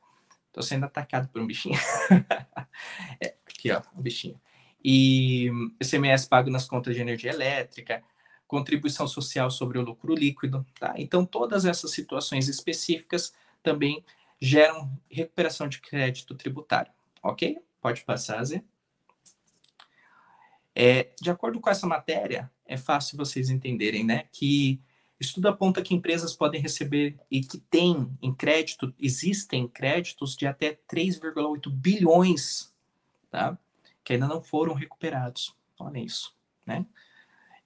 tô 0.51 0.61
sendo 0.61 0.85
atacado 0.85 1.27
por 1.29 1.41
um 1.41 1.47
bichinho. 1.47 1.79
é, 3.19 3.35
aqui, 3.45 3.71
ó, 3.71 3.81
um 3.95 4.01
bichinho. 4.01 4.39
E 4.83 5.49
ICMS 5.81 6.27
pago 6.27 6.49
nas 6.49 6.67
contas 6.67 6.95
de 6.95 7.01
energia 7.01 7.31
elétrica, 7.31 8.03
contribuição 8.47 9.07
social 9.07 9.49
sobre 9.49 9.77
o 9.77 9.81
lucro 9.81 10.13
líquido. 10.13 10.65
Tá? 10.79 10.93
Então, 10.97 11.25
todas 11.25 11.65
essas 11.65 11.91
situações 11.91 12.47
específicas 12.47 13.33
também 13.63 14.03
geram 14.39 14.91
recuperação 15.09 15.67
de 15.67 15.81
crédito 15.81 16.35
tributário. 16.35 16.91
Ok? 17.23 17.57
Pode 17.81 18.03
passar, 18.03 18.43
Zé. 18.43 18.63
É, 20.75 21.09
de 21.19 21.29
acordo 21.29 21.59
com 21.59 21.69
essa 21.69 21.85
matéria, 21.85 22.49
é 22.65 22.77
fácil 22.77 23.17
vocês 23.17 23.49
entenderem 23.49 24.03
né, 24.05 24.29
que 24.31 24.81
estudo 25.19 25.47
aponta 25.47 25.81
que 25.81 25.93
empresas 25.93 26.35
podem 26.35 26.61
receber 26.61 27.17
e 27.29 27.41
que 27.41 27.57
têm 27.57 28.09
em 28.21 28.33
crédito, 28.33 28.93
existem 28.99 29.67
créditos 29.67 30.35
de 30.35 30.47
até 30.47 30.77
3,8 30.89 31.69
bilhões, 31.69 32.73
tá? 33.29 33.57
Que 34.03 34.13
ainda 34.13 34.27
não 34.27 34.41
foram 34.41 34.73
recuperados. 34.73 35.55
Olha 35.77 35.99
isso, 35.99 36.35
né? 36.65 36.85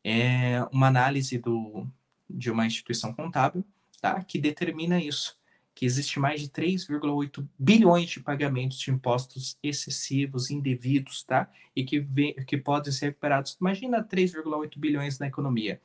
é 0.04 0.62
uma 0.72 0.88
análise 0.88 1.38
do, 1.38 1.88
de 2.30 2.52
uma 2.52 2.66
instituição 2.66 3.14
contábil 3.14 3.64
tá, 4.02 4.22
que 4.24 4.38
determina 4.38 5.02
isso, 5.02 5.40
que 5.74 5.86
existe 5.86 6.20
mais 6.20 6.42
de 6.42 6.50
3,8 6.50 7.48
bilhões 7.58 8.10
de 8.10 8.20
pagamentos 8.20 8.78
de 8.80 8.92
impostos 8.92 9.58
excessivos, 9.64 10.52
indevidos, 10.52 11.24
tá? 11.24 11.50
E 11.76 11.84
que, 11.84 12.00
vem, 12.00 12.34
que 12.46 12.58
podem 12.58 12.92
ser 12.92 13.08
recuperados. 13.08 13.58
Imagina 13.60 14.04
3,8 14.04 14.78
bilhões 14.78 15.18
na 15.18 15.28
economia. 15.28 15.82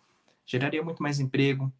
Geraria 0.48 0.82
muito 0.82 1.02
mais 1.02 1.20
emprego, 1.20 1.70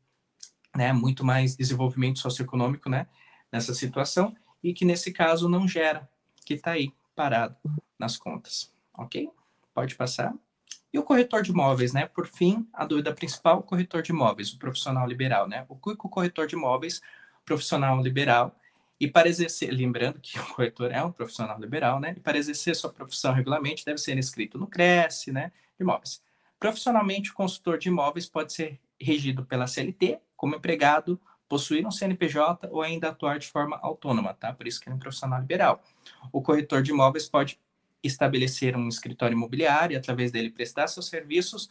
né? 0.77 0.93
Muito 0.93 1.25
mais 1.25 1.57
desenvolvimento 1.57 2.19
socioeconômico, 2.19 2.91
né? 2.91 3.07
Nessa 3.51 3.73
situação 3.73 4.37
e 4.62 4.75
que 4.75 4.85
nesse 4.85 5.11
caso 5.11 5.49
não 5.49 5.66
gera, 5.66 6.07
que 6.45 6.53
está 6.53 6.73
aí 6.73 6.93
parado 7.16 7.57
nas 7.99 8.19
contas, 8.19 8.71
ok? 8.93 9.31
Pode 9.73 9.95
passar. 9.95 10.35
E 10.93 10.99
o 10.99 11.03
corretor 11.03 11.43
de 11.43 11.51
imóveis, 11.51 11.95
né? 11.95 12.07
Por 12.07 12.27
fim, 12.27 12.69
a 12.73 12.85
dúvida 12.85 13.14
principal, 13.14 13.61
o 13.61 13.62
corretor 13.62 14.03
de 14.03 14.12
imóveis, 14.12 14.53
o 14.53 14.59
profissional 14.59 15.09
liberal, 15.09 15.49
né? 15.49 15.64
O 15.66 15.75
cuico 15.75 16.07
corretor 16.07 16.47
de 16.47 16.55
imóveis, 16.55 17.01
profissional 17.47 17.99
liberal, 18.03 18.55
e 19.01 19.09
para 19.09 19.29
exercer, 19.29 19.71
lembrando 19.71 20.21
que 20.21 20.39
o 20.41 20.47
corretor 20.55 20.93
é 20.93 21.03
um 21.03 21.12
profissional 21.12 21.59
liberal, 21.59 22.01
né? 22.01 22.14
E 22.16 22.21
para 22.21 22.37
exercer 22.37 22.77
sua 22.77 22.93
profissão 22.93 23.33
regularmente, 23.33 23.85
deve 23.85 23.99
ser 23.99 24.19
inscrito 24.19 24.59
no 24.59 24.66
CRES, 24.66 25.29
né? 25.29 25.53
De 25.79 25.85
imóveis. 25.85 26.23
Profissionalmente, 26.59 27.30
o 27.30 27.34
consultor 27.34 27.78
de 27.78 27.88
imóveis 27.88 28.28
pode 28.28 28.52
ser 28.52 28.80
regido 29.00 29.44
pela 29.44 29.66
CLT, 29.66 30.20
como 30.36 30.56
empregado, 30.56 31.20
possuir 31.48 31.86
um 31.86 31.90
CNPJ 31.90 32.68
ou 32.70 32.82
ainda 32.82 33.09
atuar 33.09 33.38
de 33.38 33.48
forma 33.48 33.78
autônoma, 33.80 34.34
tá? 34.34 34.52
Por 34.52 34.66
isso 34.66 34.80
que 34.80 34.90
é 34.90 34.92
um 34.92 34.98
profissional 34.98 35.40
liberal. 35.40 35.82
O 36.32 36.42
corretor 36.42 36.82
de 36.82 36.90
imóveis 36.90 37.28
pode 37.28 37.59
estabelecer 38.02 38.76
um 38.76 38.88
escritório 38.88 39.34
imobiliário 39.34 39.94
e, 39.94 39.96
através 39.96 40.30
dele, 40.30 40.50
prestar 40.50 40.86
seus 40.88 41.06
serviços 41.06 41.70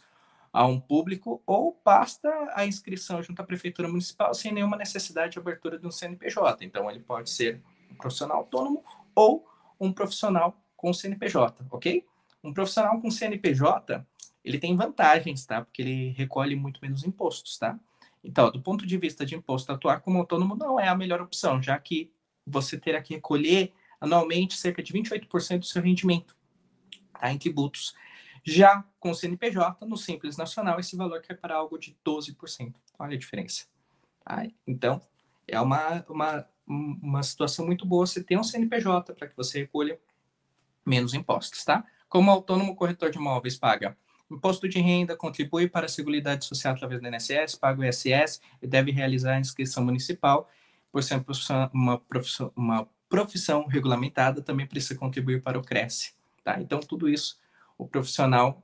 a 0.52 0.66
um 0.66 0.80
público 0.80 1.42
ou 1.46 1.80
basta 1.84 2.28
a 2.54 2.66
inscrição 2.66 3.22
junto 3.22 3.40
à 3.40 3.44
Prefeitura 3.44 3.86
Municipal 3.88 4.32
sem 4.34 4.52
nenhuma 4.52 4.76
necessidade 4.76 5.32
de 5.32 5.38
abertura 5.38 5.78
de 5.78 5.86
um 5.86 5.90
CNPJ. 5.90 6.64
Então, 6.64 6.90
ele 6.90 7.00
pode 7.00 7.30
ser 7.30 7.62
um 7.90 7.94
profissional 7.94 8.38
autônomo 8.38 8.82
ou 9.14 9.46
um 9.78 9.92
profissional 9.92 10.56
com 10.76 10.92
CNPJ, 10.92 11.66
ok? 11.70 12.04
Um 12.42 12.52
profissional 12.52 13.00
com 13.00 13.10
CNPJ, 13.10 14.04
ele 14.44 14.58
tem 14.58 14.76
vantagens, 14.76 15.44
tá? 15.44 15.64
Porque 15.64 15.82
ele 15.82 16.10
recolhe 16.10 16.56
muito 16.56 16.80
menos 16.80 17.04
impostos, 17.04 17.58
tá? 17.58 17.78
Então, 18.22 18.50
do 18.50 18.60
ponto 18.60 18.86
de 18.86 18.96
vista 18.96 19.24
de 19.24 19.34
imposto, 19.34 19.72
atuar 19.72 20.00
como 20.00 20.18
autônomo 20.18 20.56
não 20.56 20.78
é 20.78 20.88
a 20.88 20.94
melhor 20.94 21.20
opção, 21.20 21.62
já 21.62 21.78
que 21.78 22.10
você 22.46 22.78
terá 22.78 23.00
que 23.00 23.14
recolher 23.14 23.72
anualmente 24.00 24.56
cerca 24.56 24.82
de 24.82 24.92
28% 24.92 25.60
do 25.60 25.66
seu 25.66 25.82
rendimento 25.82 26.36
tá? 27.12 27.30
em 27.32 27.38
tributos. 27.38 27.94
Já 28.44 28.84
com 28.98 29.10
o 29.10 29.14
CNPJ, 29.14 29.84
no 29.86 29.96
Simples 29.96 30.36
Nacional, 30.36 30.80
esse 30.80 30.96
valor 30.96 31.20
cai 31.20 31.36
para 31.36 31.54
algo 31.54 31.78
de 31.78 31.96
12%. 32.04 32.74
Olha 32.98 33.14
a 33.14 33.18
diferença. 33.18 33.66
Tá? 34.24 34.46
Então, 34.66 35.00
é 35.46 35.60
uma, 35.60 36.04
uma, 36.08 36.48
uma 36.66 37.22
situação 37.22 37.66
muito 37.66 37.86
boa 37.86 38.06
você 38.06 38.22
ter 38.22 38.38
um 38.38 38.44
CNPJ 38.44 39.14
para 39.14 39.28
que 39.28 39.36
você 39.36 39.60
recolha 39.60 39.98
menos 40.84 41.12
impostos, 41.12 41.64
tá? 41.64 41.84
Como 42.08 42.30
autônomo 42.30 42.74
corretor 42.74 43.10
de 43.10 43.18
imóveis 43.18 43.58
paga 43.58 43.96
imposto 44.30 44.68
de 44.68 44.78
renda, 44.80 45.16
contribui 45.16 45.68
para 45.68 45.86
a 45.86 45.88
Seguridade 45.88 46.44
Social 46.44 46.74
através 46.74 47.00
do 47.00 47.08
INSS, 47.08 47.56
paga 47.56 47.80
o 47.80 47.84
ISS 47.84 48.40
e 48.60 48.66
deve 48.66 48.90
realizar 48.90 49.34
a 49.34 49.40
inscrição 49.40 49.84
municipal. 49.84 50.48
Por 50.92 51.02
ser 51.02 51.22
uma 51.72 51.98
profissão, 51.98 52.52
uma 52.56 52.88
profissão 53.08 53.66
regulamentada, 53.66 54.42
também 54.42 54.66
precisa 54.66 54.98
contribuir 54.98 55.42
para 55.42 55.58
o 55.58 55.62
CRESSE. 55.62 56.14
Tá? 56.44 56.60
Então, 56.60 56.80
tudo 56.80 57.08
isso, 57.08 57.38
o 57.76 57.86
profissional 57.86 58.62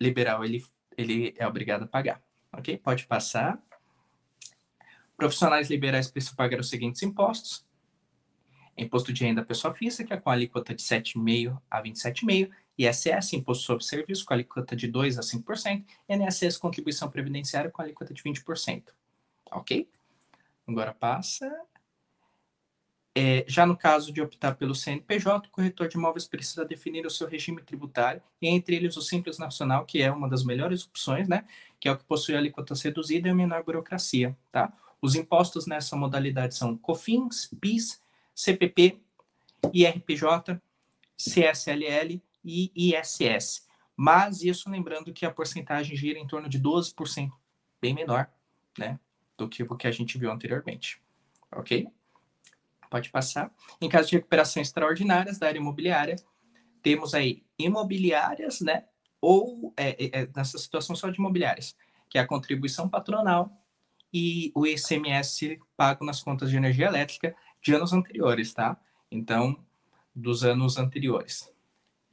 liberal, 0.00 0.44
ele, 0.44 0.64
ele 0.96 1.34
é 1.36 1.46
obrigado 1.46 1.84
a 1.84 1.86
pagar. 1.86 2.22
Ok? 2.52 2.76
Pode 2.78 3.06
passar. 3.06 3.60
Profissionais 5.16 5.70
liberais 5.70 6.10
precisam 6.10 6.36
pagar 6.36 6.60
os 6.60 6.68
seguintes 6.68 7.02
impostos. 7.02 7.66
Imposto 8.76 9.12
de 9.12 9.24
renda 9.24 9.44
pessoa 9.44 9.72
física, 9.74 10.20
com 10.20 10.30
alíquota 10.30 10.74
de 10.74 10.82
7,5% 10.82 11.60
a 11.70 11.82
27,5%. 11.82 12.50
ISS, 12.76 13.34
Imposto 13.34 13.64
sobre 13.64 13.84
Serviço, 13.84 14.24
com 14.24 14.34
alíquota 14.34 14.74
de 14.74 14.90
2% 14.90 15.18
a 15.18 15.22
5%. 15.22 15.84
INSS, 16.08 16.58
Contribuição 16.58 17.10
Previdenciária, 17.10 17.70
com 17.70 17.82
alíquota 17.82 18.12
de 18.12 18.22
20%. 18.22 18.84
Ok? 19.50 19.88
Agora 20.66 20.92
passa. 20.92 21.50
É, 23.16 23.44
já 23.46 23.64
no 23.64 23.76
caso 23.76 24.12
de 24.12 24.20
optar 24.20 24.56
pelo 24.56 24.74
CNPJ, 24.74 25.46
o 25.46 25.50
corretor 25.52 25.86
de 25.86 25.96
imóveis 25.96 26.26
precisa 26.26 26.64
definir 26.64 27.06
o 27.06 27.10
seu 27.10 27.28
regime 27.28 27.62
tributário, 27.62 28.20
e 28.42 28.48
entre 28.48 28.74
eles 28.74 28.96
o 28.96 29.02
Simples 29.02 29.38
Nacional, 29.38 29.84
que 29.84 30.02
é 30.02 30.10
uma 30.10 30.28
das 30.28 30.44
melhores 30.44 30.84
opções, 30.84 31.28
né? 31.28 31.44
Que 31.78 31.88
é 31.88 31.92
o 31.92 31.96
que 31.96 32.04
possui 32.04 32.34
alíquota 32.34 32.74
reduzida 32.74 33.28
e 33.28 33.30
a 33.30 33.34
menor 33.34 33.62
burocracia, 33.62 34.36
tá? 34.50 34.72
Os 35.00 35.14
impostos 35.14 35.66
nessa 35.66 35.94
modalidade 35.94 36.56
são 36.56 36.76
COFINS, 36.76 37.50
PIS, 37.60 38.02
CPP, 38.34 38.98
IRPJ, 39.72 40.60
CSLL 41.16 42.20
e 42.44 42.70
ISS. 42.74 43.66
Mas 43.96 44.42
isso 44.42 44.68
lembrando 44.68 45.12
que 45.12 45.24
a 45.24 45.30
porcentagem 45.30 45.96
gira 45.96 46.18
em 46.18 46.26
torno 46.26 46.48
de 46.48 46.60
12%, 46.60 47.30
bem 47.80 47.94
menor, 47.94 48.30
né? 48.78 48.98
Do 49.36 49.48
que 49.48 49.62
o 49.62 49.76
que 49.76 49.86
a 49.86 49.90
gente 49.90 50.18
viu 50.18 50.30
anteriormente. 50.30 51.00
Ok? 51.50 51.88
Pode 52.90 53.10
passar. 53.10 53.52
Em 53.80 53.88
caso 53.88 54.08
de 54.08 54.16
recuperação 54.16 54.62
extraordinárias 54.62 55.38
da 55.38 55.46
área 55.46 55.58
imobiliária, 55.58 56.16
temos 56.82 57.14
aí 57.14 57.44
imobiliárias, 57.58 58.60
né? 58.60 58.84
Ou 59.20 59.72
é, 59.76 59.90
é, 60.04 60.22
é 60.22 60.28
nessa 60.34 60.58
situação 60.58 60.94
só 60.94 61.08
de 61.08 61.18
imobiliárias, 61.18 61.76
que 62.10 62.18
é 62.18 62.20
a 62.20 62.26
contribuição 62.26 62.88
patronal 62.88 63.50
e 64.12 64.52
o 64.54 64.66
ICMS 64.66 65.58
pago 65.76 66.04
nas 66.04 66.22
contas 66.22 66.50
de 66.50 66.56
energia 66.56 66.86
elétrica 66.86 67.34
de 67.60 67.74
anos 67.74 67.92
anteriores, 67.92 68.52
tá? 68.52 68.78
Então, 69.10 69.58
dos 70.14 70.44
anos 70.44 70.76
anteriores. 70.76 71.53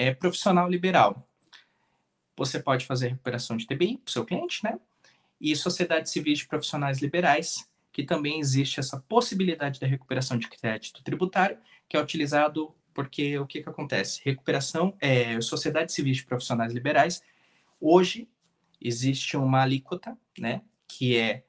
É 0.02 0.16
profissional 0.16 0.68
liberal. 0.68 1.30
Você 2.36 2.60
pode 2.60 2.88
fazer 2.88 3.10
recuperação 3.10 3.56
de 3.56 3.68
TBI 3.68 3.98
para 3.98 4.10
o 4.10 4.12
seu 4.12 4.26
cliente, 4.26 4.64
né? 4.64 4.80
E 5.40 5.56
sociedade 5.56 6.10
civil 6.10 6.34
de 6.34 6.48
profissionais 6.48 6.98
liberais, 6.98 7.70
que 7.92 8.04
também 8.04 8.40
existe 8.40 8.80
essa 8.80 9.00
possibilidade 9.00 9.80
da 9.80 9.86
recuperação 9.86 10.40
de 10.40 10.48
crédito 10.48 11.04
tributário, 11.04 11.60
que 11.88 11.96
é 11.96 12.02
utilizado 12.02 12.74
porque 12.96 13.38
o 13.38 13.46
que, 13.46 13.62
que 13.62 13.70
acontece? 13.70 14.22
Recuperação, 14.26 14.98
é, 15.00 15.40
sociedade 15.40 15.94
civil 15.94 16.14
de 16.14 16.26
profissionais 16.26 16.74
liberais, 16.74 17.22
hoje 17.80 18.28
existe 18.82 19.38
uma 19.38 19.62
alíquota, 19.62 20.18
né, 20.36 20.64
que 20.88 21.16
é 21.16 21.44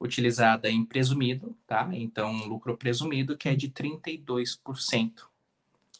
utilizada 0.00 0.70
em 0.70 0.82
presumido, 0.82 1.54
tá? 1.66 1.90
Então, 1.92 2.46
lucro 2.46 2.74
presumido 2.74 3.36
que 3.36 3.50
é 3.50 3.54
de 3.54 3.68
32%, 3.68 5.28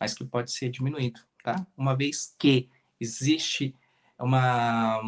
mas 0.01 0.15
que 0.15 0.25
pode 0.25 0.51
ser 0.53 0.71
diminuído, 0.71 1.21
tá? 1.49 1.67
Uma 1.75 1.97
vez 1.97 2.35
que 2.39 2.69
existe 3.01 3.75
uma, 4.19 5.01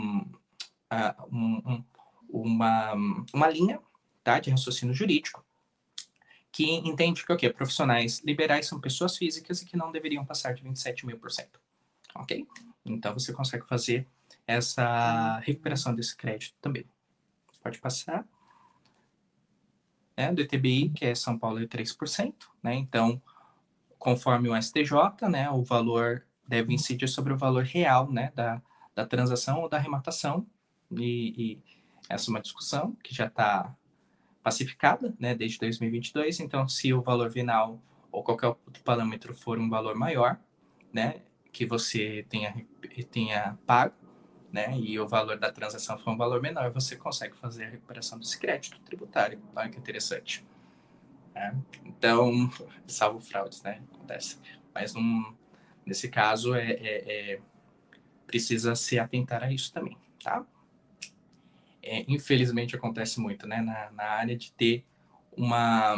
um, 1.31 1.85
uma, 2.31 2.95
uma 3.35 3.49
linha 3.49 3.79
tá, 4.25 4.41
de 4.41 4.51
raciocínio 4.51 4.95
jurídico 4.95 5.45
que 6.51 6.65
entende 6.65 7.25
que 7.25 7.33
o 7.33 7.37
quê? 7.37 7.51
Profissionais 7.51 8.21
liberais 8.25 8.67
são 8.67 8.81
pessoas 8.81 9.17
físicas 9.17 9.61
e 9.61 9.67
que 9.67 9.77
não 9.77 9.93
deveriam 9.93 10.25
passar 10.25 10.55
de 10.55 10.63
27 10.63 11.07
mil 11.07 11.19
por 11.19 11.31
cento, 11.31 11.61
ok? 12.15 12.47
Então, 12.85 13.13
você 13.13 13.33
consegue 13.33 13.67
fazer 13.67 14.07
essa 14.47 15.39
recuperação 15.41 15.95
desse 15.95 16.17
crédito 16.17 16.57
também. 16.61 16.87
Pode 17.63 17.79
passar 17.79 18.27
né, 20.17 20.33
do 20.33 20.41
ETBI, 20.41 20.89
que 20.89 21.05
é 21.05 21.15
São 21.15 21.39
Paulo, 21.39 21.61
é 21.61 21.67
3%, 21.67 22.35
né? 22.63 22.75
Então, 22.75 23.23
conforme 23.99 24.49
o 24.49 24.61
STJ, 24.61 25.29
né, 25.31 25.51
o 25.51 25.63
valor 25.63 26.27
deve 26.51 26.75
incidir 26.75 27.09
sobre 27.09 27.33
o 27.33 27.39
valor 27.39 27.63
real, 27.63 28.11
né, 28.11 28.33
da, 28.35 28.61
da 28.93 29.07
transação 29.07 29.61
ou 29.61 29.69
da 29.69 29.77
arrematação, 29.77 30.45
e, 30.91 31.33
e 31.37 31.63
essa 32.09 32.29
é 32.29 32.31
uma 32.31 32.41
discussão 32.41 32.97
que 33.05 33.15
já 33.15 33.27
está 33.27 33.73
pacificada, 34.43 35.15
né, 35.19 35.33
desde 35.33 35.59
2022, 35.61 36.41
então, 36.41 36.67
se 36.69 36.93
o 36.93 37.01
valor 37.01 37.31
final 37.31 37.81
ou 38.11 38.25
qualquer 38.25 38.49
outro 38.49 38.83
parâmetro 38.85 39.33
for 39.33 39.59
um 39.59 39.71
valor 39.71 39.95
maior, 39.95 40.39
né, 40.93 41.23
que 41.53 41.65
você 41.65 42.27
tenha, 42.29 42.67
tenha 43.13 43.57
pago, 43.65 43.95
né, 44.53 44.77
e 44.77 44.99
o 44.99 45.07
valor 45.07 45.39
da 45.39 45.53
transação 45.53 45.97
for 45.99 46.11
um 46.11 46.17
valor 46.17 46.43
menor, 46.43 46.73
você 46.73 46.97
consegue 46.97 47.37
fazer 47.37 47.67
a 47.67 47.71
recuperação 47.71 48.19
desse 48.19 48.37
crédito 48.37 48.81
tributário. 48.81 49.41
Olha 49.55 49.69
que 49.69 49.79
interessante. 49.79 50.45
É, 51.33 51.55
então, 51.85 52.51
salvo 52.89 53.21
fraudes, 53.21 53.63
né? 53.63 53.81
Acontece. 53.95 54.41
Mas 54.75 54.97
um, 54.97 55.33
nesse 55.85 56.09
caso, 56.09 56.55
é, 56.55 56.73
é, 56.73 57.33
é, 57.33 57.41
precisa 58.27 58.75
se 58.75 58.99
atentar 58.99 59.43
a 59.43 59.53
isso 59.53 59.73
também, 59.73 59.97
tá? 60.23 60.47
É, 61.83 62.05
infelizmente, 62.07 62.77
acontece 62.77 63.21
muito, 63.21 63.47
né? 63.47 63.61
Na, 63.61 63.91
na 63.91 64.05
área 64.05 64.37
de 64.37 64.53
ter 64.53 64.85
uma, 65.37 65.95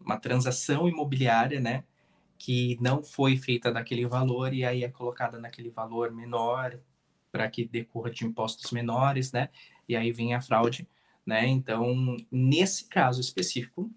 uma 0.00 0.16
transação 0.18 0.88
imobiliária, 0.88 1.60
né? 1.60 1.84
Que 2.38 2.76
não 2.80 3.02
foi 3.02 3.36
feita 3.36 3.72
daquele 3.72 4.06
valor 4.06 4.52
e 4.52 4.64
aí 4.64 4.84
é 4.84 4.88
colocada 4.88 5.38
naquele 5.38 5.70
valor 5.70 6.12
menor 6.12 6.78
para 7.30 7.48
que 7.48 7.64
decorra 7.64 8.10
de 8.10 8.26
impostos 8.26 8.70
menores, 8.70 9.32
né? 9.32 9.48
E 9.88 9.96
aí 9.96 10.12
vem 10.12 10.34
a 10.34 10.40
fraude, 10.40 10.86
né? 11.24 11.46
Então, 11.46 12.16
nesse 12.30 12.86
caso 12.88 13.20
específico, 13.20 13.90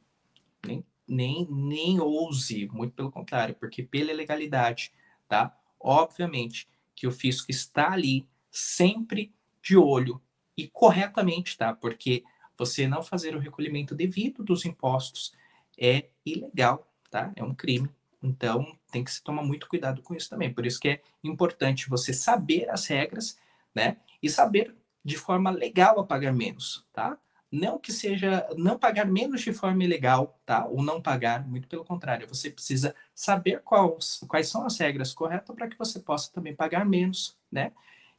nem, 0.65 0.85
nem, 1.07 1.47
nem 1.49 1.99
ouse, 1.99 2.67
muito 2.71 2.93
pelo 2.93 3.11
contrário, 3.11 3.55
porque 3.55 3.83
pela 3.83 4.13
legalidade, 4.13 4.93
tá? 5.27 5.55
Obviamente 5.79 6.67
que 6.95 7.07
o 7.07 7.11
fisco 7.11 7.51
está 7.51 7.91
ali 7.91 8.27
sempre 8.49 9.33
de 9.61 9.77
olho 9.77 10.21
e 10.57 10.67
corretamente, 10.67 11.57
tá? 11.57 11.73
Porque 11.73 12.23
você 12.57 12.87
não 12.87 13.03
fazer 13.03 13.35
o 13.35 13.39
recolhimento 13.39 13.93
devido 13.93 14.43
dos 14.43 14.65
impostos 14.65 15.33
é 15.77 16.09
ilegal, 16.25 16.89
tá? 17.09 17.33
É 17.35 17.43
um 17.43 17.53
crime. 17.53 17.89
Então, 18.23 18.77
tem 18.91 19.03
que 19.03 19.11
se 19.11 19.21
tomar 19.21 19.43
muito 19.43 19.67
cuidado 19.67 20.01
com 20.01 20.15
isso 20.15 20.29
também. 20.29 20.53
Por 20.53 20.65
isso 20.65 20.79
que 20.79 20.89
é 20.89 21.01
importante 21.23 21.89
você 21.89 22.13
saber 22.13 22.69
as 22.69 22.87
regras, 22.87 23.37
né? 23.73 23.97
E 24.21 24.29
saber 24.29 24.75
de 25.03 25.17
forma 25.17 25.51
legal 25.51 25.99
a 25.99 26.05
pagar 26.05 26.33
menos, 26.33 26.85
tá? 26.91 27.17
Não 27.55 27.79
que 27.79 27.93
seja 27.93 28.45
não 28.57 28.77
pagar 28.77 29.05
menos 29.05 29.41
de 29.41 29.53
forma 29.53 29.81
ilegal, 29.81 30.37
tá? 30.45 30.65
Ou 30.65 30.83
não 30.83 31.01
pagar, 31.01 31.47
muito 31.47 31.69
pelo 31.69 31.85
contrário. 31.85 32.27
Você 32.27 32.51
precisa 32.51 32.93
saber 33.13 33.61
quais, 33.61 34.19
quais 34.27 34.49
são 34.49 34.65
as 34.65 34.77
regras 34.77 35.13
corretas 35.13 35.55
para 35.55 35.69
que 35.69 35.77
você 35.77 36.01
possa 36.01 36.29
também 36.33 36.53
pagar 36.53 36.85
menos, 36.85 37.37
né? 37.49 37.71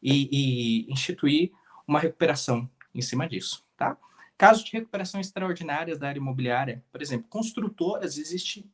E, 0.03 0.87
e 0.87 0.93
instituir 0.93 1.53
uma 1.87 2.01
recuperação 2.01 2.69
em 2.95 3.03
cima 3.03 3.29
disso, 3.29 3.63
tá? 3.77 3.99
Caso 4.39 4.65
de 4.65 4.73
recuperação 4.73 5.21
extraordinária 5.21 5.99
da 5.99 6.09
área 6.09 6.19
imobiliária, 6.19 6.83
por 6.91 7.03
exemplo, 7.03 7.27
construtoras, 7.29 8.17
existe 8.17 8.67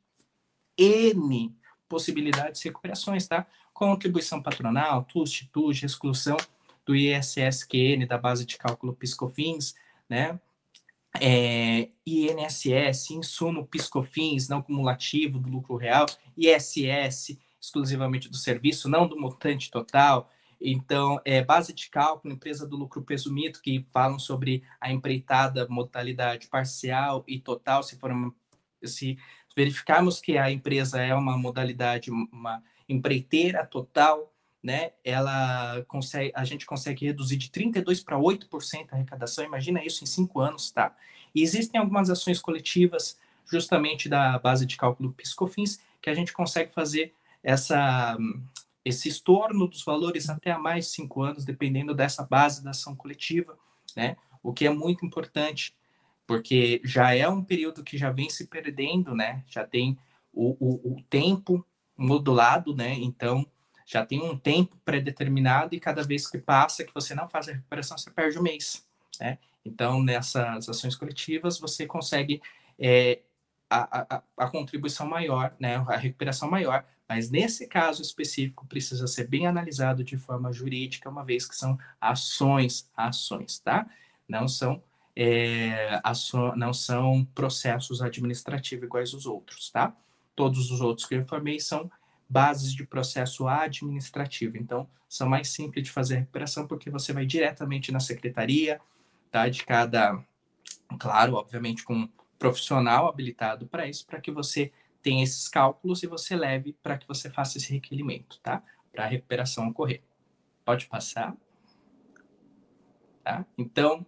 N 0.78 1.52
possibilidades 1.88 2.60
de 2.60 2.68
recuperações, 2.68 3.26
tá? 3.26 3.46
Contribuição 3.74 4.40
patronal, 4.40 5.04
TUST, 5.04 5.50
TUJ, 5.52 5.86
exclusão 5.86 6.36
do 6.86 6.94
ISSQN, 6.94 8.06
da 8.06 8.16
base 8.16 8.46
de 8.46 8.56
cálculo 8.56 8.94
PiscoFins, 8.94 9.74
né? 10.08 10.38
É, 11.20 11.88
INSS, 12.06 13.10
insumo 13.10 13.66
PiscoFins, 13.66 14.48
não 14.48 14.62
cumulativo 14.62 15.38
do 15.38 15.50
lucro 15.50 15.76
real, 15.76 16.06
ISS, 16.36 17.38
exclusivamente 17.60 18.28
do 18.28 18.36
serviço, 18.36 18.88
não 18.88 19.06
do 19.06 19.18
montante 19.18 19.70
total, 19.70 20.30
Então, 20.64 21.20
é, 21.24 21.42
base 21.42 21.72
de 21.72 21.90
cálculo, 21.90 22.32
empresa 22.32 22.66
do 22.66 22.76
lucro 22.76 23.02
presumido, 23.02 23.60
que 23.60 23.84
falam 23.92 24.18
sobre 24.18 24.62
a 24.80 24.92
empreitada 24.92 25.66
modalidade 25.68 26.46
parcial 26.46 27.24
e 27.26 27.40
total, 27.40 27.82
se 27.82 27.96
for 27.98 28.12
uma, 28.12 28.32
se 28.84 29.18
verificarmos 29.56 30.20
que 30.20 30.38
a 30.38 30.50
empresa 30.50 31.02
é 31.02 31.14
uma 31.14 31.36
modalidade, 31.36 32.10
uma 32.10 32.62
empreiteira 32.88 33.66
total, 33.66 34.32
né, 34.62 34.92
ela 35.04 35.84
consegue, 35.88 36.30
a 36.34 36.44
gente 36.44 36.64
consegue 36.64 37.06
reduzir 37.06 37.36
de 37.36 37.50
32 37.50 38.02
para 38.02 38.16
8% 38.16 38.86
a 38.90 38.94
arrecadação, 38.94 39.44
imagina 39.44 39.84
isso 39.84 40.04
em 40.04 40.06
cinco 40.06 40.40
anos, 40.40 40.70
tá? 40.70 40.94
E 41.34 41.42
existem 41.42 41.80
algumas 41.80 42.08
ações 42.08 42.38
coletivas, 42.40 43.18
justamente 43.50 44.08
da 44.08 44.38
base 44.38 44.64
de 44.64 44.76
cálculo 44.76 45.12
Piscofins, 45.12 45.80
que 46.00 46.08
a 46.08 46.14
gente 46.14 46.32
consegue 46.32 46.72
fazer 46.72 47.12
essa, 47.42 48.16
esse 48.84 49.08
estorno 49.08 49.66
dos 49.66 49.82
valores 49.84 50.28
até 50.28 50.52
a 50.52 50.58
mais 50.58 50.88
cinco 50.88 51.22
anos, 51.22 51.44
dependendo 51.44 51.94
dessa 51.94 52.24
base 52.24 52.62
da 52.62 52.70
ação 52.70 52.94
coletiva, 52.94 53.58
né? 53.96 54.16
O 54.42 54.52
que 54.52 54.66
é 54.66 54.70
muito 54.70 55.04
importante, 55.04 55.74
porque 56.26 56.80
já 56.84 57.14
é 57.14 57.28
um 57.28 57.42
período 57.42 57.82
que 57.82 57.98
já 57.98 58.10
vem 58.10 58.30
se 58.30 58.46
perdendo, 58.46 59.14
né? 59.14 59.42
Já 59.48 59.64
tem 59.66 59.98
o, 60.32 60.56
o, 60.58 60.94
o 60.94 61.02
tempo 61.10 61.64
modulado, 61.96 62.74
né? 62.74 62.94
Então, 62.94 63.46
já 63.92 64.06
tem 64.06 64.22
um 64.22 64.38
tempo 64.38 64.74
pré-determinado 64.86 65.74
e 65.74 65.80
cada 65.80 66.02
vez 66.02 66.26
que 66.26 66.38
passa 66.38 66.82
que 66.82 66.94
você 66.94 67.14
não 67.14 67.28
faz 67.28 67.46
a 67.46 67.52
recuperação, 67.52 67.98
você 67.98 68.10
perde 68.10 68.38
o 68.38 68.42
mês, 68.42 68.86
né? 69.20 69.36
Então, 69.62 70.02
nessas 70.02 70.66
ações 70.66 70.96
coletivas, 70.96 71.60
você 71.60 71.86
consegue 71.86 72.40
é, 72.78 73.20
a, 73.68 74.16
a, 74.16 74.22
a, 74.38 74.50
contribuição 74.50 75.06
maior, 75.06 75.54
né? 75.60 75.76
A 75.76 75.96
recuperação 75.96 76.50
maior, 76.50 76.86
mas 77.06 77.30
nesse 77.30 77.66
caso 77.66 78.00
específico 78.00 78.66
precisa 78.66 79.06
ser 79.06 79.28
bem 79.28 79.46
analisado 79.46 80.02
de 80.02 80.16
forma 80.16 80.50
jurídica, 80.50 81.10
uma 81.10 81.22
vez 81.22 81.46
que 81.46 81.54
são 81.54 81.78
ações, 82.00 82.90
ações, 82.96 83.58
tá? 83.58 83.86
Não 84.26 84.48
são 84.48 84.82
é, 85.14 86.00
aço, 86.02 86.56
não 86.56 86.72
são 86.72 87.26
processos 87.34 88.00
administrativos 88.00 88.86
iguais 88.86 89.12
os 89.12 89.26
outros, 89.26 89.70
tá? 89.70 89.94
Todos 90.34 90.70
os 90.70 90.80
outros 90.80 91.06
que 91.06 91.14
eu 91.14 91.20
informei 91.20 91.60
são 91.60 91.90
bases 92.32 92.72
de 92.72 92.86
processo 92.86 93.46
administrativo. 93.46 94.56
Então, 94.56 94.88
são 95.06 95.28
mais 95.28 95.48
simples 95.48 95.84
de 95.84 95.90
fazer 95.90 96.16
a 96.16 96.18
recuperação 96.20 96.66
porque 96.66 96.88
você 96.88 97.12
vai 97.12 97.26
diretamente 97.26 97.92
na 97.92 98.00
secretaria, 98.00 98.80
tá? 99.30 99.46
De 99.50 99.62
cada, 99.66 100.18
claro, 100.98 101.34
obviamente 101.34 101.84
com 101.84 101.94
um 101.94 102.08
profissional 102.38 103.06
habilitado 103.06 103.66
para 103.66 103.86
isso, 103.86 104.06
para 104.06 104.18
que 104.18 104.30
você 104.30 104.72
tenha 105.02 105.22
esses 105.22 105.46
cálculos 105.46 106.02
e 106.02 106.06
você 106.06 106.34
leve 106.34 106.74
para 106.82 106.96
que 106.96 107.06
você 107.06 107.28
faça 107.28 107.58
esse 107.58 107.70
requerimento, 107.70 108.40
tá? 108.42 108.62
Para 108.90 109.04
a 109.04 109.08
recuperação 109.08 109.68
ocorrer. 109.68 110.02
Pode 110.64 110.86
passar. 110.86 111.36
Tá? 113.22 113.44
Então, 113.58 114.06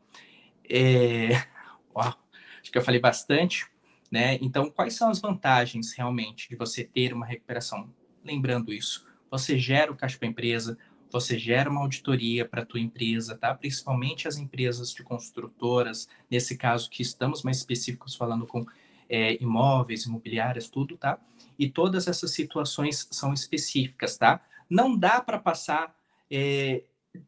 é... 0.66 1.28
Uau, 1.94 2.14
acho 2.62 2.72
que 2.72 2.78
eu 2.78 2.82
falei 2.82 2.98
bastante, 2.98 3.66
né? 4.10 4.38
Então, 4.40 4.70
quais 4.70 4.94
são 4.94 5.10
as 5.10 5.20
vantagens 5.20 5.92
realmente 5.92 6.48
de 6.48 6.56
você 6.56 6.84
ter 6.84 7.12
uma 7.12 7.26
recuperação? 7.26 7.92
Lembrando 8.24 8.72
isso. 8.72 9.06
Você 9.30 9.58
gera 9.58 9.92
o 9.92 9.96
caixa 9.96 10.18
para 10.18 10.28
a 10.28 10.30
empresa, 10.30 10.78
você 11.10 11.38
gera 11.38 11.70
uma 11.70 11.80
auditoria 11.80 12.44
para 12.44 12.62
a 12.62 12.66
tua 12.66 12.80
empresa, 12.80 13.36
tá? 13.36 13.54
Principalmente 13.54 14.26
as 14.26 14.36
empresas 14.36 14.92
de 14.92 15.02
construtoras, 15.02 16.08
nesse 16.30 16.56
caso 16.56 16.90
que 16.90 17.02
estamos 17.02 17.42
mais 17.42 17.58
específicos 17.58 18.16
falando 18.16 18.46
com 18.46 18.66
é, 19.08 19.40
imóveis, 19.40 20.06
imobiliárias, 20.06 20.68
tudo, 20.68 20.96
tá? 20.96 21.18
E 21.58 21.68
todas 21.68 22.08
essas 22.08 22.32
situações 22.32 23.06
são 23.12 23.32
específicas, 23.32 24.16
tá? 24.16 24.40
Não 24.68 24.96
dá 24.96 25.20
para 25.20 25.38
passar 25.38 25.94
é, 26.30 26.82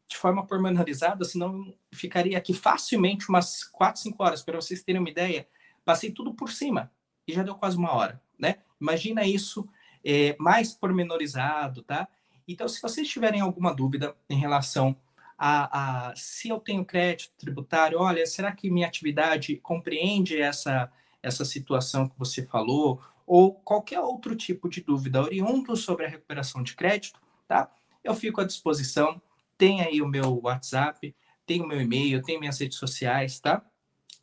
de 0.09 0.17
forma 0.17 0.45
pormenorizada, 0.45 1.25
senão 1.25 1.73
ficaria 1.93 2.37
aqui 2.37 2.53
facilmente 2.53 3.29
umas 3.29 3.63
4, 3.63 4.03
5 4.03 4.23
horas. 4.23 4.43
Para 4.43 4.61
vocês 4.61 4.83
terem 4.83 5.01
uma 5.01 5.11
ideia, 5.11 5.47
passei 5.85 6.11
tudo 6.11 6.35
por 6.35 6.51
cima 6.51 6.91
e 7.27 7.33
já 7.33 7.43
deu 7.43 7.55
quase 7.55 7.77
uma 7.77 7.93
hora, 7.93 8.21
né? 8.39 8.57
Imagina 8.81 9.25
isso 9.25 9.69
é, 10.07 10.37
mais 10.39 10.73
pormenorizado, 10.73 11.83
tá? 11.83 12.07
Então, 12.47 12.69
se 12.69 12.81
vocês 12.81 13.09
tiverem 13.09 13.41
alguma 13.41 13.75
dúvida 13.75 14.15
em 14.31 14.39
relação 14.39 14.97
a, 15.37 16.11
a, 16.11 16.15
se 16.15 16.49
eu 16.49 16.61
tenho 16.61 16.85
crédito 16.85 17.33
tributário, 17.37 17.99
olha, 17.99 18.25
será 18.25 18.53
que 18.53 18.71
minha 18.71 18.87
atividade 18.87 19.57
compreende 19.57 20.41
essa, 20.41 20.91
essa 21.21 21.45
situação 21.45 22.09
que 22.09 22.17
você 22.17 22.47
falou? 22.47 23.03
Ou 23.27 23.53
qualquer 23.53 23.99
outro 23.99 24.37
tipo 24.37 24.69
de 24.69 24.81
dúvida 24.81 25.21
oriundo 25.21 25.77
sobre 25.77 26.07
a 26.07 26.09
recuperação 26.09 26.63
de 26.63 26.77
crédito, 26.77 27.21
tá? 27.49 27.69
Eu 28.05 28.15
fico 28.15 28.41
à 28.41 28.45
disposição. 28.45 29.21
Tem 29.59 29.81
aí 29.83 30.01
o 30.01 30.07
meu 30.07 30.41
WhatsApp, 30.41 31.15
tem 31.45 31.61
o 31.61 31.67
meu 31.67 31.81
e-mail, 31.81 32.23
tem 32.23 32.39
minhas 32.39 32.61
redes 32.61 32.79
sociais, 32.79 33.41
tá? 33.41 33.61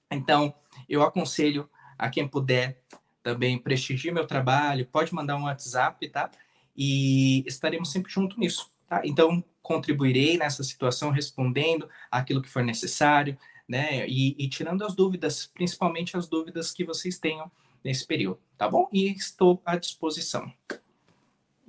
Então, 0.10 0.56
eu 0.88 1.04
aconselho 1.04 1.70
a 1.98 2.10
quem 2.10 2.26
puder 2.26 2.82
também 3.24 3.58
prestigie 3.58 4.12
meu 4.12 4.28
trabalho, 4.28 4.86
pode 4.86 5.14
mandar 5.14 5.38
um 5.38 5.44
WhatsApp, 5.44 6.08
tá? 6.10 6.30
E 6.76 7.44
estaremos 7.48 7.92
sempre 7.92 8.12
junto 8.12 8.40
nisso, 8.40 8.72
tá? 8.88 9.02
Então, 9.06 9.44
contribuirei 9.62 10.38
nessa 10.38 10.64
situação 10.64 11.10
respondendo 11.10 11.90
aquilo 12.12 12.42
que 12.42 12.50
for 12.50 12.64
necessário, 12.64 13.38
né? 13.68 14.08
E, 14.08 14.36
e 14.38 14.50
tirando 14.50 14.84
as 14.84 14.94
dúvidas, 14.94 15.48
principalmente 15.48 16.18
as 16.18 16.28
dúvidas 16.28 16.72
que 16.72 16.84
vocês 16.84 17.18
tenham 17.18 17.50
nesse 17.84 18.06
período, 18.06 18.40
tá 18.58 18.70
bom? 18.70 18.90
E 18.92 19.10
estou 19.12 19.62
à 19.66 19.78
disposição. 19.78 20.54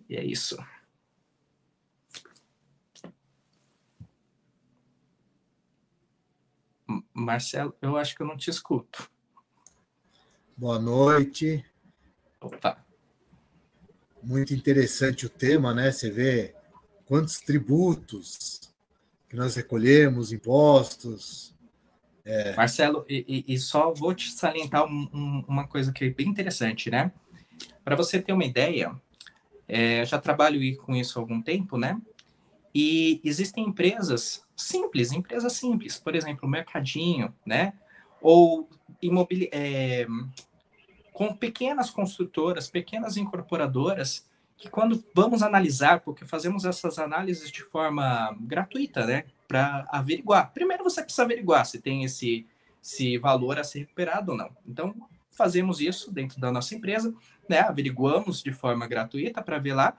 E 0.09 0.17
é 0.17 0.25
isso. 0.25 0.57
Marcelo, 7.13 7.75
eu 7.81 7.97
acho 7.97 8.15
que 8.15 8.23
eu 8.23 8.27
não 8.27 8.37
te 8.37 8.51
escuto. 8.51 9.11
Boa 10.57 10.79
noite. 10.79 11.65
Opa. 12.41 12.79
Muito 14.23 14.55
interessante 14.55 15.27
o 15.27 15.29
tema, 15.29 15.75
né? 15.75 15.91
Você 15.91 16.11
vê 16.11 16.55
quantos 17.07 17.41
tributos 17.41 18.61
que 19.29 19.35
nós 19.35 19.57
recolhemos, 19.57 20.33
impostos. 20.33 21.53
É... 22.25 22.55
Marcelo, 22.55 23.05
e, 23.09 23.45
e, 23.49 23.59
só 23.59 23.93
vou 23.93 24.15
te 24.15 24.31
salientar 24.31 24.85
um, 24.85 25.09
um, 25.13 25.45
uma 25.49 25.67
coisa 25.67 25.93
que 25.93 26.05
é 26.05 26.11
bem 26.11 26.29
interessante, 26.29 26.89
né? 26.89 27.11
Para 27.85 27.97
você 27.97 28.23
ter 28.23 28.33
uma 28.33 28.45
ideia, 28.45 28.95
é, 29.67 30.05
já 30.05 30.21
trabalho 30.21 30.77
com 30.77 30.95
isso 30.95 31.19
há 31.19 31.23
algum 31.23 31.43
tempo, 31.43 31.77
né? 31.77 32.01
E 32.73 33.21
existem 33.25 33.65
empresas 33.67 34.47
simples, 34.57 35.11
empresas 35.11 35.53
simples, 35.55 35.99
por 35.99 36.15
exemplo, 36.15 36.47
o 36.47 36.51
Mercadinho, 36.51 37.35
né? 37.45 37.73
Ou 38.21 38.69
imobili 39.01 39.49
é, 39.53 40.07
com 41.13 41.35
pequenas 41.35 41.91
construtoras, 41.91 42.69
pequenas 42.69 43.17
incorporadoras, 43.17 44.27
que 44.57 44.69
quando 44.69 45.05
vamos 45.15 45.43
analisar, 45.43 46.01
porque 46.01 46.25
fazemos 46.25 46.65
essas 46.65 46.99
análises 46.99 47.51
de 47.51 47.63
forma 47.63 48.37
gratuita, 48.41 49.07
né, 49.07 49.25
para 49.47 49.87
averiguar. 49.91 50.53
Primeiro 50.53 50.85
você 50.85 51.03
precisa 51.03 51.23
averiguar 51.23 51.67
se 51.67 51.81
tem 51.81 52.05
esse, 52.05 52.47
esse 52.83 53.19
valor 53.19 53.59
a 53.59 53.65
ser 53.65 53.81
recuperado 53.81 54.33
ou 54.33 54.39
não. 54.39 54.51
Então, 54.67 54.95
fazemos 55.31 55.81
isso 55.81 56.13
dentro 56.13 56.41
da 56.41 56.51
nossa 56.51 56.75
empresa, 56.75 57.15
né, 57.49 57.61
averiguamos 57.61 58.43
de 58.43 58.53
forma 58.53 58.87
gratuita 58.87 59.43
para 59.43 59.59
ver 59.59 59.75
lá, 59.75 59.97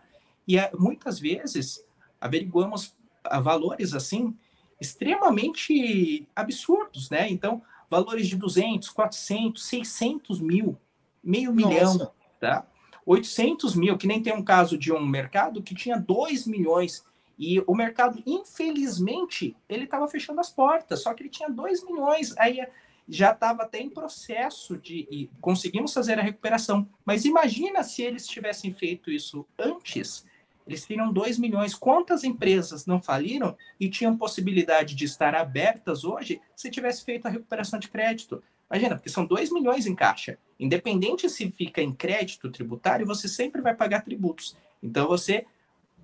e 0.48 0.58
é, 0.58 0.72
muitas 0.78 1.20
vezes 1.20 1.86
averiguamos 2.20 2.96
valores 3.42 3.94
assim 3.94 4.36
extremamente 4.80 6.28
absurdos, 6.36 7.10
né? 7.10 7.30
Então, 7.30 7.62
valores 7.90 8.28
de 8.28 8.36
200, 8.36 8.90
400, 8.90 9.64
600 9.64 10.40
mil, 10.40 10.78
meio 11.24 11.54
Nossa. 11.54 11.68
milhão, 11.68 12.12
tá? 12.40 12.66
800 13.06 13.76
mil, 13.76 13.98
que 13.98 14.08
nem 14.08 14.22
tem 14.22 14.34
um 14.34 14.44
caso 14.44 14.78
de 14.78 14.92
um 14.92 15.06
mercado 15.06 15.62
que 15.62 15.76
tinha 15.76 15.98
2 15.98 16.48
milhões 16.48 17.06
e 17.38 17.62
o 17.68 17.76
mercado, 17.76 18.22
infelizmente, 18.26 19.56
ele 19.68 19.84
estava 19.84 20.08
fechando 20.08 20.40
as 20.40 20.50
portas, 20.50 21.02
só 21.02 21.14
que 21.14 21.24
ele 21.24 21.30
tinha 21.30 21.50
2 21.50 21.84
milhões, 21.84 22.36
aí 22.38 22.66
já 23.08 23.32
estava 23.32 23.64
até 23.64 23.80
em 23.80 23.90
processo 23.90 24.78
de 24.78 25.08
e 25.12 25.30
conseguimos 25.40 25.94
fazer 25.94 26.18
a 26.18 26.24
recuperação. 26.24 26.88
Mas 27.06 27.26
imagina 27.26 27.84
se 27.84 28.02
eles 28.02 28.26
tivessem 28.26 28.74
feito 28.74 29.12
isso 29.12 29.46
antes, 29.60 30.26
eles 30.66 30.86
teriam 30.86 31.12
2 31.14 31.38
milhões. 31.38 31.76
Quantas 31.76 32.24
empresas 32.24 32.86
não 32.86 33.02
faliram 33.02 33.56
e 33.80 33.90
tinham 33.90 34.18
possibilidade 34.18 34.96
de 34.96 35.06
estar 35.06 35.36
abertas 35.36 36.04
hoje 36.04 36.42
se 36.56 36.72
tivesse 36.72 37.06
feito 37.06 37.28
a 37.28 37.30
recuperação 37.30 37.78
de 37.78 37.88
crédito? 37.88 38.42
Imagina, 38.70 38.96
porque 38.96 39.10
são 39.10 39.26
2 39.26 39.52
milhões 39.52 39.86
em 39.86 39.94
caixa. 39.94 40.40
Independente 40.60 41.30
se 41.30 41.52
fica 41.52 41.82
em 41.82 41.94
crédito 41.94 42.50
tributário, 42.50 43.06
você 43.06 43.28
sempre 43.28 43.62
vai 43.62 43.76
pagar 43.76 44.02
tributos. 44.02 44.58
Então 44.82 45.08
você, 45.08 45.46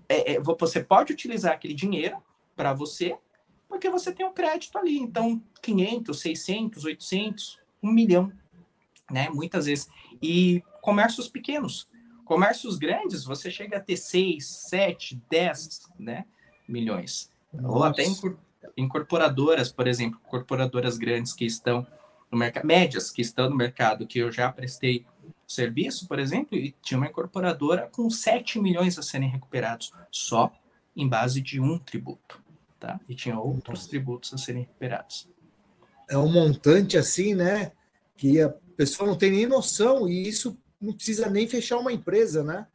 é, 0.07 0.34
é, 0.34 0.39
você 0.39 0.84
pode 0.84 1.12
utilizar 1.12 1.53
aquele 1.53 1.74
dinheiro 1.74 2.18
para 2.55 2.72
você, 2.72 3.18
porque 3.68 3.89
você 3.89 4.12
tem 4.12 4.26
um 4.26 4.34
crédito 4.34 4.78
ali. 4.78 4.97
Então, 4.97 5.41
500, 5.62 6.20
600, 6.20 6.86
800, 6.86 7.59
1 7.82 7.91
milhão, 7.91 8.32
né? 9.09 9.28
Muitas 9.30 9.66
vezes. 9.66 9.89
E 10.22 10.62
comércios 10.82 11.28
pequenos 11.28 11.89
Comércios 12.32 12.78
grandes, 12.78 13.26
você 13.26 13.52
chega 13.52 13.76
a 13.76 13.80
ter 13.82 13.98
6, 13.98 14.48
7, 14.48 15.22
10 15.30 15.82
né, 16.00 16.24
milhões. 16.66 17.30
Nossa. 17.54 17.76
Ou 17.76 17.84
até 17.84 18.06
incorporadoras, 18.78 19.70
por 19.70 19.86
exemplo, 19.86 20.18
incorporadoras 20.26 20.98
grandes 20.98 21.34
que 21.34 21.44
estão 21.44 21.86
no 22.32 22.38
mercado, 22.38 22.66
médias 22.66 23.12
que 23.12 23.22
estão 23.22 23.50
no 23.50 23.56
mercado, 23.58 24.08
que 24.08 24.20
eu 24.20 24.32
já 24.32 24.50
prestei 24.50 25.06
serviço, 25.46 26.08
por 26.08 26.20
exemplo, 26.20 26.58
e 26.58 26.74
tinha 26.82 26.98
uma 26.98 27.08
incorporadora 27.08 27.90
com 27.92 28.10
7 28.10 28.62
milhões 28.62 28.98
a 28.98 29.02
serem 29.02 29.28
recuperados, 29.28 29.92
só 30.10 30.54
em 30.96 31.10
base 31.10 31.42
de 31.42 31.60
um 31.60 31.78
tributo, 31.78 32.42
tá? 32.80 32.98
E 33.10 33.14
tinha 33.14 33.38
outros 33.38 33.88
tributos 33.88 34.34
a 34.34 34.38
serem 34.38 34.62
recuperados. 34.62 35.28
É 36.10 36.18
um 36.18 36.32
montante 36.32 36.98
assim, 36.98 37.36
né? 37.36 37.74
Que 38.16 38.40
a 38.40 38.48
pessoa 38.78 39.10
não 39.10 39.18
tem 39.18 39.32
nem 39.32 39.46
noção, 39.46 40.08
e 40.08 40.26
isso 40.26 40.58
não 40.82 40.94
precisa 40.94 41.30
nem 41.30 41.48
fechar 41.48 41.78
uma 41.78 41.94
empresa, 41.94 42.44
né? 42.44 42.68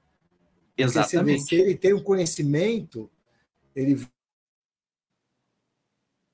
Exatamente. 0.77 1.45
se 1.45 1.55
ele 1.55 1.77
tem 1.77 1.95
um 1.95 2.03
conhecimento, 2.03 3.11
ele 3.75 4.07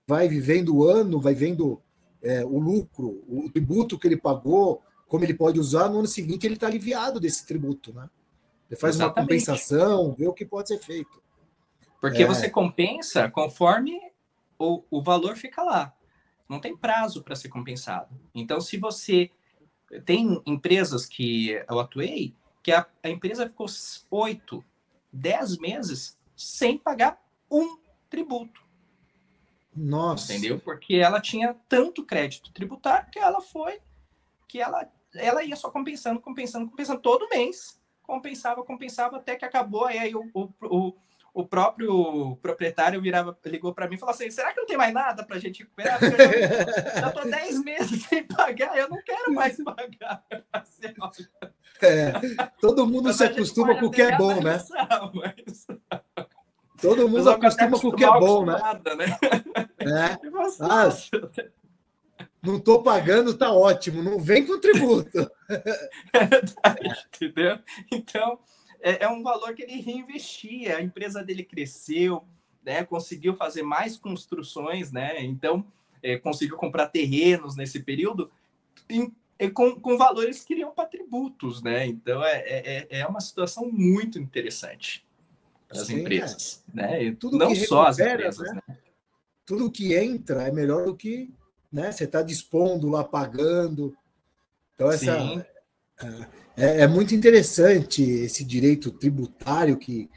vai 0.07 0.29
vivendo 0.29 0.77
o 0.77 0.85
ano, 0.85 1.21
vai 1.21 1.35
vendo 1.35 1.81
é, 2.21 2.45
o 2.45 2.59
lucro, 2.59 3.25
o 3.29 3.49
tributo 3.51 3.99
que 3.99 4.07
ele 4.07 4.17
pagou, 4.17 4.83
como 5.07 5.25
ele 5.25 5.35
pode 5.35 5.59
usar, 5.59 5.89
no 5.89 6.01
ano 6.01 6.09
seguinte 6.09 6.47
ele 6.47 6.55
está 6.55 6.67
aliviado 6.67 7.21
desse 7.21 7.47
tributo, 7.47 7.93
né? 7.93 8.11
Ele 8.71 8.79
faz 8.79 8.97
Exatamente. 8.97 9.19
uma 9.19 9.23
compensação, 9.23 10.15
vê 10.15 10.27
o 10.27 10.33
que 10.33 10.45
pode 10.45 10.69
ser 10.69 10.79
feito. 10.79 11.23
Porque 12.01 12.23
é. 12.23 12.27
você 12.27 12.51
compensa 12.51 13.31
conforme 13.31 13.99
o, 14.59 14.83
o 14.91 15.03
valor 15.03 15.37
fica 15.37 15.63
lá. 15.63 15.95
Não 16.49 16.61
tem 16.61 16.77
prazo 16.77 17.23
para 17.23 17.37
ser 17.37 17.49
compensado. 17.49 18.15
Então, 18.35 18.61
se 18.61 18.77
você 18.77 19.31
tem 20.01 20.41
empresas 20.47 21.07
que 21.07 21.51
eu 21.69 21.81
atuei, 21.81 22.35
que 22.63 22.73
a, 22.73 22.87
a 23.03 23.09
empresa 23.09 23.49
ficou 23.49 23.67
oito, 24.11 24.65
dez 25.13 25.59
meses 25.59 26.19
sem 26.37 26.79
pagar 26.79 27.23
um 27.51 27.79
tributo. 28.09 28.63
Nossa. 29.75 30.33
Entendeu? 30.33 30.61
Porque 30.61 30.97
ela 30.97 31.21
tinha 31.21 31.55
tanto 31.69 32.05
crédito 32.05 32.53
tributário 32.53 33.11
que 33.11 33.19
ela 33.19 33.41
foi, 33.41 33.81
que 34.47 34.61
ela, 34.61 34.91
ela 35.15 35.43
ia 35.43 35.57
só 35.57 35.71
compensando, 35.71 36.21
compensando, 36.21 36.69
compensando 36.69 37.01
todo 37.01 37.29
mês. 37.29 37.81
Compensava, 38.03 38.65
compensava, 38.65 39.17
até 39.17 39.37
que 39.37 39.45
acabou. 39.45 39.87
Aí 39.87 40.15
o, 40.15 40.29
o, 40.35 40.49
o, 40.63 40.95
o 41.35 41.47
próprio 41.47 42.37
proprietário 42.37 43.01
virava, 43.01 43.37
ligou 43.47 43.73
para 43.73 43.89
mim 43.89 43.95
e 43.95 43.99
falou 43.99 44.15
assim: 44.15 44.31
será 44.31 44.53
que 44.53 44.61
não 44.61 44.67
tem 44.67 44.77
mais 44.77 44.93
nada 44.93 45.25
para 45.25 45.37
a 45.37 45.39
gente 45.39 45.63
recuperar? 45.63 45.99
Eu 46.03 47.01
já 47.01 47.09
estou 47.09 47.31
10 47.31 47.65
meses 47.65 48.03
sem 48.09 48.25
pagar, 48.25 48.77
eu 48.77 48.89
não 48.89 49.03
quero 49.03 49.33
mais 49.33 49.57
pagar. 49.63 50.25
É, 51.85 52.13
todo 52.61 52.87
mundo 52.87 53.07
Mas 53.07 53.17
se 53.17 53.25
acostuma 53.25 53.77
com 53.77 53.87
o 53.87 53.91
que 53.91 54.03
é 54.03 54.17
bom, 54.17 54.41
né? 54.41 54.63
Mas... 55.13 55.67
Todo 56.81 57.09
mundo 57.09 57.29
acostuma 57.29 57.81
com 57.81 57.89
o 57.89 57.97
que 57.97 58.05
é 58.05 58.09
bom, 58.21 58.47
né? 58.47 58.55
né? 58.97 59.19
É. 59.81 60.19
Ah, 60.63 60.89
não 62.41 62.59
estou 62.59 62.85
pagando, 62.85 63.37
tá 63.37 63.53
ótimo. 63.53 64.01
Não 64.01 64.21
vem 64.21 64.47
com 64.47 64.61
tributo. 64.61 65.29
É 65.49 67.17
entendeu? 67.17 67.59
Então, 67.91 68.39
é, 68.83 69.05
é, 69.05 69.09
um 69.09 69.23
valor 69.23 69.55
que 69.55 69.63
ele 69.63 69.81
reinvestia. 69.81 70.77
A 70.77 70.83
empresa 70.83 71.23
dele 71.23 71.45
cresceu, 71.45 72.25
né? 72.65 72.85
Conseguiu 72.85 73.35
fazer 73.35 73.63
mais 73.63 73.97
construções, 73.97 74.91
né? 74.91 75.23
Então, 75.25 75.65
é, 76.03 76.19
conseguiu 76.19 76.57
comprar 76.57 76.89
terrenos 76.89 77.57
nesse 77.57 77.81
período 77.81 78.31
em, 78.91 79.15
com, 79.55 79.81
com 79.81 79.97
valores 79.97 80.45
que 80.45 80.53
iriam 80.53 80.73
para 80.73 80.89
tributos, 80.89 81.63
né? 81.63 81.87
Então, 81.87 82.23
é, 82.25 82.39
é, 82.41 82.87
é 82.91 83.07
uma 83.07 83.21
situação 83.21 83.71
muito 83.71 84.19
interessante 84.19 85.07
as 85.71 85.87
Sim, 85.87 86.01
empresas, 86.01 86.63
é. 86.77 87.09
né? 87.09 87.17
Tudo 87.19 87.39
não 87.39 87.55
só 87.55 87.87
as 87.87 87.99
empresas, 87.99 88.47
né? 88.53 88.61
né? 88.69 88.79
Tudo 89.47 89.71
que 89.71 89.95
entra 89.95 90.43
é 90.49 90.53
melhor 90.53 90.85
do 90.85 90.95
que, 90.95 91.33
né? 91.73 91.91
Você 91.91 92.05
está 92.05 92.23
dispondo 92.23 92.89
lá, 92.89 93.03
pagando. 93.03 93.97
Então 94.75 94.91
essa 94.91 95.47
é, 96.57 96.83
é, 96.83 96.87
muito 96.87 97.15
interessante 97.15 98.03
esse 98.03 98.45
direito 98.45 98.91
tributário 98.91 99.77
que 99.77 100.11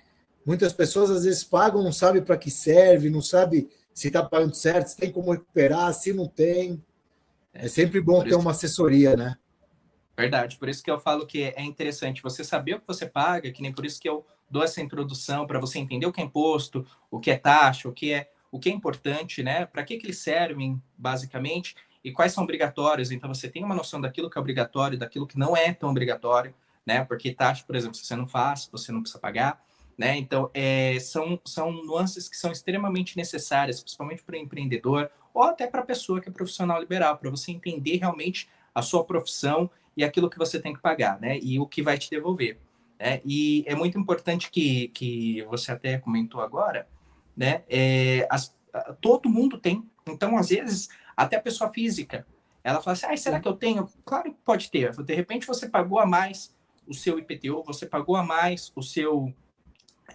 muitas 0.45 0.73
pessoas 0.73 1.09
às 1.09 1.23
vezes 1.23 1.43
pagam, 1.43 1.83
não 1.83 1.91
sabe 1.91 2.21
para 2.21 2.38
que 2.38 2.51
serve, 2.51 3.09
não 3.09 3.21
sabe 3.21 3.69
se 3.93 4.07
está 4.07 4.23
pagando 4.23 4.55
certo, 4.55 4.88
se 4.88 4.97
tem 4.97 5.11
como 5.11 5.31
recuperar, 5.31 5.93
se 5.93 6.11
não 6.11 6.27
tem. 6.27 6.83
É 7.53 7.67
sempre 7.67 8.01
bom 8.01 8.21
ter 8.23 8.36
uma 8.36 8.51
assessoria, 8.51 9.15
né? 9.15 9.38
Verdade, 10.17 10.57
por 10.57 10.69
isso 10.69 10.83
que 10.83 10.91
eu 10.91 10.99
falo 10.99 11.25
que 11.25 11.43
é 11.43 11.61
interessante 11.61 12.21
você 12.21 12.43
saber 12.43 12.75
o 12.75 12.79
que 12.79 12.88
você 12.88 13.05
paga, 13.05 13.51
que 13.51 13.61
nem 13.61 13.73
por 13.73 13.86
isso 13.86 13.99
que 13.99 14.07
eu 14.07 14.25
dou 14.49 14.63
essa 14.63 14.81
introdução 14.81 15.47
para 15.47 15.59
você 15.59 15.79
entender 15.79 16.05
o 16.05 16.11
que 16.11 16.21
é 16.21 16.23
imposto, 16.23 16.86
o 17.09 17.19
que 17.19 17.31
é 17.31 17.38
taxa, 17.38 17.88
o 17.88 17.93
que 17.93 18.11
é 18.11 18.29
o 18.51 18.59
que 18.59 18.69
é 18.69 18.71
importante, 18.71 19.43
né? 19.43 19.65
Para 19.65 19.83
que, 19.83 19.97
que 19.97 20.05
eles 20.05 20.19
servem, 20.19 20.81
basicamente, 20.97 21.75
e 22.06 22.12
quais 22.12 22.32
são 22.32 22.43
obrigatórios. 22.43 23.10
Então, 23.10 23.34
você 23.34 23.49
tem 23.49 23.64
uma 23.64 23.74
noção 23.74 23.99
daquilo 23.99 24.30
que 24.30 24.38
é 24.38 24.41
obrigatório, 24.41 24.95
daquilo 24.95 25.26
que 25.26 25.39
não 25.39 25.58
é 25.58 25.74
tão 25.74 25.89
obrigatório, 25.89 26.53
né? 26.86 27.03
Porque 27.03 27.34
taxa, 27.34 27.64
por 27.66 27.76
exemplo, 27.76 27.95
se 27.97 28.06
você 28.06 28.16
não 28.16 28.28
faz, 28.28 28.70
você 28.72 28.91
não 28.91 29.01
precisa 29.01 29.20
pagar, 29.20 29.60
né? 29.97 30.16
Então, 30.16 30.51
é, 30.53 30.99
são, 30.99 31.39
são 31.43 31.72
nuances 31.72 32.30
que 32.30 32.38
são 32.38 32.51
extremamente 32.51 33.18
necessárias, 33.18 33.82
principalmente 33.82 34.22
para 34.22 34.36
o 34.36 34.38
empreendedor 34.38 35.10
ou 35.34 35.41
até 35.41 35.66
para 35.66 35.82
a 35.82 35.84
pessoa 35.84 36.22
que 36.22 36.30
é 36.30 36.32
profissional 36.32 36.80
liberal, 36.80 37.18
para 37.18 37.32
você 37.32 37.51
entender 37.51 37.97
realmente 37.97 38.47
a 38.74 38.84
sua 38.84 39.03
profissão 39.03 39.68
e 39.97 40.03
aquilo 40.03 40.30
que 40.30 40.38
você 40.38 40.60
tem 40.60 40.76
que 40.76 40.82
pagar, 40.82 41.20
né? 41.20 41.39
E 41.41 41.60
o 41.60 41.66
que 41.66 41.82
vai 41.82 41.97
te 41.97 42.12
devolver. 42.12 42.60
Né? 42.99 43.20
E 43.26 43.64
é 43.66 43.74
muito 43.74 43.97
importante 43.97 44.51
que, 44.51 44.89
que 44.89 45.41
você 45.49 45.72
até 45.72 45.97
comentou 45.97 46.39
agora, 46.39 46.88
né? 47.36 47.64
É, 47.68 48.28
as, 48.30 48.56
todo 49.01 49.28
mundo 49.28 49.58
tem. 49.58 49.84
Então, 50.08 50.38
às 50.38 50.49
vezes, 50.49 50.88
até 51.16 51.38
a 51.38 51.41
pessoa 51.41 51.72
física, 51.72 52.26
ela 52.63 52.82
fala 52.82 52.93
assim, 52.93 53.05
ah, 53.07 53.18
será 53.18 53.39
que 53.39 53.47
eu 53.47 53.53
tenho? 53.53 53.88
Claro 54.03 54.34
que 54.34 54.39
pode 54.43 54.72
ter. 54.72 54.91
De 55.03 55.13
repente, 55.13 55.45
você 55.45 55.70
pagou 55.70 55.99
a 55.99 56.05
mais 56.05 56.55
o 56.88 56.93
seu 56.93 57.20
IPTU, 57.20 57.63
você 57.63 57.86
pagou 57.86 58.16
a 58.16 58.24
mais 58.24 58.72
o 58.76 58.82
seu... 58.82 59.34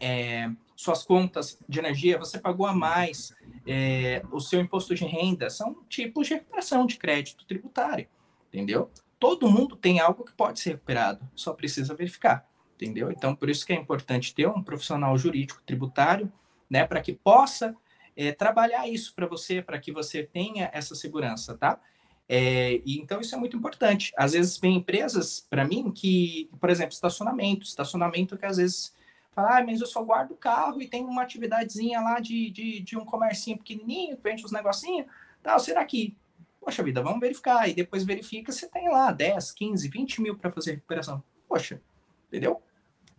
É, 0.01 0.51
suas 0.77 1.03
contas 1.03 1.59
de 1.69 1.79
energia, 1.79 2.17
você 2.17 2.39
pagou 2.39 2.65
a 2.65 2.73
mais 2.73 3.35
é, 3.67 4.23
o 4.33 4.41
seu 4.41 4.61
imposto 4.61 4.95
de 4.95 5.05
renda, 5.05 5.51
são 5.51 5.83
tipos 5.89 6.29
de 6.29 6.35
recuperação 6.35 6.87
de 6.87 6.97
crédito 6.97 7.45
tributário, 7.45 8.09
entendeu? 8.49 8.91
Todo 9.19 9.51
mundo 9.51 9.77
tem 9.77 10.01
algo 10.01 10.25
que 10.25 10.33
pode 10.33 10.59
ser 10.59 10.71
recuperado, 10.71 11.29
só 11.35 11.53
precisa 11.53 11.95
verificar 11.95 12.49
entendeu? 12.81 13.13
Então, 13.13 13.35
por 13.35 13.51
isso 13.51 13.67
que 13.67 13.73
é 13.73 13.77
importante 13.77 14.35
ter 14.35 14.49
um 14.49 14.63
profissional 14.63 15.17
jurídico 15.19 15.63
tributário, 15.65 16.33
né, 16.69 16.87
para 16.87 17.01
que 17.01 17.13
possa 17.13 17.77
é, 18.21 18.33
trabalhar 18.33 18.89
isso 18.89 19.15
para 19.15 19.27
você, 19.27 19.63
para 19.63 19.79
que 19.79 19.93
você 19.93 20.23
tenha 20.23 20.71
essa 20.73 20.95
segurança, 20.95 21.57
tá? 21.57 21.81
É, 22.29 22.81
e 22.85 22.99
então 22.99 23.21
isso 23.21 23.35
é 23.35 23.39
muito 23.39 23.57
importante. 23.57 24.13
Às 24.17 24.33
vezes 24.33 24.59
vem 24.59 24.77
empresas 24.77 25.41
para 25.41 25.65
mim 25.65 25.91
que, 25.91 26.51
por 26.61 26.71
exemplo, 26.71 26.93
estacionamento, 26.93 27.65
estacionamento 27.65 28.37
que 28.37 28.47
às 28.47 28.59
vezes 28.59 28.95
fala, 29.33 29.59
ah, 29.59 29.65
mas 29.65 29.81
eu 29.81 29.87
só 29.87 30.03
guardo 30.03 30.33
o 30.33 30.37
carro 30.37 30.83
e 30.83 30.89
tem 30.89 31.05
uma 31.05 31.23
atividadezinha 31.23 32.01
lá 32.01 32.21
de, 32.21 32.51
de, 32.51 32.81
de 32.81 32.99
um 32.99 33.05
comércio 33.05 33.57
pequenininho, 33.57 34.17
que 34.17 34.23
vende 34.23 34.45
uns 34.45 34.53
negocinhos, 34.53 35.07
tal, 35.43 35.59
será 35.59 35.85
que 35.85 36.17
Poxa 36.61 36.83
vida, 36.83 37.03
vamos 37.03 37.21
verificar. 37.21 37.67
E 37.71 37.73
depois 37.73 38.05
verifica 38.05 38.53
se 38.53 38.69
tem 38.69 38.91
lá 38.91 39.11
10, 39.11 39.51
15, 39.53 39.89
20 39.89 40.21
mil 40.21 40.37
para 40.37 40.53
fazer 40.53 40.73
recuperação. 40.73 41.23
Poxa, 41.49 41.81
entendeu? 42.29 42.63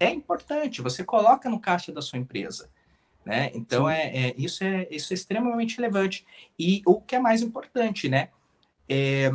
é 0.01 0.09
importante, 0.09 0.81
você 0.81 1.03
coloca 1.03 1.47
no 1.47 1.59
caixa 1.59 1.91
da 1.91 2.01
sua 2.01 2.17
empresa. 2.17 2.71
Né? 3.25 3.51
Então, 3.53 3.89
é, 3.89 4.07
é, 4.07 4.35
isso, 4.37 4.63
é, 4.63 4.87
isso 4.89 5.13
é 5.13 5.15
extremamente 5.15 5.77
relevante. 5.77 6.25
E 6.57 6.81
o 6.85 6.99
que 6.99 7.15
é 7.15 7.19
mais 7.19 7.41
importante, 7.41 8.09
né? 8.09 8.29
É, 8.89 9.31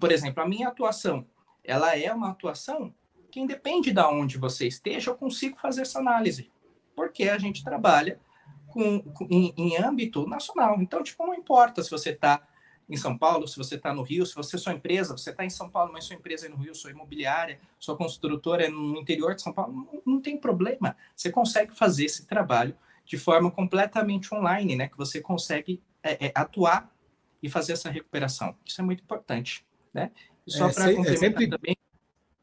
por 0.00 0.10
exemplo, 0.10 0.42
a 0.42 0.48
minha 0.48 0.68
atuação, 0.68 1.26
ela 1.62 1.96
é 1.96 2.12
uma 2.12 2.30
atuação 2.30 2.92
que 3.30 3.40
independe 3.40 3.92
de 3.92 4.00
onde 4.00 4.36
você 4.36 4.66
esteja, 4.66 5.10
eu 5.10 5.14
consigo 5.14 5.58
fazer 5.58 5.82
essa 5.82 5.98
análise. 5.98 6.50
Porque 6.94 7.28
a 7.28 7.38
gente 7.38 7.64
trabalha 7.64 8.18
com, 8.66 9.00
com 9.00 9.26
em, 9.30 9.54
em, 9.56 9.76
âmbito 9.76 10.26
nacional. 10.26 10.80
Então, 10.80 11.02
tipo, 11.02 11.26
não 11.26 11.34
importa 11.34 11.82
se 11.82 11.90
você 11.90 12.10
está 12.10 12.42
em 12.88 12.96
São 12.96 13.16
Paulo, 13.16 13.46
se 13.46 13.56
você 13.56 13.76
está 13.76 13.94
no 13.94 14.02
Rio, 14.02 14.26
se 14.26 14.34
você 14.34 14.56
é 14.56 14.58
sua 14.58 14.72
empresa, 14.72 15.16
você 15.16 15.30
está 15.30 15.44
em 15.44 15.50
São 15.50 15.70
Paulo, 15.70 15.92
mas 15.92 16.04
sua 16.04 16.16
empresa 16.16 16.46
é 16.46 16.48
no 16.48 16.56
Rio, 16.56 16.74
sua 16.74 16.90
imobiliária, 16.90 17.58
sua 17.78 17.96
construtora 17.96 18.66
é 18.66 18.68
no 18.68 18.98
interior 18.98 19.34
de 19.34 19.42
São 19.42 19.52
Paulo, 19.52 19.72
não, 19.72 20.14
não 20.14 20.20
tem 20.20 20.36
problema. 20.36 20.96
Você 21.16 21.30
consegue 21.30 21.74
fazer 21.74 22.06
esse 22.06 22.26
trabalho 22.26 22.76
de 23.04 23.16
forma 23.16 23.50
completamente 23.50 24.34
online, 24.34 24.76
né? 24.76 24.88
Que 24.88 24.96
você 24.96 25.20
consegue 25.20 25.82
é, 26.02 26.26
é, 26.26 26.32
atuar 26.34 26.94
e 27.42 27.48
fazer 27.48 27.72
essa 27.72 27.90
recuperação. 27.90 28.56
Isso 28.64 28.80
é 28.80 28.84
muito 28.84 29.02
importante, 29.02 29.66
né? 29.92 30.10
E 30.46 30.52
só 30.52 30.68
é, 30.68 30.72
para 30.72 30.90
é 30.90 30.94
complementar 30.94 31.18
sempre... 31.18 31.48
também. 31.48 31.76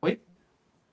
Oi? 0.01 0.21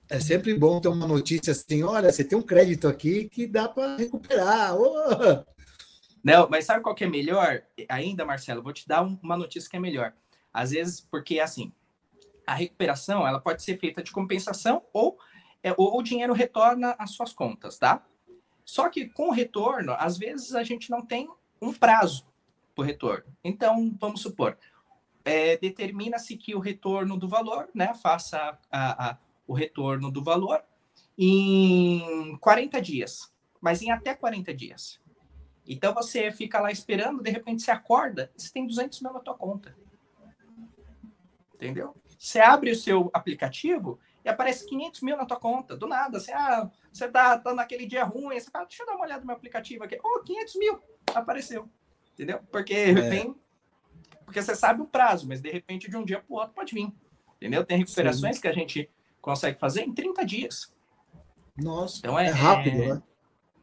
É 0.09 0.19
sempre 0.19 0.53
bom 0.53 0.79
ter 0.79 0.87
uma 0.87 1.07
notícia 1.07 1.51
assim, 1.51 1.83
olha, 1.83 2.11
você 2.11 2.23
tem 2.23 2.37
um 2.37 2.41
crédito 2.41 2.87
aqui 2.87 3.27
que 3.29 3.45
dá 3.45 3.67
para 3.67 3.97
recuperar. 3.97 4.75
Oh! 4.75 5.45
Não, 6.23 6.49
mas 6.49 6.65
sabe 6.65 6.81
qual 6.81 6.95
que 6.95 7.03
é 7.03 7.07
melhor? 7.07 7.61
Ainda, 7.89 8.25
Marcelo, 8.25 8.63
vou 8.63 8.73
te 8.73 8.87
dar 8.87 9.01
uma 9.01 9.37
notícia 9.37 9.69
que 9.69 9.77
é 9.77 9.79
melhor. 9.79 10.13
Às 10.53 10.71
vezes, 10.71 10.99
porque 10.99 11.39
assim, 11.39 11.71
a 12.45 12.53
recuperação 12.53 13.27
ela 13.27 13.39
pode 13.39 13.61
ser 13.61 13.77
feita 13.77 14.01
de 14.01 14.11
compensação 14.11 14.81
ou, 14.93 15.17
é, 15.61 15.73
ou 15.77 15.97
o 15.97 16.03
dinheiro 16.03 16.33
retorna 16.33 16.95
às 16.97 17.11
suas 17.11 17.33
contas, 17.33 17.77
tá? 17.77 18.05
Só 18.67 18.89
que 18.89 19.07
com 19.07 19.29
o 19.29 19.31
retorno, 19.31 19.93
às 19.97 20.17
vezes 20.17 20.53
a 20.53 20.61
gente 20.61 20.91
não 20.91 21.01
tem 21.01 21.29
um 21.61 21.73
prazo 21.73 22.27
para 22.75 22.81
o 22.81 22.85
retorno. 22.85 23.23
Então, 23.41 23.95
vamos 23.97 24.19
supor, 24.19 24.57
é, 25.23 25.55
determina-se 25.55 26.35
que 26.35 26.53
o 26.53 26.59
retorno 26.59 27.15
do 27.15 27.29
valor, 27.29 27.69
né, 27.73 27.93
faça 27.93 28.59
a, 28.69 29.11
a, 29.11 29.17
o 29.47 29.53
retorno 29.53 30.11
do 30.11 30.21
valor 30.21 30.61
em 31.17 32.37
40 32.41 32.81
dias, 32.81 33.33
mas 33.61 33.81
em 33.81 33.89
até 33.89 34.13
40 34.13 34.53
dias. 34.53 34.99
Então 35.65 35.93
você 35.93 36.29
fica 36.29 36.59
lá 36.59 36.69
esperando, 36.69 37.23
de 37.23 37.31
repente 37.31 37.63
você 37.63 37.71
acorda, 37.71 38.31
você 38.35 38.51
tem 38.51 38.67
200 38.67 39.01
mil 39.01 39.13
na 39.13 39.19
tua 39.21 39.33
conta. 39.33 39.75
Entendeu? 41.55 41.95
Você 42.19 42.39
abre 42.39 42.71
o 42.71 42.75
seu 42.75 43.09
aplicativo 43.13 43.97
e 44.23 44.29
aparece 44.29 44.67
500 44.67 45.01
mil 45.01 45.15
na 45.15 45.25
tua 45.25 45.39
conta, 45.39 45.75
do 45.75 45.87
nada. 45.87 46.19
Você, 46.19 46.33
ah, 46.33 46.69
você 46.97 47.07
tá, 47.07 47.37
tá 47.37 47.53
naquele 47.53 47.85
dia 47.85 48.03
ruim, 48.03 48.39
você 48.39 48.49
fala, 48.49 48.65
deixa 48.65 48.83
eu 48.83 48.87
dar 48.87 48.95
uma 48.95 49.05
olhada 49.05 49.21
no 49.21 49.27
meu 49.27 49.35
aplicativo 49.35 49.83
aqui. 49.83 49.99
Oh, 50.03 50.19
500 50.21 50.55
mil, 50.55 50.79
apareceu. 51.13 51.69
Entendeu? 52.13 52.39
Porque 52.51 52.73
é. 52.73 52.93
vem 52.93 53.35
porque 54.27 54.41
você 54.41 54.55
sabe 54.57 54.81
o 54.81 54.85
prazo, 54.85 55.25
mas 55.25 55.39
de 55.39 55.49
repente 55.49 55.89
de 55.89 55.95
um 55.95 56.03
dia 56.03 56.19
para 56.19 56.33
o 56.33 56.37
outro 56.37 56.53
pode 56.53 56.75
vir. 56.75 56.91
Entendeu? 57.37 57.65
Tem 57.65 57.77
recuperações 57.77 58.35
Sim. 58.35 58.41
que 58.41 58.47
a 58.49 58.51
gente 58.51 58.89
consegue 59.21 59.57
fazer 59.57 59.83
em 59.83 59.93
30 59.93 60.25
dias. 60.25 60.73
Nossa, 61.55 61.99
então 61.99 62.19
é, 62.19 62.27
é 62.27 62.29
rápido, 62.29 62.83
é, 62.83 62.87
né? 62.87 63.03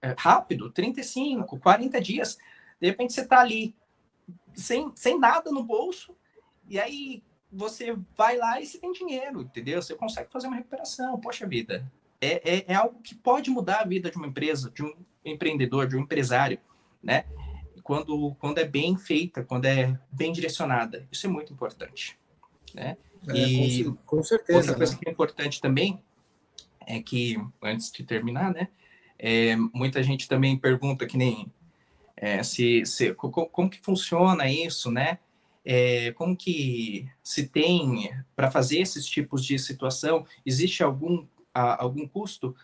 É 0.01 0.14
rápido, 0.16 0.70
35, 0.70 1.59
40 1.59 2.01
dias. 2.01 2.39
De 2.80 2.87
repente 2.87 3.12
você 3.12 3.20
está 3.20 3.41
ali 3.41 3.76
sem, 4.55 4.91
sem 4.97 5.18
nada 5.18 5.51
no 5.53 5.62
bolso, 5.62 6.16
e 6.66 6.80
aí 6.80 7.22
você 7.53 7.95
vai 8.16 8.39
lá 8.39 8.59
e 8.59 8.66
você 8.66 8.78
tem 8.78 8.91
dinheiro, 8.91 9.43
entendeu? 9.43 9.82
Você 9.82 9.95
consegue 9.95 10.32
fazer 10.32 10.47
uma 10.47 10.57
recuperação. 10.57 11.20
Poxa 11.20 11.47
vida, 11.47 11.93
é, 12.25 12.43
é, 12.45 12.64
é 12.68 12.75
algo 12.75 13.01
que 13.03 13.14
pode 13.14 13.51
mudar 13.51 13.81
a 13.81 13.85
vida 13.85 14.11
de 14.11 14.16
uma 14.16 14.27
empresa, 14.27 14.70
de 14.70 14.83
um 14.83 14.95
empreendedor, 15.25 15.87
de 15.87 15.97
um 15.97 16.01
empresário, 16.01 16.59
né? 17.03 17.25
quando, 17.85 18.35
quando 18.41 18.59
é 18.59 18.64
bem 18.64 18.97
feita, 18.97 19.45
quando 19.45 19.66
é 19.66 19.99
bem 20.11 20.33
direcionada. 20.33 21.07
Isso 21.12 21.27
é 21.27 21.31
muito 21.31 21.53
importante. 21.53 22.18
Né? 22.75 22.97
É, 23.29 23.39
e 23.39 23.85
com, 24.07 24.22
certeza. 24.22 24.59
Outra 24.59 24.75
coisa 24.75 24.93
né? 24.95 24.99
que 25.01 25.09
é 25.09 25.12
importante 25.12 25.61
também 25.61 26.03
é 26.87 27.01
que, 27.01 27.37
antes 27.62 27.93
de 27.93 28.03
terminar, 28.03 28.53
né? 28.53 28.68
É, 29.18 29.55
muita 29.72 30.03
gente 30.03 30.29
também 30.29 30.59
pergunta 30.59 31.07
que 31.07 31.16
nem 31.16 31.53
é, 32.16 32.43
se, 32.43 32.85
se 32.85 33.14
como, 33.14 33.47
como, 33.47 33.70
que 33.70 33.81
funciona 33.81 34.51
isso, 34.51 34.91
né? 34.91 35.18
É, 35.64 36.12
como 36.12 36.37
que 36.37 37.09
se 37.22 37.47
tem 37.47 38.11
para 38.35 38.51
fazer 38.51 38.81
esses 38.81 39.07
tipos 39.07 39.45
de 39.45 39.59
situação? 39.59 40.27
Existe 40.45 40.83
algum, 40.83 41.27
a, 41.55 41.82
algum 41.82 42.07
custo? 42.07 42.55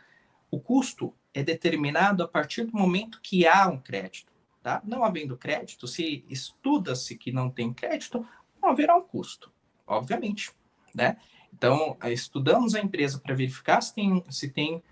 O 0.51 0.59
custo 0.59 1.15
é 1.33 1.43
determinado 1.43 2.23
a 2.23 2.29
partir 2.29 2.65
do 2.65 2.77
momento 2.77 3.21
que 3.23 3.47
há 3.47 3.69
um 3.69 3.79
crédito. 3.79 4.33
Tá? 4.63 4.83
Não 4.85 5.05
havendo 5.05 5.39
crédito, 5.39 5.87
se 5.87 6.25
estuda-se 6.29 7.17
que 7.17 7.33
não 7.33 7.49
tem 7.49 7.73
crédito, 7.73 8.27
não 8.61 8.71
haverá 8.71 8.95
um 8.97 9.03
custo, 9.03 9.51
obviamente. 9.87 10.53
Né? 10.95 11.17
Então, 11.53 11.97
estudamos 12.05 12.75
a 12.75 12.81
empresa 12.81 13.19
para 13.19 13.35
verificar 13.35 13.81
se 13.81 13.95
tem, 13.95 14.25
se 14.29 14.49
tem 14.51 14.83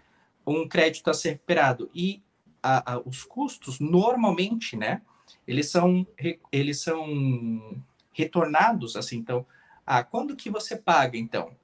um 0.46 0.66
crédito 0.66 1.10
a 1.10 1.14
ser 1.14 1.30
recuperado. 1.30 1.90
E 1.94 2.22
a, 2.62 2.94
a, 2.94 2.98
os 3.00 3.24
custos, 3.24 3.78
normalmente, 3.78 4.76
né, 4.76 5.02
eles 5.46 5.70
são, 5.70 6.06
eles 6.50 6.80
são 6.80 7.82
retornados, 8.12 8.96
assim, 8.96 9.18
então, 9.18 9.46
ah, 9.86 10.02
quando 10.02 10.36
que 10.36 10.50
você 10.50 10.76
paga, 10.76 11.16
então? 11.16 11.56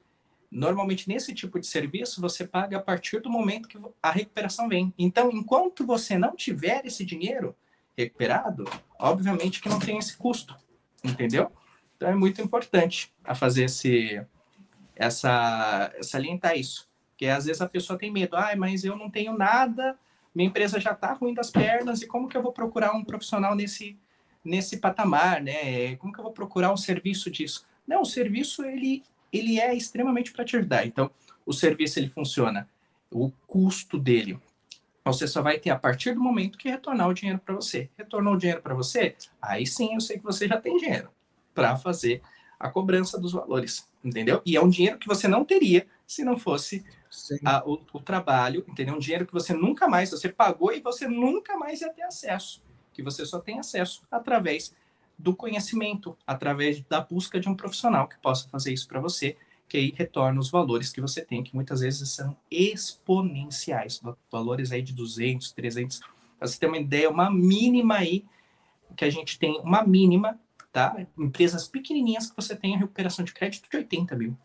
Normalmente, 0.55 1.09
nesse 1.09 1.35
tipo 1.35 1.59
de 1.59 1.67
serviço, 1.67 2.21
você 2.21 2.47
paga 2.47 2.77
a 2.77 2.81
partir 2.81 3.21
do 3.21 3.29
momento 3.29 3.69
que 3.69 3.77
a 4.01 4.11
recuperação 4.11 4.69
vem. 4.69 4.95
Então, 4.97 5.31
enquanto 5.33 5.85
você 5.85 6.17
não 6.17 6.37
tiver 6.37 6.87
esse 6.87 7.05
dinheiro, 7.05 7.57
recuperado, 7.97 8.65
obviamente 8.99 9.61
que 9.61 9.69
não 9.69 9.79
tem 9.79 9.99
esse 9.99 10.17
custo, 10.17 10.57
entendeu? 11.03 11.51
Então 11.97 12.09
é 12.09 12.15
muito 12.15 12.43
importante 12.43 13.13
a 13.23 13.35
fazer 13.35 13.65
esse, 13.65 14.25
essa, 14.97 15.93
salientar 16.03 16.57
isso, 16.57 16.89
porque 17.11 17.27
às 17.27 17.47
vezes 17.47 17.63
a 17.63 17.69
pessoa 17.69 17.99
tem 17.99 18.11
medo, 18.11 18.37
ah, 18.37 18.55
mas 18.57 18.85
eu 18.85 18.97
não 18.97 19.09
tenho 19.09 19.37
nada, 19.37 19.97
minha 20.35 20.49
empresa 20.49 20.81
já 20.81 20.93
está 20.93 21.13
ruim 21.13 21.35
das 21.35 21.51
pernas 21.51 22.03
e 22.03 22.07
como 22.07 22.29
que 22.29 22.37
eu 22.37 22.43
vou 22.43 22.53
procurar 22.53 22.93
um 22.93 23.05
profissional 23.05 23.55
nesse 23.55 23.97
nesse 24.45 24.77
patamar, 24.77 25.41
né? 25.41 25.97
Como 25.97 26.13
que 26.13 26.19
eu 26.19 26.25
vou 26.25 26.33
procurar 26.33 26.71
um 26.71 26.77
serviço 26.77 27.31
disso? 27.31 27.67
Não, 27.87 28.03
o 28.03 28.05
serviço 28.05 28.63
ele 28.63 29.03
ele 29.37 29.61
é 29.61 29.74
extremamente 29.74 30.32
para 30.32 30.45
te 30.45 30.57
ajudar. 30.57 30.87
Então, 30.87 31.11
o 31.45 31.53
serviço 31.53 31.99
ele 31.99 32.09
funciona, 32.09 32.68
o 33.11 33.30
custo 33.47 33.99
dele 33.99 34.39
você 35.05 35.28
só 35.28 35.43
vai 35.43 35.59
ter 35.59 35.70
a 35.70 35.78
partir 35.78 36.14
do 36.14 36.20
momento 36.20 36.57
que 36.57 36.68
retornar 36.68 37.09
o 37.09 37.14
dinheiro 37.14 37.39
para 37.39 37.55
você. 37.55 37.91
Retornou 37.97 38.35
o 38.35 38.39
dinheiro 38.39 38.62
para 38.62 38.74
você? 38.74 39.14
Aí 39.41 39.66
sim 39.66 39.95
eu 39.95 40.01
sei 40.01 40.16
que 40.16 40.24
você 40.24 40.49
já 40.49 40.59
tem 40.59 40.78
dinheiro 40.78 41.11
para 41.55 41.76
fazer 41.76 42.22
a 42.59 42.70
cobrança 42.70 43.20
dos 43.20 43.32
valores, 43.32 43.87
entendeu? 44.03 44.41
E 44.47 44.57
é 44.57 44.62
um 44.62 44.68
dinheiro 44.68 44.99
que 44.99 45.07
você 45.07 45.28
não 45.28 45.45
teria 45.45 45.87
se 46.07 46.24
não 46.24 46.39
fosse 46.39 46.85
a, 47.45 47.62
o, 47.68 47.80
o, 47.93 48.01
trabalho, 48.01 48.64
entendeu? 48.66 48.95
Um 48.95 48.99
dinheiro 48.99 49.26
que 49.26 49.32
você 49.32 49.53
nunca 49.53 49.87
mais, 49.87 50.11
você 50.11 50.28
pagou 50.28 50.72
e 50.72 50.80
você 50.80 51.07
nunca 51.07 51.57
mais 51.57 51.82
ia 51.82 51.93
ter 51.93 52.03
acesso, 52.03 52.62
que 52.93 53.03
você 53.03 53.26
só 53.26 53.39
tem 53.39 53.59
acesso 53.59 54.03
através 54.11 54.74
do 55.25 55.35
conhecimento, 55.35 56.16
através 56.27 56.81
da 56.83 57.01
busca 57.01 57.41
de 57.41 57.49
um 57.49 57.57
profissional 57.57 58.07
que 58.07 58.18
possa 58.18 58.47
fazer 58.49 58.72
isso 58.72 58.87
para 58.87 59.01
você 59.01 59.37
que 59.66 59.79
aí 59.79 59.95
retorna 59.97 60.39
os 60.39 60.51
valores 60.51 60.93
que 60.93 61.01
você 61.01 61.25
tem, 61.25 61.43
que 61.43 61.55
muitas 61.55 61.81
vezes 61.81 62.11
são 62.11 62.37
exponenciais, 62.51 64.01
valores 64.31 64.70
aí 64.70 64.83
de 64.83 64.93
200, 64.93 65.53
300, 65.53 66.01
para 66.39 66.47
você 66.47 66.59
ter 66.59 66.66
uma 66.66 66.77
ideia, 66.77 67.11
uma 67.11 67.31
mínima 67.31 67.97
aí, 67.97 68.25
que 68.97 69.05
a 69.05 69.11
gente 69.11 69.39
tem 69.39 69.59
uma 69.61 69.83
mínima, 69.83 70.39
tá? 70.70 70.95
Empresas 71.18 71.66
pequenininhas 71.66 72.31
que 72.31 72.37
você 72.37 72.55
tem 72.55 72.75
a 72.75 72.79
recuperação 72.79 73.25
de 73.25 73.33
crédito 73.33 73.68
de 73.68 73.77
80 73.77 74.14
mil. 74.14 74.37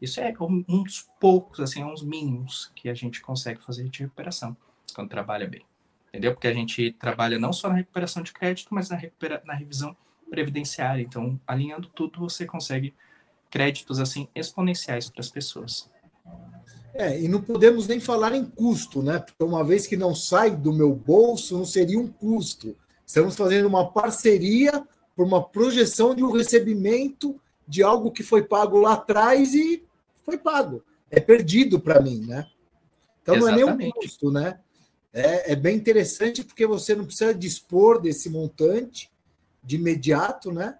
Isso 0.00 0.20
é 0.20 0.32
um, 0.40 0.62
dos 0.62 1.10
poucos, 1.20 1.60
assim, 1.60 1.84
uns 1.84 2.02
mínimos 2.02 2.72
que 2.74 2.88
a 2.88 2.94
gente 2.94 3.20
consegue 3.20 3.60
fazer 3.62 3.88
de 3.88 4.00
recuperação 4.00 4.56
quando 4.94 5.10
trabalha 5.10 5.46
bem. 5.46 5.66
Entendeu? 6.08 6.32
Porque 6.32 6.48
a 6.48 6.54
gente 6.54 6.92
trabalha 6.92 7.38
não 7.38 7.52
só 7.52 7.68
na 7.68 7.74
recuperação 7.74 8.22
de 8.22 8.32
crédito, 8.32 8.74
mas 8.74 8.88
na, 8.88 8.96
recupera 8.96 9.42
na 9.44 9.52
revisão 9.52 9.94
previdenciária. 10.30 11.02
Então, 11.02 11.38
alinhando 11.46 11.88
tudo, 11.88 12.20
você 12.20 12.46
consegue 12.46 12.94
créditos 13.50 13.98
assim 13.98 14.28
exponenciais 14.34 15.10
para 15.10 15.20
as 15.20 15.28
pessoas. 15.28 15.90
É, 16.94 17.20
e 17.20 17.28
não 17.28 17.42
podemos 17.42 17.86
nem 17.86 18.00
falar 18.00 18.34
em 18.34 18.44
custo, 18.44 19.02
né? 19.02 19.18
Porque 19.18 19.42
uma 19.42 19.64
vez 19.64 19.86
que 19.86 19.96
não 19.96 20.14
sai 20.14 20.54
do 20.54 20.72
meu 20.72 20.94
bolso, 20.94 21.56
não 21.56 21.64
seria 21.64 21.98
um 21.98 22.08
custo. 22.08 22.76
Estamos 23.06 23.36
fazendo 23.36 23.66
uma 23.66 23.90
parceria 23.90 24.84
por 25.16 25.26
uma 25.26 25.42
projeção 25.42 26.14
de 26.14 26.24
um 26.24 26.30
recebimento 26.30 27.40
de 27.66 27.82
algo 27.82 28.10
que 28.10 28.22
foi 28.22 28.42
pago 28.42 28.78
lá 28.78 28.94
atrás 28.94 29.54
e 29.54 29.84
foi 30.24 30.38
pago. 30.38 30.82
É 31.10 31.20
perdido 31.20 31.80
para 31.80 32.00
mim, 32.00 32.24
né? 32.26 32.46
Então 33.22 33.36
Exatamente. 33.36 33.60
não 33.60 33.68
é 33.70 33.76
nem 33.76 33.88
um 33.88 33.92
custo, 33.92 34.30
né? 34.30 34.58
É, 35.12 35.52
é 35.52 35.56
bem 35.56 35.76
interessante 35.76 36.44
porque 36.44 36.66
você 36.66 36.94
não 36.94 37.04
precisa 37.04 37.34
dispor 37.34 38.00
desse 38.00 38.28
montante 38.28 39.10
de 39.62 39.76
imediato, 39.76 40.52
né? 40.52 40.78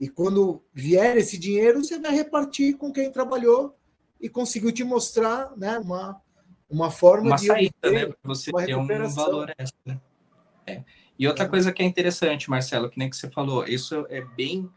E 0.00 0.08
quando 0.08 0.62
vier 0.72 1.16
esse 1.16 1.38
dinheiro, 1.38 1.84
você 1.84 1.98
vai 1.98 2.12
repartir 2.12 2.76
com 2.76 2.92
quem 2.92 3.12
trabalhou 3.12 3.76
e 4.20 4.28
conseguiu 4.28 4.72
te 4.72 4.82
mostrar 4.82 5.52
né, 5.56 5.78
uma, 5.78 6.20
uma 6.68 6.90
forma 6.90 7.28
uma 7.28 7.36
de. 7.36 7.46
Saída, 7.46 7.90
né? 7.90 8.12
Você 8.22 8.50
ter 8.52 8.76
um 8.76 8.86
valor 9.08 9.52
extra. 9.58 10.00
É. 10.66 10.82
E 11.18 11.28
outra 11.28 11.44
é. 11.44 11.48
coisa 11.48 11.70
que 11.70 11.82
é 11.82 11.86
interessante, 11.86 12.48
Marcelo, 12.48 12.88
que 12.88 12.98
nem 12.98 13.10
que 13.10 13.16
você 13.16 13.30
falou, 13.30 13.66
isso 13.66 14.06
é 14.08 14.22
bem, 14.22 14.70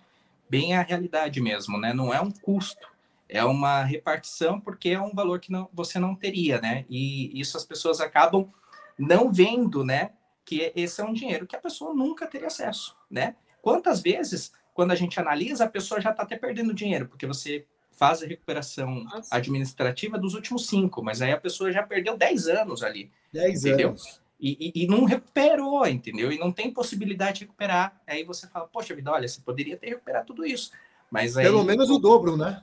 bem 0.49 0.75
a 0.75 0.81
realidade 0.81 1.39
mesmo, 1.39 1.79
né? 1.79 1.93
Não 1.93 2.13
é 2.13 2.19
um 2.19 2.31
custo, 2.31 2.85
é 3.29 3.45
uma 3.45 3.83
repartição 3.83 4.59
porque 4.59 4.89
é 4.89 4.99
um 4.99 5.13
valor 5.13 5.39
que 5.39 5.51
não, 5.51 5.69
você 5.71 5.99
não 5.99 6.13
teria, 6.15 6.59
né? 6.59 6.85
E 6.89 7.31
isso 7.39 7.55
as 7.55 7.65
pessoas 7.65 8.01
acabam 8.01 8.51
não 8.97 9.31
vendo, 9.31 9.85
né? 9.85 10.11
Que 10.45 10.71
esse 10.75 10.99
é 11.01 11.03
um 11.03 11.13
dinheiro 11.13 11.47
que 11.47 11.55
a 11.55 11.59
pessoa 11.59 11.93
nunca 11.93 12.27
teria 12.27 12.47
acesso, 12.47 12.95
né? 13.09 13.35
Quantas 13.61 14.01
vezes 14.01 14.51
quando 14.73 14.91
a 14.91 14.95
gente 14.95 15.19
analisa, 15.19 15.65
a 15.65 15.69
pessoa 15.69 16.01
já 16.01 16.11
está 16.11 16.23
até 16.23 16.35
perdendo 16.35 16.73
dinheiro, 16.73 17.07
porque 17.07 17.27
você 17.27 17.65
faz 17.91 18.23
a 18.23 18.25
recuperação 18.25 19.03
Nossa. 19.03 19.35
administrativa 19.35 20.17
dos 20.17 20.33
últimos 20.33 20.67
cinco, 20.67 21.03
mas 21.03 21.21
aí 21.21 21.31
a 21.31 21.39
pessoa 21.39 21.71
já 21.71 21.83
perdeu 21.83 22.17
10 22.17 22.47
anos 22.47 22.83
ali. 22.83 23.11
10 23.31 23.65
anos. 23.65 24.21
E, 24.39 24.73
e, 24.75 24.83
e, 24.83 24.87
não 24.87 25.05
recuperou, 25.05 25.87
entendeu? 25.87 26.31
E 26.31 26.37
não 26.37 26.51
tem 26.51 26.73
possibilidade 26.73 27.39
de 27.39 27.45
recuperar. 27.45 28.01
Aí 28.05 28.25
você 28.25 28.47
fala, 28.47 28.67
poxa 28.67 28.93
vida, 28.93 29.11
olha, 29.11 29.27
você 29.27 29.39
poderia 29.39 29.77
ter 29.77 29.89
recuperado 29.89 30.25
tudo 30.25 30.45
isso. 30.45 30.71
Mas 31.09 31.37
aí, 31.37 31.45
Pelo 31.45 31.63
menos 31.63 31.89
o 31.89 31.97
dobro, 31.97 32.35
né? 32.35 32.61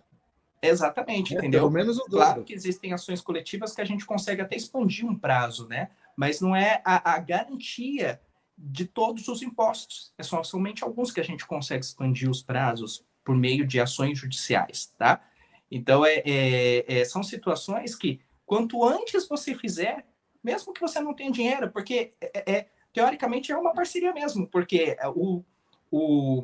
Exatamente, 0.61 1.35
é, 1.35 1.39
entendeu? 1.39 1.61
Pelo 1.61 1.70
menos 1.70 1.97
o 1.97 2.01
dobro. 2.01 2.18
Claro 2.18 2.45
que 2.45 2.53
existem 2.53 2.93
ações 2.93 3.22
coletivas 3.22 3.72
que 3.72 3.81
a 3.81 3.85
gente 3.85 4.05
consegue 4.05 4.43
até 4.43 4.57
expandir 4.57 5.07
um 5.07 5.16
prazo, 5.16 5.66
né? 5.68 5.89
Mas 6.16 6.40
não 6.40 6.54
é 6.54 6.82
a, 6.84 7.14
a 7.14 7.18
garantia 7.18 8.20
de 8.56 8.84
todos 8.84 9.26
os 9.28 9.42
impostos. 9.42 10.12
É 10.18 10.22
só 10.22 10.42
somente 10.42 10.84
alguns 10.84 11.11
que 11.11 11.20
a 11.20 11.24
gente 11.24 11.46
consegue 11.46 11.84
expandir 11.84 12.28
os 12.28 12.42
prazos 12.42 13.04
por 13.24 13.34
meio 13.36 13.66
de 13.66 13.80
ações 13.80 14.18
judiciais, 14.18 14.92
tá? 14.98 15.22
Então, 15.70 16.04
é, 16.04 16.22
é, 16.26 17.00
é, 17.00 17.04
são 17.04 17.22
situações 17.22 17.94
que, 17.94 18.20
quanto 18.44 18.84
antes 18.84 19.28
você 19.28 19.54
fizer, 19.54 20.06
mesmo 20.42 20.72
que 20.72 20.80
você 20.80 21.00
não 21.00 21.14
tenha 21.14 21.30
dinheiro, 21.30 21.70
porque 21.70 22.12
é, 22.20 22.52
é 22.52 22.68
teoricamente 22.92 23.52
é 23.52 23.56
uma 23.56 23.72
parceria 23.72 24.12
mesmo, 24.12 24.46
porque 24.46 24.96
o, 25.14 25.44
o, 25.90 26.42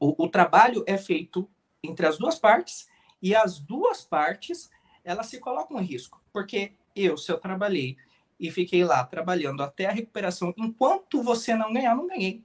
o, 0.00 0.24
o 0.24 0.28
trabalho 0.28 0.82
é 0.86 0.98
feito 0.98 1.48
entre 1.82 2.06
as 2.06 2.18
duas 2.18 2.38
partes 2.38 2.88
e 3.20 3.34
as 3.34 3.58
duas 3.58 4.02
partes 4.02 4.70
elas 5.04 5.26
se 5.26 5.38
colocam 5.38 5.80
em 5.80 5.84
risco, 5.84 6.20
porque 6.32 6.72
eu, 6.94 7.16
se 7.16 7.30
eu 7.30 7.38
trabalhei 7.38 7.96
e 8.42 8.50
fiquei 8.50 8.84
lá 8.84 9.04
trabalhando 9.04 9.62
até 9.62 9.86
a 9.86 9.92
recuperação, 9.92 10.52
enquanto 10.58 11.22
você 11.22 11.54
não 11.54 11.72
ganhar, 11.72 11.94
não 11.94 12.08
ganhei. 12.08 12.44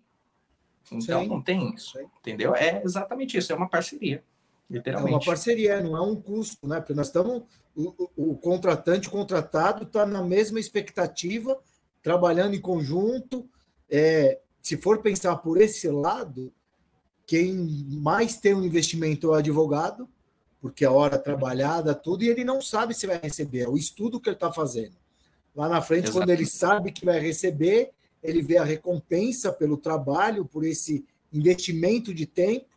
Então 0.92 1.22
Sim. 1.24 1.28
não 1.28 1.42
tem 1.42 1.74
isso, 1.74 2.00
entendeu? 2.20 2.56
É 2.56 2.84
exatamente 2.86 3.36
isso, 3.36 3.52
é 3.52 3.56
uma 3.56 3.68
parceria, 3.68 4.24
literalmente. 4.70 5.12
É 5.12 5.18
uma 5.18 5.26
parceria, 5.26 5.82
não 5.82 5.98
é 5.98 6.02
um 6.02 6.16
custo, 6.16 6.68
né? 6.68 6.80
Porque 6.80 6.94
nós 6.94 7.08
estamos, 7.08 7.42
o, 7.76 8.10
o, 8.16 8.38
contratante, 8.38 9.08
o 9.08 9.12
contratado 9.12 9.86
está 9.86 10.06
na 10.06 10.22
mesma 10.22 10.60
expectativa, 10.60 11.60
trabalhando 12.04 12.54
em 12.54 12.62
conjunto. 12.62 13.50
É, 13.90 14.40
se 14.62 14.78
for 14.78 15.02
pensar 15.02 15.36
por 15.38 15.60
esse 15.60 15.90
lado, 15.90 16.54
quem 17.26 17.56
mais 17.56 18.38
tem 18.38 18.54
um 18.54 18.64
investimento 18.64 19.28
é 19.28 19.30
o 19.32 19.34
advogado, 19.34 20.08
porque 20.62 20.86
a 20.86 20.92
hora 20.92 21.18
trabalhada, 21.18 21.96
tudo, 21.96 22.24
e 22.24 22.30
ele 22.30 22.44
não 22.44 22.62
sabe 22.62 22.94
se 22.94 23.08
vai 23.08 23.20
receber, 23.20 23.62
é 23.62 23.68
o 23.68 23.76
estudo 23.76 24.22
que 24.22 24.30
ele 24.30 24.36
está 24.36 24.54
fazendo. 24.54 24.96
Lá 25.58 25.68
na 25.68 25.82
frente, 25.82 26.04
Exatamente. 26.04 26.28
quando 26.28 26.38
ele 26.38 26.46
sabe 26.46 26.92
que 26.92 27.04
vai 27.04 27.20
receber, 27.20 27.90
ele 28.22 28.44
vê 28.44 28.60
a 28.60 28.64
recompensa 28.64 29.52
pelo 29.52 29.76
trabalho, 29.76 30.46
por 30.46 30.64
esse 30.64 31.04
investimento 31.34 32.14
de 32.14 32.28
tempo, 32.28 32.68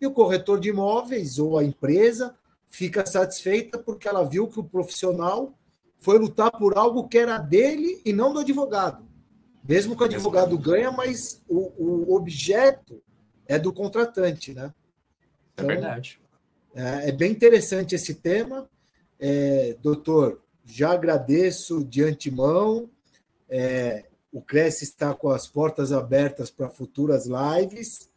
e 0.00 0.06
o 0.08 0.10
corretor 0.10 0.58
de 0.58 0.70
imóveis 0.70 1.38
ou 1.38 1.56
a 1.56 1.62
empresa 1.62 2.34
fica 2.66 3.06
satisfeita 3.06 3.78
porque 3.78 4.08
ela 4.08 4.24
viu 4.24 4.48
que 4.48 4.58
o 4.58 4.64
profissional 4.64 5.54
foi 6.00 6.18
lutar 6.18 6.50
por 6.50 6.76
algo 6.76 7.06
que 7.06 7.16
era 7.16 7.38
dele 7.38 8.02
e 8.04 8.12
não 8.12 8.32
do 8.32 8.40
advogado. 8.40 9.06
Mesmo 9.66 9.96
que 9.96 10.02
o 10.02 10.06
advogado 10.06 10.58
ganha, 10.58 10.90
mas 10.90 11.42
o, 11.48 11.72
o 11.78 12.14
objeto 12.14 13.00
é 13.46 13.56
do 13.56 13.72
contratante, 13.72 14.52
né? 14.52 14.74
É 15.56 15.62
então, 15.62 15.64
é 15.64 15.68
verdade. 15.68 16.20
É, 16.74 17.08
é, 17.08 17.12
bem 17.12 17.30
interessante 17.30 17.94
esse 17.94 18.16
tema. 18.16 18.68
É, 19.18 19.76
doutor, 19.80 20.42
já 20.66 20.90
agradeço 20.90 21.84
de 21.84 22.02
antemão. 22.02 22.90
É, 23.48 24.04
o 24.32 24.42
Cresce 24.42 24.84
está 24.84 25.14
com 25.14 25.30
as 25.30 25.46
portas 25.46 25.92
abertas 25.92 26.50
para 26.50 26.68
futuras 26.68 27.26
lives. 27.26 28.10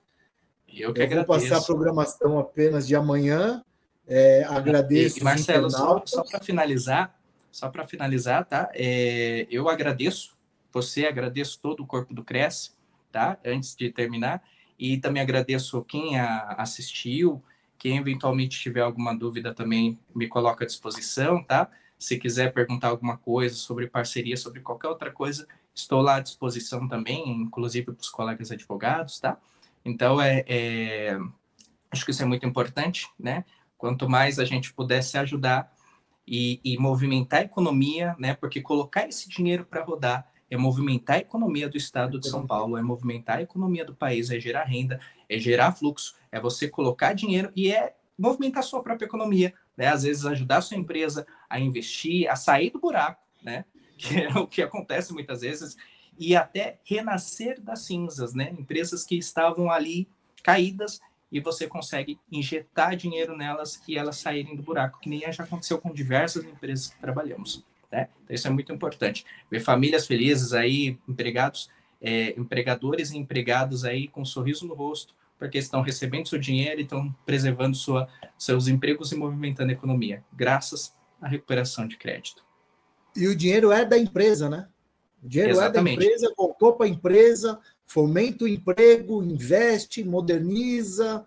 Eu, 0.67 0.93
que 0.93 1.01
Eu 1.01 1.09
vou 1.09 1.25
passar 1.25 1.57
a 1.57 1.61
programação 1.61 2.39
apenas 2.39 2.87
de 2.87 2.95
amanhã. 2.95 3.63
É, 4.07 4.43
agradeço. 4.43 5.19
E 5.19 5.23
Marcelo, 5.23 5.69
só, 5.69 6.01
só 6.05 6.23
para 6.23 6.39
finalizar, 6.39 7.15
só 7.51 7.69
para 7.69 7.87
finalizar, 7.87 8.43
tá? 8.45 8.69
É, 8.73 9.47
eu 9.49 9.69
agradeço 9.69 10.37
você, 10.71 11.05
agradeço 11.05 11.59
todo 11.61 11.81
o 11.81 11.85
corpo 11.85 12.13
do 12.13 12.23
Cresce, 12.23 12.71
tá? 13.11 13.37
Antes 13.45 13.75
de 13.75 13.91
terminar. 13.91 14.43
E 14.77 14.97
também 14.97 15.21
agradeço 15.21 15.83
quem 15.83 16.19
a, 16.19 16.55
assistiu. 16.57 17.43
Quem 17.77 17.97
eventualmente 17.97 18.59
tiver 18.59 18.81
alguma 18.81 19.15
dúvida 19.15 19.53
também 19.53 19.97
me 20.13 20.27
coloca 20.27 20.63
à 20.63 20.67
disposição, 20.67 21.43
tá? 21.43 21.69
Se 21.99 22.17
quiser 22.17 22.53
perguntar 22.53 22.87
alguma 22.87 23.17
coisa 23.17 23.55
sobre 23.55 23.85
parceria, 23.87 24.37
sobre 24.37 24.61
qualquer 24.61 24.87
outra 24.87 25.11
coisa, 25.11 25.45
Estou 25.79 26.01
lá 26.01 26.17
à 26.17 26.19
disposição 26.19 26.87
também, 26.87 27.29
inclusive 27.29 27.85
para 27.93 28.01
os 28.01 28.09
colegas 28.09 28.51
advogados, 28.51 29.19
tá? 29.19 29.37
Então, 29.85 30.21
é, 30.21 30.43
é, 30.47 31.17
acho 31.89 32.03
que 32.03 32.11
isso 32.11 32.21
é 32.21 32.25
muito 32.25 32.45
importante, 32.45 33.07
né? 33.17 33.45
Quanto 33.77 34.09
mais 34.09 34.39
a 34.39 34.45
gente 34.45 34.73
pudesse 34.73 35.17
ajudar 35.17 35.71
e, 36.27 36.59
e 36.63 36.77
movimentar 36.77 37.39
a 37.39 37.43
economia, 37.43 38.15
né? 38.19 38.33
Porque 38.33 38.61
colocar 38.61 39.07
esse 39.07 39.29
dinheiro 39.29 39.65
para 39.65 39.83
rodar 39.83 40.27
é 40.51 40.57
movimentar 40.57 41.15
a 41.15 41.19
economia 41.19 41.69
do 41.69 41.77
estado 41.77 42.19
de 42.19 42.27
São 42.27 42.45
Paulo, 42.45 42.75
é 42.75 42.81
movimentar 42.81 43.37
a 43.37 43.41
economia 43.43 43.85
do 43.85 43.95
país, 43.95 44.29
é 44.31 44.39
gerar 44.39 44.65
renda, 44.65 44.99
é 45.29 45.37
gerar 45.37 45.71
fluxo, 45.71 46.15
é 46.31 46.41
você 46.41 46.67
colocar 46.67 47.13
dinheiro 47.13 47.51
e 47.55 47.71
é 47.71 47.95
movimentar 48.17 48.59
a 48.59 48.65
sua 48.65 48.83
própria 48.83 49.05
economia, 49.05 49.53
né? 49.77 49.87
Às 49.87 50.03
vezes 50.03 50.25
ajudar 50.25 50.57
a 50.57 50.61
sua 50.61 50.75
empresa 50.75 51.25
a 51.49 51.59
investir, 51.59 52.29
a 52.29 52.35
sair 52.35 52.69
do 52.69 52.79
buraco, 52.79 53.21
né? 53.41 53.65
que 53.97 54.17
é 54.21 54.29
o 54.29 54.47
que 54.47 54.61
acontece 54.61 55.13
muitas 55.13 55.41
vezes, 55.41 55.75
e 56.17 56.35
até 56.35 56.79
renascer 56.83 57.61
das 57.61 57.81
cinzas, 57.81 58.33
né? 58.33 58.53
Empresas 58.57 59.03
que 59.05 59.17
estavam 59.17 59.71
ali 59.71 60.07
caídas 60.43 60.99
e 61.31 61.39
você 61.39 61.67
consegue 61.67 62.19
injetar 62.31 62.95
dinheiro 62.95 63.37
nelas 63.37 63.81
e 63.87 63.97
elas 63.97 64.17
saírem 64.17 64.55
do 64.55 64.63
buraco, 64.63 64.99
que 64.99 65.09
nem 65.09 65.21
já 65.31 65.43
aconteceu 65.43 65.77
com 65.77 65.93
diversas 65.93 66.43
empresas 66.43 66.87
que 66.87 66.99
trabalhamos, 66.99 67.63
né? 67.91 68.09
Então 68.23 68.35
isso 68.35 68.47
é 68.47 68.51
muito 68.51 68.71
importante. 68.71 69.25
Ver 69.49 69.59
famílias 69.59 70.07
felizes 70.07 70.53
aí, 70.53 70.97
empregados, 71.07 71.69
é, 72.01 72.31
empregadores 72.37 73.11
e 73.11 73.17
empregados 73.17 73.85
aí 73.85 74.07
com 74.07 74.21
um 74.21 74.25
sorriso 74.25 74.67
no 74.67 74.73
rosto, 74.73 75.13
porque 75.37 75.57
estão 75.57 75.81
recebendo 75.81 76.27
seu 76.27 76.39
dinheiro 76.39 76.81
e 76.81 76.83
estão 76.83 77.15
preservando 77.25 77.75
sua, 77.75 78.09
seus 78.37 78.67
empregos 78.67 79.11
e 79.11 79.15
movimentando 79.15 79.69
a 79.69 79.73
economia, 79.73 80.23
graças 80.33 80.93
à 81.22 81.28
recuperação 81.28 81.88
de 81.88 81.97
crédito. 81.97 82.43
E 83.15 83.28
o 83.28 83.36
dinheiro 83.36 83.72
é 83.72 83.86
da 83.86 83.97
empresa, 83.97 84.49
né? 84.49 84.67
O 85.24 85.28
dinheiro 85.28 85.53
Exatamente. 85.53 85.95
é 85.95 85.99
da 85.99 86.05
empresa, 86.05 86.34
voltou 86.38 86.74
para 86.74 86.86
a 86.86 86.89
empresa, 86.89 87.59
fomenta 87.86 88.45
o 88.45 88.47
emprego, 88.47 89.24
investe, 89.24 90.03
moderniza. 90.03 91.26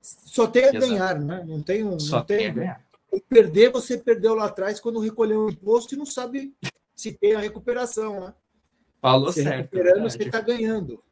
Só 0.00 0.46
tem 0.46 0.64
a 0.64 0.68
Exato. 0.68 0.86
ganhar, 0.86 1.20
né? 1.20 1.44
Não 1.46 1.62
tem 1.62 1.84
um. 1.84 1.98
Só 1.98 2.18
não 2.18 2.24
tem, 2.24 2.38
tem 2.38 2.46
a 2.46 2.52
ganhar. 2.52 2.84
Perder, 3.28 3.70
você 3.70 3.96
perdeu 3.96 4.34
lá 4.34 4.46
atrás 4.46 4.80
quando 4.80 4.98
recolheu 4.98 5.46
o 5.46 5.50
imposto 5.50 5.94
e 5.94 5.98
não 5.98 6.06
sabe 6.06 6.52
se 6.94 7.12
tem 7.12 7.34
a 7.34 7.40
recuperação, 7.40 8.20
né? 8.20 8.34
Falou 9.00 9.32
você 9.32 9.42
certo. 9.42 9.56
Recuperando, 9.58 9.94
verdade. 9.94 10.12
você 10.12 10.22
está 10.22 10.40
ganhando. 10.40 11.02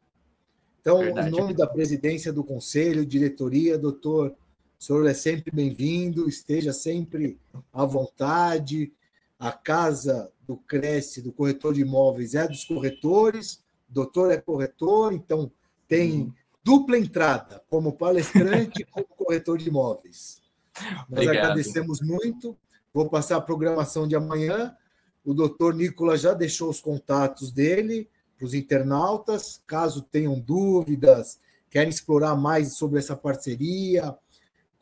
Então, 0.81 0.97
verdade. 0.99 1.27
em 1.27 1.31
nome 1.31 1.53
da 1.53 1.67
presidência 1.67 2.33
do 2.33 2.43
conselho, 2.43 3.05
diretoria, 3.05 3.77
doutor, 3.77 4.35
o 4.83 4.85
senhor 4.85 5.07
é 5.07 5.13
sempre 5.13 5.49
bem-vindo, 5.49 6.27
esteja 6.27 6.73
sempre 6.73 7.39
à 7.71 7.85
vontade 7.85 8.91
a 9.39 9.49
casa 9.49 10.29
do 10.45 10.57
Cresce, 10.57 11.21
do 11.21 11.31
corretor 11.31 11.73
de 11.73 11.79
imóveis, 11.79 12.35
é 12.35 12.45
dos 12.45 12.65
corretores, 12.65 13.63
o 13.89 13.93
doutor 13.93 14.29
é 14.29 14.35
corretor, 14.35 15.13
então 15.13 15.49
tem 15.87 16.23
uhum. 16.23 16.33
dupla 16.61 16.97
entrada, 16.97 17.63
como 17.69 17.93
palestrante 17.93 18.81
e 18.81 18.83
como 18.91 19.05
corretor 19.07 19.57
de 19.57 19.69
imóveis. 19.69 20.41
Nós 21.09 21.23
Obrigado. 21.23 21.37
agradecemos 21.37 22.01
muito. 22.01 22.57
Vou 22.93 23.09
passar 23.09 23.37
a 23.37 23.41
programação 23.41 24.05
de 24.05 24.17
amanhã. 24.17 24.75
O 25.23 25.33
doutor 25.33 25.73
Nicolas 25.73 26.19
já 26.19 26.33
deixou 26.33 26.69
os 26.69 26.81
contatos 26.81 27.53
dele 27.53 28.09
para 28.37 28.45
os 28.45 28.53
internautas, 28.53 29.61
caso 29.65 30.01
tenham 30.01 30.37
dúvidas, 30.37 31.39
querem 31.69 31.89
explorar 31.89 32.35
mais 32.35 32.75
sobre 32.75 32.99
essa 32.99 33.15
parceria. 33.15 34.13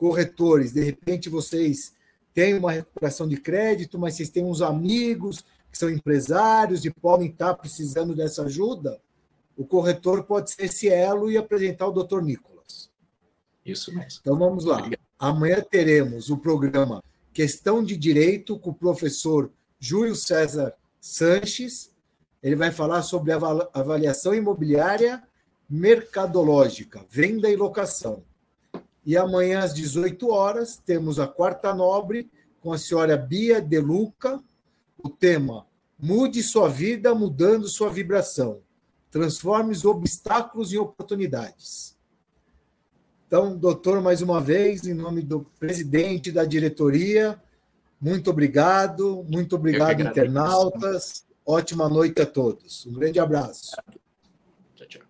Corretores, 0.02 0.74
de 0.74 0.84
repente 0.84 1.30
vocês 1.30 1.94
tem 2.34 2.56
uma 2.56 2.72
recuperação 2.72 3.28
de 3.28 3.38
crédito, 3.38 4.00
mas 4.00 4.16
vocês 4.16 4.32
têm 4.32 4.44
uns 4.44 4.60
amigos 4.60 5.46
que 5.72 5.78
são 5.78 5.92
empresários 5.92 6.84
e 6.84 6.90
podem 6.90 7.30
estar 7.30 7.54
precisando 7.54 8.16
dessa 8.16 8.42
ajuda, 8.46 9.00
o 9.56 9.64
corretor 9.64 10.24
pode 10.24 10.50
ser 10.50 10.64
esse 10.64 10.90
elo 10.90 11.32
e 11.32 11.38
apresentar 11.38 11.86
o 11.86 11.92
doutor 11.92 12.24
Nicolas. 12.24 12.90
Isso 13.64 13.94
mesmo. 13.94 14.22
Então 14.22 14.36
vamos 14.40 14.66
lá. 14.66 14.80
Obrigado. 14.80 15.02
Amanhã 15.20 15.64
teremos 15.70 16.32
o 16.32 16.38
programa 16.38 17.04
Questão 17.32 17.84
de 17.84 17.96
Direito 17.96 18.58
com 18.58 18.72
o 18.72 18.74
professor 18.74 19.52
Júlio 19.80 20.16
César 20.16 20.74
Sanches. 21.00 21.92
Ele 22.42 22.56
vai 22.56 22.72
falar 22.72 23.04
sobre 23.04 23.34
avaliação 23.72 24.34
imobiliária 24.34 25.22
mercadológica, 25.70 27.06
venda 27.08 27.48
e 27.52 27.56
locação. 27.56 28.24
E 29.06 29.18
amanhã, 29.18 29.60
às 29.60 29.74
18 29.74 30.30
horas, 30.30 30.78
temos 30.78 31.20
a 31.20 31.28
quarta 31.28 31.74
nobre 31.74 32.30
com 32.62 32.72
a 32.72 32.78
senhora 32.78 33.18
Bia 33.18 33.62
De 33.62 33.80
Luca. 33.80 34.42
O 34.98 35.10
tema: 35.10 35.66
Mude 36.00 36.44
sua 36.44 36.70
vida 36.70 37.14
mudando 37.16 37.68
sua 37.68 37.90
vibração. 37.90 38.62
Transforme 39.10 39.72
os 39.72 39.84
obstáculos 39.84 40.72
em 40.72 40.78
oportunidades. 40.78 41.98
Então, 43.28 43.58
doutor, 43.58 44.02
mais 44.02 44.22
uma 44.22 44.42
vez, 44.42 44.86
em 44.86 44.94
nome 44.94 45.22
do 45.22 45.46
presidente 45.60 46.32
da 46.32 46.44
diretoria, 46.44 47.42
muito 48.00 48.30
obrigado, 48.30 49.26
muito 49.30 49.56
obrigado, 49.56 50.02
internautas. 50.02 51.24
Ótima 51.46 51.88
noite 51.88 52.22
a 52.22 52.26
todos. 52.26 52.86
Um 52.86 52.94
grande 52.94 53.20
abraço. 53.20 53.76
Tchau, 54.76 54.88
tchau. 54.88 55.02